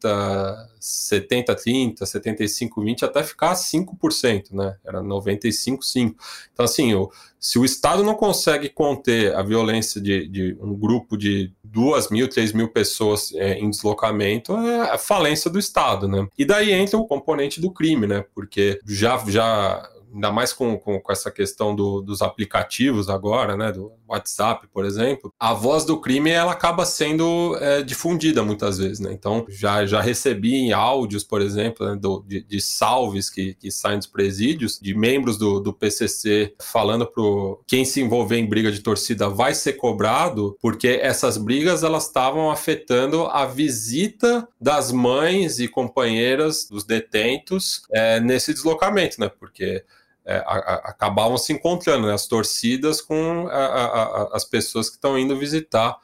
70-30, 0.80 2.00
75-20, 2.00 3.04
até 3.04 3.22
ficar 3.22 3.54
5%, 3.54 4.52
né? 4.52 4.76
Era 4.84 5.00
95-5%. 5.00 6.14
Então, 6.52 6.64
assim, 6.64 6.92
o, 6.94 7.10
se 7.38 7.58
o 7.58 7.64
Estado 7.64 8.02
não 8.02 8.14
consegue 8.14 8.68
conter 8.68 9.34
a 9.34 9.42
violência 9.42 10.00
de, 10.00 10.26
de 10.26 10.56
um 10.60 10.74
grupo 10.74 11.16
de 11.16 11.52
2 11.62 12.10
mil, 12.10 12.28
3 12.28 12.52
mil 12.52 12.68
pessoas 12.68 13.32
é, 13.34 13.58
em 13.58 13.70
deslocamento, 13.70 14.56
é 14.56 14.90
a 14.90 14.98
falência 14.98 15.50
do 15.50 15.58
Estado, 15.58 16.08
né? 16.08 16.26
E 16.36 16.44
daí 16.44 16.72
entra 16.72 16.98
o 16.98 17.06
componente 17.06 17.60
do 17.60 17.70
crime, 17.70 18.06
né? 18.06 18.24
Porque 18.34 18.80
já, 18.86 19.22
já 19.28 19.88
ainda 20.14 20.30
mais 20.30 20.52
com, 20.52 20.78
com, 20.78 21.00
com 21.00 21.12
essa 21.12 21.30
questão 21.30 21.74
do, 21.74 22.00
dos 22.00 22.22
aplicativos 22.22 23.10
agora, 23.10 23.56
né, 23.56 23.72
do 23.72 23.92
WhatsApp, 24.06 24.68
por 24.72 24.84
exemplo, 24.84 25.32
a 25.38 25.52
voz 25.52 25.84
do 25.84 26.00
crime 26.00 26.30
ela 26.30 26.52
acaba 26.52 26.86
sendo 26.86 27.56
é, 27.60 27.82
difundida 27.82 28.42
muitas 28.42 28.78
vezes, 28.78 29.00
né? 29.00 29.12
Então 29.12 29.44
já, 29.48 29.84
já 29.84 30.00
recebi 30.00 30.72
áudios, 30.72 31.24
por 31.24 31.40
exemplo, 31.40 31.86
né, 31.86 31.96
do, 31.96 32.24
de, 32.26 32.42
de, 32.42 32.60
salves 32.60 33.28
que, 33.28 33.54
que 33.54 33.70
saem 33.70 33.98
dos 33.98 34.06
presídios, 34.06 34.78
de 34.80 34.94
membros 34.94 35.36
do, 35.36 35.58
do 35.58 35.72
PCC 35.72 36.54
falando 36.60 37.06
para 37.06 37.22
quem 37.66 37.84
se 37.84 38.00
envolver 38.00 38.36
em 38.36 38.46
briga 38.46 38.70
de 38.70 38.80
torcida 38.80 39.28
vai 39.28 39.54
ser 39.54 39.74
cobrado, 39.74 40.56
porque 40.60 41.00
essas 41.02 41.36
brigas 41.36 41.82
elas 41.82 42.06
estavam 42.06 42.50
afetando 42.50 43.26
a 43.26 43.46
visita 43.46 44.46
das 44.60 44.92
mães 44.92 45.58
e 45.58 45.66
companheiras 45.66 46.68
dos 46.68 46.84
detentos 46.84 47.82
é, 47.92 48.20
nesse 48.20 48.52
deslocamento, 48.52 49.20
né? 49.20 49.28
Porque 49.28 49.84
é, 50.26 50.36
a, 50.38 50.52
a, 50.52 50.74
acabavam 50.90 51.36
se 51.36 51.52
encontrando, 51.52 52.06
né, 52.06 52.14
as 52.14 52.26
torcidas 52.26 53.00
com 53.00 53.46
a, 53.50 54.30
as 54.32 54.44
pessoas 54.44 54.88
que 54.88 54.96
estão 54.96 55.18
indo 55.18 55.38
visitar 55.38 55.96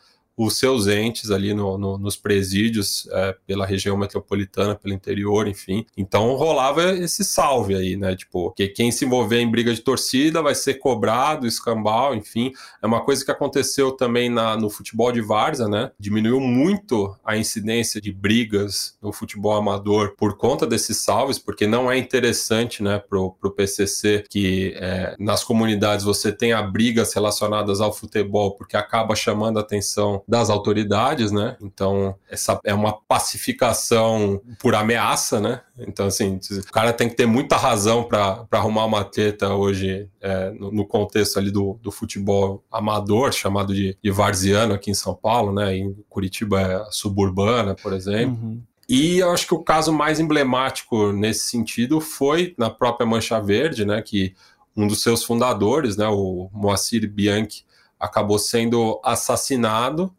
os 0.45 0.59
seus 0.59 0.86
entes 0.86 1.30
ali 1.30 1.53
no, 1.53 1.76
no, 1.76 1.99
nos 1.99 2.16
presídios 2.16 3.07
é, 3.12 3.36
pela 3.47 3.66
região 3.66 3.97
metropolitana, 3.97 4.74
pelo 4.74 4.95
interior, 4.95 5.47
enfim. 5.47 5.84
Então 5.97 6.34
rolava 6.34 6.93
esse 6.93 7.22
salve 7.22 7.74
aí, 7.74 7.95
né? 7.95 8.16
Tipo, 8.16 8.51
que 8.53 8.68
quem 8.68 8.91
se 8.91 9.05
envolver 9.05 9.38
em 9.38 9.51
briga 9.51 9.74
de 9.74 9.82
torcida 9.82 10.41
vai 10.41 10.55
ser 10.55 10.74
cobrado, 10.74 11.47
escambau, 11.47 12.14
enfim. 12.14 12.53
É 12.82 12.86
uma 12.86 13.03
coisa 13.03 13.22
que 13.22 13.30
aconteceu 13.30 13.93
também 13.93 14.30
na, 14.30 14.57
no 14.57 14.70
futebol 14.70 15.12
de 15.12 15.20
Varza, 15.20 15.68
né? 15.68 15.91
Diminuiu 15.99 16.41
muito 16.41 17.14
a 17.22 17.36
incidência 17.36 18.01
de 18.01 18.11
brigas 18.11 18.97
no 19.03 19.12
futebol 19.12 19.53
amador 19.53 20.14
por 20.16 20.38
conta 20.38 20.66
desses 20.66 20.99
salves, 20.99 21.38
porque 21.38 21.66
não 21.66 21.91
é 21.91 21.99
interessante, 21.99 22.82
né, 22.82 22.99
pro, 22.99 23.32
pro 23.32 23.51
PCC 23.51 24.24
que 24.28 24.72
é, 24.76 25.14
nas 25.18 25.45
comunidades 25.45 26.05
você 26.05 26.32
tenha 26.32 26.62
brigas 26.62 27.12
relacionadas 27.12 27.80
ao 27.80 27.93
futebol, 27.93 28.57
porque 28.57 28.76
acaba 28.76 29.14
chamando 29.14 29.59
a 29.59 29.61
atenção 29.61 30.22
das 30.31 30.49
autoridades, 30.49 31.33
né? 31.33 31.57
Então, 31.61 32.14
essa 32.31 32.61
é 32.64 32.72
uma 32.72 32.93
pacificação 32.93 34.41
por 34.61 34.76
ameaça, 34.76 35.41
né? 35.41 35.61
Então, 35.76 36.07
assim, 36.07 36.39
o 36.51 36.72
cara 36.72 36.93
tem 36.93 37.09
que 37.09 37.16
ter 37.16 37.26
muita 37.26 37.57
razão 37.57 38.05
para 38.05 38.47
arrumar 38.53 38.85
uma 38.85 39.03
treta 39.03 39.53
hoje 39.53 40.09
é, 40.20 40.51
no, 40.53 40.70
no, 40.70 40.87
contexto 40.87 41.37
ali 41.37 41.51
do, 41.51 41.81
do 41.83 41.91
futebol 41.91 42.64
amador, 42.70 43.33
chamado 43.33 43.74
de, 43.74 43.99
de 44.01 44.11
varziano 44.12 44.72
aqui 44.72 44.93
em 44.93 44.95
São 44.95 45.16
Paulo, 45.16 45.53
né? 45.53 45.76
Em 45.76 45.97
Curitiba 46.09 46.61
é 46.61 46.85
suburbana, 46.93 47.74
por 47.74 47.93
exemplo. 47.93 48.39
Uhum. 48.41 48.62
E 48.89 49.18
eu 49.18 49.33
acho 49.33 49.49
que 49.49 49.55
o 49.55 49.64
caso 49.64 49.93
mais 49.93 50.20
emblemático 50.20 51.11
nesse 51.12 51.49
sentido 51.49 52.01
foi 52.01 52.55
na 52.57 52.70
própria 52.70 53.05
Mancha 53.05 53.41
Verde, 53.41 53.85
né? 53.85 54.01
Que 54.01 54.33
um 54.76 54.87
dos 54.87 55.03
seus 55.03 55.24
fundadores, 55.24 55.97
né? 55.97 56.07
O 56.07 56.49
Moacir 56.53 57.11
Bianchi, 57.11 57.64
acabou 58.01 58.39
sendo 58.39 58.99
assassinado 59.05 60.11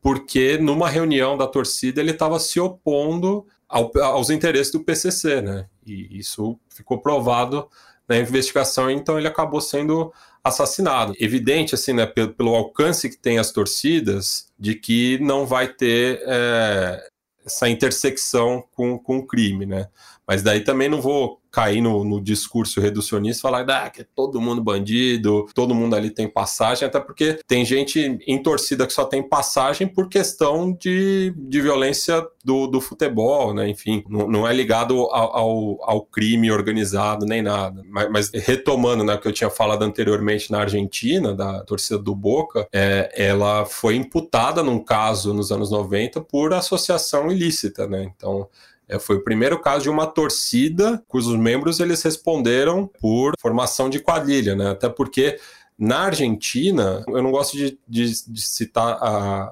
porque 0.00 0.58
numa 0.58 0.88
reunião 0.88 1.36
da 1.36 1.46
torcida 1.46 2.00
ele 2.00 2.12
estava 2.12 2.38
se 2.38 2.58
opondo 2.58 3.46
ao, 3.68 3.90
aos 4.02 4.30
interesses 4.30 4.72
do 4.72 4.80
PCC, 4.80 5.40
né? 5.40 5.66
E 5.86 6.18
isso 6.18 6.58
ficou 6.68 6.98
provado 6.98 7.68
na 8.08 8.18
investigação, 8.18 8.90
então 8.90 9.18
ele 9.18 9.28
acabou 9.28 9.60
sendo 9.60 10.12
assassinado. 10.42 11.14
Evidente, 11.18 11.74
assim, 11.74 11.92
né, 11.92 12.06
pelo, 12.06 12.32
pelo 12.32 12.54
alcance 12.54 13.08
que 13.08 13.16
tem 13.16 13.38
as 13.38 13.52
torcidas, 13.52 14.48
de 14.58 14.74
que 14.74 15.18
não 15.20 15.46
vai 15.46 15.68
ter 15.68 16.20
é, 16.26 17.08
essa 17.44 17.68
intersecção 17.68 18.64
com, 18.72 18.98
com 18.98 19.18
o 19.18 19.26
crime, 19.26 19.66
né? 19.66 19.88
Mas 20.30 20.44
daí 20.44 20.60
também 20.60 20.88
não 20.88 21.00
vou 21.00 21.40
cair 21.50 21.80
no, 21.80 22.04
no 22.04 22.20
discurso 22.20 22.80
reducionista 22.80 23.40
e 23.40 23.42
falar 23.42 23.68
ah, 23.68 23.90
que 23.90 24.02
é 24.02 24.06
todo 24.14 24.40
mundo 24.40 24.62
bandido, 24.62 25.46
todo 25.52 25.74
mundo 25.74 25.96
ali 25.96 26.08
tem 26.08 26.28
passagem, 26.28 26.86
até 26.86 27.00
porque 27.00 27.40
tem 27.48 27.64
gente 27.64 28.16
em 28.24 28.40
torcida 28.40 28.86
que 28.86 28.92
só 28.92 29.04
tem 29.04 29.28
passagem 29.28 29.88
por 29.88 30.08
questão 30.08 30.72
de, 30.72 31.34
de 31.36 31.60
violência 31.60 32.24
do, 32.44 32.68
do 32.68 32.80
futebol, 32.80 33.52
né? 33.52 33.68
Enfim, 33.68 34.04
não, 34.08 34.28
não 34.28 34.46
é 34.46 34.54
ligado 34.54 35.00
ao, 35.10 35.36
ao, 35.36 35.78
ao, 35.82 36.02
crime 36.02 36.52
organizado 36.52 37.26
nem 37.26 37.42
nada. 37.42 37.82
Mas, 37.88 38.08
mas, 38.08 38.30
retomando 38.32 39.02
né, 39.02 39.14
o 39.14 39.18
que 39.18 39.26
eu 39.26 39.32
tinha 39.32 39.50
falado 39.50 39.82
anteriormente 39.82 40.52
na 40.52 40.60
Argentina, 40.60 41.34
da 41.34 41.64
torcida 41.64 41.98
do 41.98 42.14
Boca, 42.14 42.68
é, 42.72 43.12
ela 43.16 43.66
foi 43.66 43.96
imputada 43.96 44.62
num 44.62 44.78
caso 44.78 45.34
nos 45.34 45.50
anos 45.50 45.72
90 45.72 46.20
por 46.20 46.54
associação 46.54 47.32
ilícita, 47.32 47.88
né? 47.88 48.12
Então, 48.16 48.48
é, 48.90 48.98
foi 48.98 49.16
o 49.16 49.24
primeiro 49.24 49.58
caso 49.60 49.84
de 49.84 49.90
uma 49.90 50.06
torcida 50.06 51.02
cujos 51.08 51.36
membros 51.36 51.80
eles 51.80 52.02
responderam 52.02 52.90
por 53.00 53.34
formação 53.40 53.88
de 53.88 54.00
quadrilha, 54.00 54.54
né? 54.56 54.70
Até 54.70 54.88
porque 54.88 55.38
na 55.78 56.00
Argentina, 56.00 57.02
eu 57.08 57.22
não 57.22 57.30
gosto 57.30 57.56
de, 57.56 57.78
de, 57.88 58.12
de 58.26 58.42
citar 58.42 58.98
a, 59.00 59.50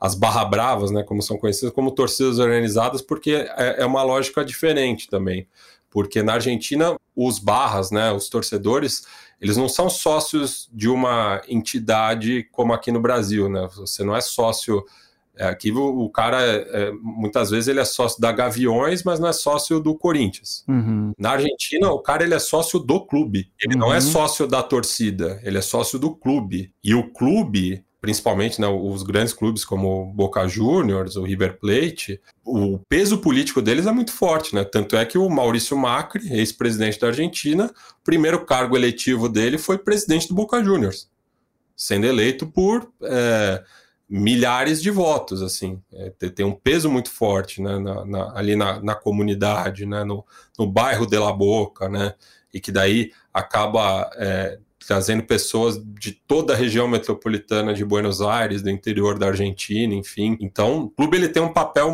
as 0.00 0.16
barra 0.16 0.44
bravas, 0.44 0.90
né, 0.90 1.04
como 1.04 1.22
são 1.22 1.38
conhecidas, 1.38 1.72
como 1.72 1.92
torcidas 1.92 2.40
organizadas, 2.40 3.02
porque 3.02 3.46
é, 3.56 3.82
é, 3.82 3.86
uma 3.86 4.02
lógica 4.02 4.44
diferente 4.44 5.08
também. 5.08 5.46
Porque 5.88 6.22
na 6.22 6.34
Argentina, 6.34 6.96
os 7.14 7.38
barras, 7.38 7.90
né, 7.90 8.10
os 8.10 8.28
torcedores, 8.28 9.04
eles 9.40 9.56
não 9.56 9.68
são 9.68 9.88
sócios 9.88 10.68
de 10.72 10.88
uma 10.88 11.40
entidade 11.48 12.48
como 12.50 12.72
aqui 12.72 12.90
no 12.90 13.00
Brasil, 13.00 13.48
né? 13.48 13.68
Você 13.76 14.02
não 14.02 14.16
é 14.16 14.20
sócio 14.20 14.84
aqui 15.48 15.72
o, 15.72 16.04
o 16.04 16.10
cara, 16.10 16.42
é, 16.42 16.68
é, 16.72 16.92
muitas 17.00 17.50
vezes, 17.50 17.68
ele 17.68 17.80
é 17.80 17.84
sócio 17.84 18.20
da 18.20 18.32
Gaviões, 18.32 19.02
mas 19.02 19.18
não 19.18 19.28
é 19.28 19.32
sócio 19.32 19.80
do 19.80 19.94
Corinthians. 19.94 20.64
Uhum. 20.68 21.12
Na 21.18 21.32
Argentina, 21.32 21.90
o 21.90 22.00
cara 22.00 22.24
ele 22.24 22.34
é 22.34 22.38
sócio 22.38 22.78
do 22.78 23.00
clube. 23.04 23.50
Ele 23.62 23.74
uhum. 23.74 23.80
não 23.80 23.92
é 23.92 23.96
uhum. 23.96 24.00
sócio 24.00 24.46
da 24.46 24.62
torcida, 24.62 25.40
ele 25.42 25.58
é 25.58 25.62
sócio 25.62 25.98
do 25.98 26.14
clube. 26.14 26.72
E 26.82 26.94
o 26.94 27.10
clube, 27.10 27.84
principalmente 28.00 28.60
né, 28.60 28.66
os 28.66 29.02
grandes 29.02 29.32
clubes 29.32 29.64
como 29.64 30.12
Boca 30.14 30.46
Juniors, 30.48 31.16
o 31.16 31.24
River 31.24 31.58
Plate, 31.58 32.20
o 32.44 32.78
peso 32.88 33.18
político 33.18 33.60
deles 33.60 33.86
é 33.86 33.92
muito 33.92 34.12
forte, 34.12 34.54
né? 34.54 34.64
Tanto 34.64 34.96
é 34.96 35.04
que 35.04 35.18
o 35.18 35.28
Maurício 35.28 35.76
Macri, 35.76 36.32
ex-presidente 36.32 36.98
da 36.98 37.08
Argentina, 37.08 37.66
o 37.66 38.04
primeiro 38.04 38.44
cargo 38.44 38.76
eletivo 38.76 39.28
dele 39.28 39.58
foi 39.58 39.78
presidente 39.78 40.28
do 40.28 40.34
Boca 40.34 40.62
Juniors, 40.62 41.08
sendo 41.76 42.06
eleito 42.06 42.46
por 42.46 42.90
é, 43.02 43.62
milhares 44.10 44.82
de 44.82 44.90
votos, 44.90 45.40
assim, 45.40 45.80
é, 45.92 46.10
tem 46.10 46.44
um 46.44 46.52
peso 46.52 46.90
muito 46.90 47.08
forte, 47.08 47.62
né, 47.62 47.78
na, 47.78 48.04
na, 48.04 48.36
ali 48.36 48.56
na, 48.56 48.82
na, 48.82 48.94
comunidade, 48.96 49.86
né, 49.86 50.02
no, 50.02 50.26
no 50.58 50.66
bairro 50.66 51.06
de 51.06 51.16
La 51.16 51.32
Boca, 51.32 51.88
né, 51.88 52.14
e 52.52 52.58
que 52.58 52.72
daí 52.72 53.12
acaba 53.32 54.10
é, 54.16 54.58
trazendo 54.86 55.22
pessoas 55.22 55.80
de 55.98 56.12
toda 56.12 56.52
a 56.52 56.56
região 56.56 56.88
metropolitana 56.88 57.74
de 57.74 57.84
Buenos 57.84 58.20
Aires, 58.20 58.62
do 58.62 58.70
interior 58.70 59.18
da 59.18 59.26
Argentina, 59.26 59.94
enfim. 59.94 60.36
Então, 60.40 60.84
o 60.84 60.90
clube 60.90 61.16
ele 61.16 61.28
tem 61.28 61.42
um 61.42 61.52
papel 61.52 61.92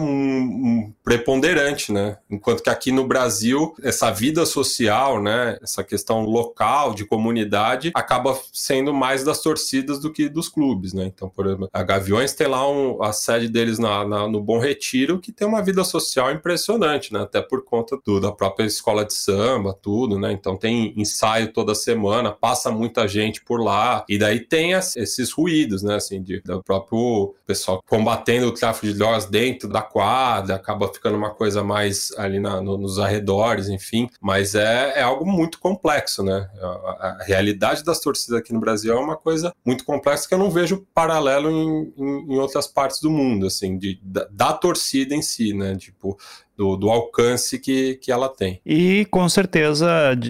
preponderante, 1.02 1.92
né? 1.92 2.18
Enquanto 2.30 2.62
que 2.62 2.70
aqui 2.70 2.92
no 2.92 3.06
Brasil, 3.06 3.74
essa 3.82 4.10
vida 4.10 4.46
social, 4.46 5.22
né, 5.22 5.58
essa 5.62 5.82
questão 5.82 6.24
local, 6.24 6.94
de 6.94 7.04
comunidade, 7.04 7.90
acaba 7.94 8.38
sendo 8.52 8.94
mais 8.94 9.24
das 9.24 9.40
torcidas 9.40 10.00
do 10.00 10.12
que 10.12 10.28
dos 10.28 10.48
clubes, 10.48 10.92
né? 10.92 11.04
Então, 11.06 11.28
por 11.28 11.46
exemplo, 11.46 11.68
a 11.72 11.82
Gaviões 11.82 12.32
tem 12.32 12.46
lá 12.46 12.68
um, 12.68 13.02
a 13.02 13.12
sede 13.12 13.48
deles 13.48 13.78
na, 13.78 14.04
na, 14.06 14.28
no 14.28 14.40
Bom 14.40 14.58
Retiro, 14.58 15.18
que 15.18 15.32
tem 15.32 15.46
uma 15.46 15.62
vida 15.62 15.84
social 15.84 16.32
impressionante, 16.32 17.12
né? 17.12 17.20
Até 17.20 17.40
por 17.40 17.64
conta 17.64 17.98
do, 18.04 18.20
da 18.20 18.32
própria 18.32 18.64
escola 18.64 19.04
de 19.04 19.14
samba, 19.14 19.72
tudo, 19.74 20.18
né? 20.18 20.32
Então 20.32 20.56
tem 20.56 20.92
ensaio 20.96 21.52
toda 21.52 21.74
semana, 21.74 22.32
passa 22.32 22.70
muita 22.76 23.08
gente 23.08 23.42
por 23.42 23.62
lá, 23.62 24.04
e 24.08 24.18
daí 24.18 24.40
tem 24.40 24.72
esses 24.72 25.32
ruídos, 25.32 25.82
né, 25.82 25.96
assim, 25.96 26.22
de, 26.22 26.40
do 26.40 26.62
próprio 26.62 27.34
pessoal 27.46 27.82
combatendo 27.86 28.46
o 28.46 28.52
tráfico 28.52 28.86
de 28.86 28.94
drogas 28.94 29.26
dentro 29.26 29.68
da 29.68 29.82
quadra, 29.82 30.56
acaba 30.56 30.92
ficando 30.92 31.16
uma 31.16 31.30
coisa 31.30 31.62
mais 31.62 32.12
ali 32.16 32.38
na, 32.38 32.60
no, 32.60 32.76
nos 32.76 32.98
arredores, 32.98 33.68
enfim, 33.68 34.08
mas 34.20 34.54
é, 34.54 34.98
é 34.98 35.02
algo 35.02 35.26
muito 35.26 35.58
complexo, 35.58 36.22
né, 36.22 36.48
a, 36.60 36.66
a, 36.66 37.24
realidade 37.24 37.82
das 37.82 38.00
torcidas 38.00 38.38
aqui 38.38 38.52
no 38.52 38.60
Brasil 38.60 38.92
é 38.92 38.98
uma 38.98 39.16
coisa 39.16 39.54
muito 39.64 39.84
complexa 39.84 40.28
que 40.28 40.34
eu 40.34 40.38
não 40.38 40.50
vejo 40.50 40.86
paralelo 40.94 41.50
em, 41.50 41.92
em, 41.96 42.34
em 42.34 42.38
outras 42.38 42.66
partes 42.66 43.00
do 43.00 43.10
mundo, 43.10 43.46
assim, 43.46 43.78
de, 43.78 43.98
da, 44.02 44.26
da 44.30 44.52
torcida 44.52 45.14
em 45.14 45.22
si, 45.22 45.52
né, 45.52 45.76
tipo, 45.76 46.18
do, 46.56 46.76
do, 46.76 46.90
alcance 46.90 47.58
que, 47.58 47.96
que 47.96 48.10
ela 48.10 48.28
tem. 48.28 48.60
E 48.64 49.06
com 49.10 49.28
certeza 49.28 49.86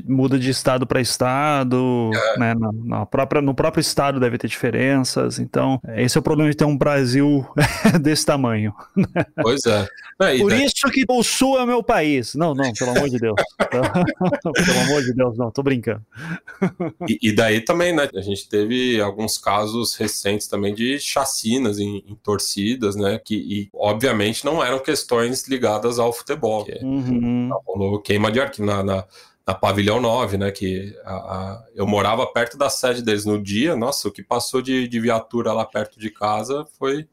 muda 0.06 0.38
de 0.38 0.50
estado 0.50 0.86
para 0.86 1.00
estado, 1.00 2.10
é. 2.14 2.38
né? 2.38 2.54
Na, 2.54 2.70
na, 2.72 3.06
própria, 3.06 3.40
no 3.40 3.54
próprio 3.54 3.80
estado 3.80 4.18
deve 4.18 4.38
ter 4.38 4.48
diferenças. 4.48 5.38
Então, 5.38 5.80
esse 5.96 6.18
é 6.18 6.20
o 6.20 6.22
problema 6.22 6.50
de 6.50 6.56
ter 6.56 6.64
um 6.64 6.76
Brasil 6.76 7.46
desse 8.00 8.26
tamanho. 8.26 8.74
Pois 9.40 9.64
é. 9.66 9.86
é 10.22 10.38
Por 10.38 10.50
daí... 10.50 10.64
isso 10.64 10.90
que 10.90 11.04
o 11.08 11.22
Sul 11.22 11.58
é 11.58 11.66
meu 11.66 11.82
país. 11.82 12.34
Não, 12.34 12.54
não, 12.54 12.72
pelo 12.72 12.90
amor 12.90 13.08
de 13.08 13.18
Deus. 13.18 13.36
pelo 13.68 14.80
amor 14.80 15.02
de 15.02 15.14
Deus, 15.14 15.38
não, 15.38 15.50
tô 15.50 15.62
brincando. 15.62 16.02
E, 17.08 17.18
e, 17.22 17.32
daí 17.32 17.60
também, 17.60 17.94
né? 17.94 18.08
A 18.14 18.20
gente 18.20 18.48
teve 18.48 19.00
alguns 19.00 19.38
casos 19.38 19.94
recentes 19.94 20.46
também 20.46 20.74
de 20.74 20.98
chacinas 20.98 21.78
em, 21.78 22.04
em 22.06 22.14
torcidas, 22.16 22.96
né? 22.96 23.20
Que, 23.24 23.36
e, 23.36 23.68
obviamente, 23.72 24.44
não 24.44 24.64
eram 24.64 24.78
questões 24.78 25.46
ligadas 25.46 25.98
ao 25.98 26.12
futebol. 26.16 26.64
Que 26.64 26.78
uhum. 26.82 27.50
Rolou 27.66 28.00
queima 28.00 28.30
de 28.30 28.40
arquivo 28.40 28.66
na, 28.66 28.82
na, 28.82 29.04
na, 29.46 29.54
Pavilhão 29.54 30.00
9, 30.00 30.38
né? 30.38 30.50
Que 30.50 30.96
a, 31.04 31.14
a, 31.14 31.64
eu 31.74 31.86
morava 31.86 32.26
perto 32.26 32.56
da 32.56 32.68
sede 32.68 33.02
deles 33.02 33.24
no 33.24 33.42
dia. 33.42 33.76
Nossa, 33.76 34.08
o 34.08 34.12
que 34.12 34.22
passou 34.22 34.60
de, 34.60 34.88
de 34.88 35.00
viatura 35.00 35.52
lá 35.52 35.64
perto 35.64 35.98
de 35.98 36.10
casa 36.10 36.66
foi 36.78 37.08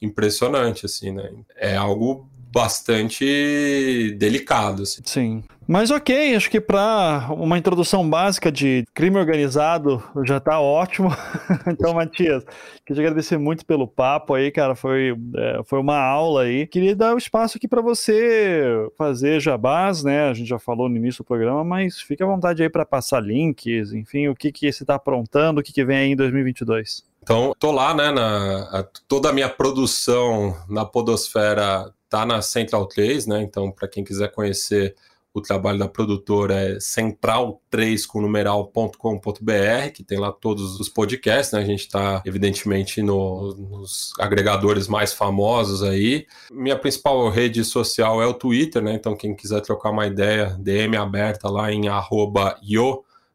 impressionante, 0.00 0.86
assim, 0.86 1.12
né? 1.12 1.30
É 1.56 1.76
algo 1.76 2.28
bastante 2.52 4.14
delicado. 4.18 4.82
Assim. 4.82 5.02
Sim. 5.04 5.44
Mas 5.72 5.90
ok, 5.90 6.36
acho 6.36 6.50
que 6.50 6.60
para 6.60 7.28
uma 7.30 7.56
introdução 7.56 8.06
básica 8.06 8.52
de 8.52 8.84
crime 8.92 9.16
organizado 9.16 10.04
já 10.22 10.38
tá 10.38 10.60
ótimo. 10.60 11.08
então, 11.66 11.94
Matias, 11.94 12.44
queria 12.84 13.04
agradecer 13.04 13.38
muito 13.38 13.64
pelo 13.64 13.88
papo 13.88 14.34
aí, 14.34 14.50
cara. 14.50 14.74
Foi, 14.74 15.16
é, 15.34 15.62
foi 15.64 15.80
uma 15.80 15.96
aula 15.96 16.42
aí. 16.42 16.66
Queria 16.66 16.94
dar 16.94 17.12
o 17.12 17.14
um 17.14 17.16
espaço 17.16 17.56
aqui 17.56 17.66
para 17.66 17.80
você 17.80 18.86
fazer 18.98 19.40
jabás, 19.40 20.04
né? 20.04 20.28
A 20.28 20.34
gente 20.34 20.46
já 20.46 20.58
falou 20.58 20.90
no 20.90 20.96
início 20.98 21.24
do 21.24 21.26
programa, 21.26 21.64
mas 21.64 21.98
fique 22.02 22.22
à 22.22 22.26
vontade 22.26 22.62
aí 22.62 22.68
para 22.68 22.84
passar 22.84 23.20
links, 23.20 23.94
enfim, 23.94 24.28
o 24.28 24.36
que, 24.36 24.52
que 24.52 24.70
você 24.70 24.82
está 24.82 24.96
aprontando, 24.96 25.62
o 25.62 25.64
que, 25.64 25.72
que 25.72 25.86
vem 25.86 25.96
aí 25.96 26.10
em 26.10 26.16
2022. 26.16 27.02
Então, 27.22 27.54
tô 27.58 27.72
lá, 27.72 27.94
né, 27.94 28.10
na, 28.10 28.80
a, 28.80 28.84
toda 29.08 29.30
a 29.30 29.32
minha 29.32 29.48
produção 29.48 30.54
na 30.68 30.84
podosfera 30.84 31.90
tá 32.10 32.26
na 32.26 32.42
Central 32.42 32.84
3, 32.84 33.26
né, 33.26 33.40
então 33.40 33.70
para 33.72 33.88
quem 33.88 34.04
quiser 34.04 34.30
conhecer 34.30 34.94
o 35.34 35.40
trabalho 35.40 35.78
da 35.78 35.88
produtora 35.88 36.54
é 36.54 36.76
central3 36.76 38.06
com 38.06 38.20
numeral.com.br, 38.20 39.90
que 39.94 40.04
tem 40.04 40.18
lá 40.18 40.30
todos 40.30 40.78
os 40.78 40.88
podcasts, 40.88 41.52
né? 41.52 41.60
A 41.60 41.64
gente 41.64 41.80
está, 41.80 42.22
evidentemente, 42.26 43.00
no, 43.00 43.54
nos 43.54 44.12
agregadores 44.18 44.88
mais 44.88 45.12
famosos 45.14 45.82
aí. 45.82 46.26
Minha 46.50 46.78
principal 46.78 47.28
rede 47.30 47.64
social 47.64 48.20
é 48.20 48.26
o 48.26 48.34
Twitter, 48.34 48.82
né? 48.82 48.92
Então, 48.94 49.16
quem 49.16 49.34
quiser 49.34 49.62
trocar 49.62 49.90
uma 49.90 50.06
ideia, 50.06 50.56
DM 50.60 50.96
aberta 50.96 51.48
lá 51.48 51.72
em 51.72 51.88
arroba 51.88 52.58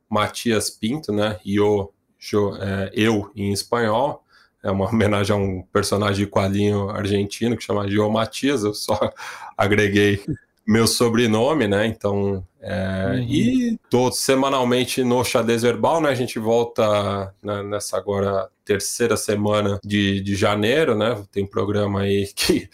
Matias 0.07 0.69
Pinto, 0.69 1.11
né? 1.11 1.39
Io 1.43 1.91
é, 2.59 2.91
eu 2.93 3.31
em 3.35 3.51
espanhol. 3.51 4.23
É 4.63 4.69
uma 4.69 4.85
homenagem 4.89 5.35
a 5.35 5.39
um 5.39 5.63
personagem 5.63 6.25
de 6.25 6.31
quadrinho 6.31 6.89
argentino 6.89 7.57
que 7.57 7.63
chama 7.63 7.87
Gio 7.89 8.09
Matias. 8.11 8.63
Eu 8.63 8.73
só 8.73 8.99
agreguei 9.57 10.23
meu 10.67 10.85
sobrenome, 10.85 11.65
né? 11.67 11.87
Então, 11.87 12.43
é, 12.61 13.11
uhum. 13.13 13.19
e 13.21 13.79
tô 13.89 14.11
semanalmente 14.11 15.01
no 15.01 15.23
Xadrez 15.23 15.61
Verbal, 15.61 16.01
né? 16.01 16.09
A 16.09 16.15
gente 16.15 16.37
volta 16.37 17.33
né, 17.41 17.63
nessa 17.63 17.97
agora 17.97 18.49
terceira 18.65 19.15
semana 19.15 19.79
de, 19.83 20.19
de 20.19 20.35
janeiro, 20.35 20.93
né? 20.93 21.23
Tem 21.31 21.47
programa 21.47 22.01
aí 22.01 22.27
que 22.35 22.69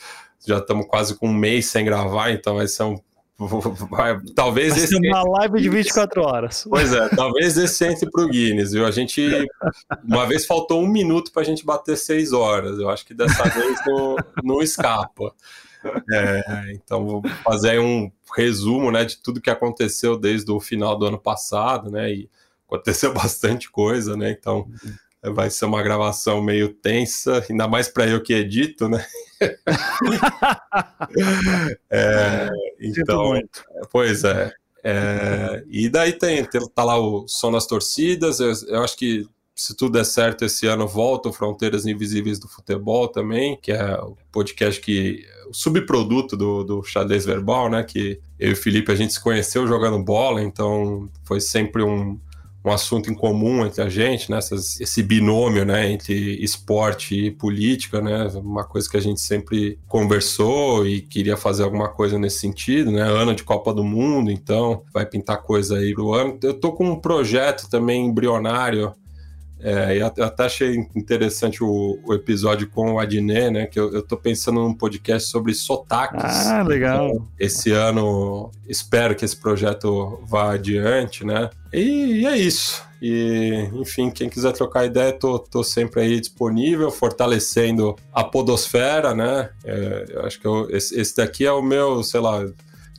já 0.45 0.57
estamos 0.57 0.87
quase 0.87 1.15
com 1.15 1.27
um 1.27 1.33
mês 1.33 1.67
sem 1.67 1.85
gravar, 1.85 2.31
então 2.31 2.55
vai 2.55 2.67
ser 2.67 2.83
um 2.83 2.97
Vai, 3.89 4.19
talvez 4.35 4.75
Vai 4.75 4.83
esse. 4.83 4.95
Uma 4.95 5.23
live 5.39 5.61
de 5.61 5.69
24 5.69 6.21
horas. 6.21 6.65
Pois 6.69 6.93
é, 6.93 7.09
talvez 7.09 7.57
esse 7.57 7.85
entre 7.85 8.09
pro 8.09 8.27
Guinness, 8.27 8.71
viu? 8.71 8.85
A 8.85 8.91
gente. 8.91 9.27
Uma 10.03 10.25
vez 10.25 10.45
faltou 10.45 10.81
um 10.81 10.87
minuto 10.87 11.31
para 11.31 11.41
a 11.41 11.45
gente 11.45 11.65
bater 11.65 11.97
seis 11.97 12.31
horas. 12.31 12.79
Eu 12.79 12.89
acho 12.89 13.05
que 13.05 13.13
dessa 13.13 13.43
vez 13.43 13.79
não, 13.85 14.15
não 14.43 14.61
escapa. 14.61 15.33
É, 16.11 16.71
então, 16.71 17.05
vou 17.05 17.21
fazer 17.43 17.79
um 17.79 18.11
resumo 18.35 18.91
né, 18.91 19.05
de 19.05 19.17
tudo 19.17 19.41
que 19.41 19.49
aconteceu 19.49 20.17
desde 20.17 20.51
o 20.51 20.59
final 20.59 20.97
do 20.97 21.05
ano 21.05 21.19
passado, 21.19 21.91
né? 21.91 22.11
E 22.11 22.29
aconteceu 22.67 23.13
bastante 23.13 23.69
coisa, 23.69 24.17
né? 24.17 24.31
Então, 24.31 24.67
vai 25.21 25.49
ser 25.49 25.65
uma 25.65 25.81
gravação 25.81 26.41
meio 26.41 26.73
tensa, 26.73 27.45
ainda 27.49 27.67
mais 27.67 27.87
para 27.87 28.07
eu 28.07 28.21
que 28.21 28.33
edito, 28.33 28.89
né? 28.89 29.05
é, 31.89 32.49
então, 32.79 33.39
pois 33.91 34.23
é. 34.23 34.51
é. 34.83 35.63
E 35.67 35.89
daí 35.89 36.13
tem, 36.13 36.43
tem, 36.45 36.61
tá 36.69 36.83
lá 36.83 36.99
o 36.99 37.27
som 37.27 37.51
das 37.51 37.65
torcidas. 37.65 38.39
Eu, 38.39 38.53
eu, 38.67 38.83
acho 38.83 38.97
que 38.97 39.27
se 39.55 39.75
tudo 39.75 39.93
der 39.93 40.05
certo 40.05 40.45
esse 40.45 40.65
ano 40.67 40.87
volta 40.87 41.29
o 41.29 41.33
Fronteiras 41.33 41.85
Invisíveis 41.85 42.39
do 42.39 42.47
Futebol 42.47 43.07
também, 43.07 43.57
que 43.61 43.71
é 43.71 43.95
o 43.99 44.17
podcast 44.31 44.81
que 44.81 45.25
o 45.47 45.53
subproduto 45.53 46.35
do, 46.35 46.63
do 46.63 46.83
xadrez 46.83 47.25
verbal, 47.25 47.69
né? 47.69 47.83
Que 47.83 48.19
eu 48.39 48.49
e 48.49 48.53
o 48.53 48.57
Felipe 48.57 48.91
a 48.91 48.95
gente 48.95 49.13
se 49.13 49.21
conheceu 49.21 49.67
jogando 49.67 50.03
bola, 50.03 50.41
então 50.41 51.09
foi 51.23 51.39
sempre 51.39 51.83
um 51.83 52.19
um 52.65 52.71
assunto 52.71 53.11
em 53.11 53.13
comum 53.13 53.65
entre 53.65 53.81
a 53.81 53.89
gente, 53.89 54.31
né? 54.31 54.37
Essas, 54.37 54.79
esse 54.79 55.03
binômio, 55.03 55.65
né? 55.65 55.91
Entre 55.91 56.41
esporte 56.41 57.25
e 57.25 57.31
política, 57.31 58.01
né? 58.01 58.27
Uma 58.35 58.63
coisa 58.63 58.89
que 58.89 58.95
a 58.95 59.01
gente 59.01 59.19
sempre 59.19 59.77
conversou 59.85 60.87
e 60.87 61.01
queria 61.01 61.35
fazer 61.35 61.63
alguma 61.63 61.89
coisa 61.89 62.17
nesse 62.17 62.39
sentido, 62.39 62.89
né? 62.89 63.01
Ano 63.01 63.35
de 63.35 63.43
Copa 63.43 63.73
do 63.73 63.83
Mundo, 63.83 64.31
então 64.31 64.83
vai 64.93 65.05
pintar 65.05 65.43
coisa 65.43 65.77
aí 65.77 65.93
pro 65.93 66.13
ano. 66.13 66.39
Eu 66.41 66.53
tô 66.53 66.71
com 66.71 66.89
um 66.89 66.99
projeto 66.99 67.69
também 67.69 68.05
embrionário 68.05 68.93
é, 69.63 69.97
eu 69.97 70.25
até 70.25 70.43
achei 70.43 70.75
interessante 70.93 71.63
o, 71.63 71.97
o, 72.03 72.13
episódio 72.13 72.69
com 72.69 72.93
o 72.93 72.99
Adnet, 72.99 73.49
né? 73.49 73.65
Que 73.65 73.79
eu, 73.79 73.93
eu 73.93 74.01
tô 74.01 74.17
pensando 74.17 74.59
num 74.59 74.73
podcast 74.73 75.29
sobre 75.29 75.53
sotaques. 75.53 76.47
Ah, 76.47 76.61
legal. 76.63 77.07
Então, 77.07 77.27
esse 77.39 77.71
ano, 77.71 78.51
espero 78.67 79.15
que 79.15 79.23
esse 79.23 79.37
projeto 79.37 80.21
vá 80.27 80.51
adiante, 80.51 81.25
né? 81.25 81.49
E, 81.71 82.21
e 82.21 82.25
é 82.25 82.35
isso. 82.35 82.83
E, 83.01 83.69
enfim, 83.73 84.11
quem 84.11 84.27
quiser 84.27 84.51
trocar 84.51 84.85
ideia, 84.85 85.13
tô, 85.13 85.39
tô 85.39 85.63
sempre 85.63 86.01
aí 86.01 86.19
disponível, 86.19 86.91
fortalecendo 86.91 87.95
a 88.13 88.21
podosfera, 88.21 89.15
né? 89.15 89.49
É, 89.63 90.05
eu 90.09 90.25
acho 90.25 90.41
que 90.41 90.45
eu, 90.47 90.69
esse, 90.71 90.99
esse 90.99 91.15
daqui 91.15 91.45
é 91.45 91.51
o 91.53 91.61
meu, 91.61 92.03
sei 92.03 92.19
lá, 92.19 92.45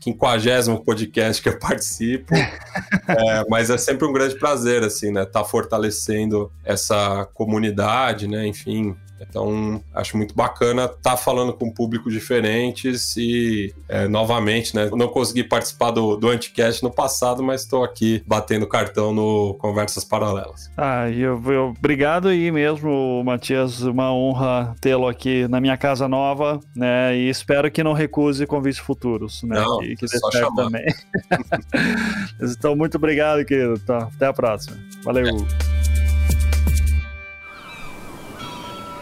quinquagésimo 0.05 0.84
podcast 0.84 1.42
que 1.42 1.48
eu 1.48 1.59
participo, 1.59 2.34
é, 3.09 3.44
mas 3.48 3.70
é 3.70 3.78
sempre 3.78 4.07
um 4.07 4.12
grande 4.12 4.38
prazer, 4.38 4.82
assim, 4.84 5.11
né, 5.11 5.22
estar 5.22 5.40
tá 5.40 5.44
fortalecendo 5.44 6.52
essa 6.62 7.26
comunidade, 7.32 8.28
né, 8.28 8.46
enfim, 8.46 8.94
então, 9.28 9.82
acho 9.94 10.16
muito 10.16 10.34
bacana 10.34 10.84
estar 10.84 10.98
tá 10.98 11.16
falando 11.16 11.52
com 11.52 11.70
públicos 11.70 12.12
diferentes 12.12 13.16
e, 13.16 13.74
é, 13.88 14.06
novamente, 14.08 14.74
né? 14.74 14.90
Não 14.92 15.08
consegui 15.08 15.44
participar 15.44 15.90
do, 15.90 16.16
do 16.16 16.28
Anticast 16.28 16.82
no 16.82 16.90
passado, 16.90 17.42
mas 17.42 17.62
estou 17.62 17.84
aqui 17.84 18.22
batendo 18.26 18.66
cartão 18.66 19.12
no 19.12 19.54
Conversas 19.54 20.04
Paralelas. 20.04 20.70
Ah, 20.76 21.10
eu, 21.10 21.42
eu, 21.50 21.74
obrigado 21.76 22.28
aí 22.28 22.50
mesmo, 22.50 23.22
Matias. 23.24 23.82
Uma 23.82 24.12
honra 24.12 24.74
tê-lo 24.80 25.08
aqui 25.08 25.46
na 25.48 25.60
minha 25.60 25.76
casa 25.76 26.08
nova, 26.08 26.60
né? 26.74 27.16
E 27.16 27.28
espero 27.28 27.70
que 27.70 27.82
não 27.82 27.92
recuse 27.92 28.46
convites 28.46 28.78
futuros, 28.78 29.42
né? 29.42 29.60
Não, 29.60 29.78
que, 29.78 29.96
que 29.96 30.06
dê 30.06 30.18
certo 30.18 30.32
chamar. 30.32 30.64
também. 30.64 30.86
então, 32.40 32.76
muito 32.76 32.96
obrigado, 32.96 33.44
querido. 33.44 33.78
Tá, 33.80 34.08
até 34.14 34.26
a 34.26 34.32
próxima. 34.32 34.76
Valeu. 35.04 35.26
É. 35.26 35.84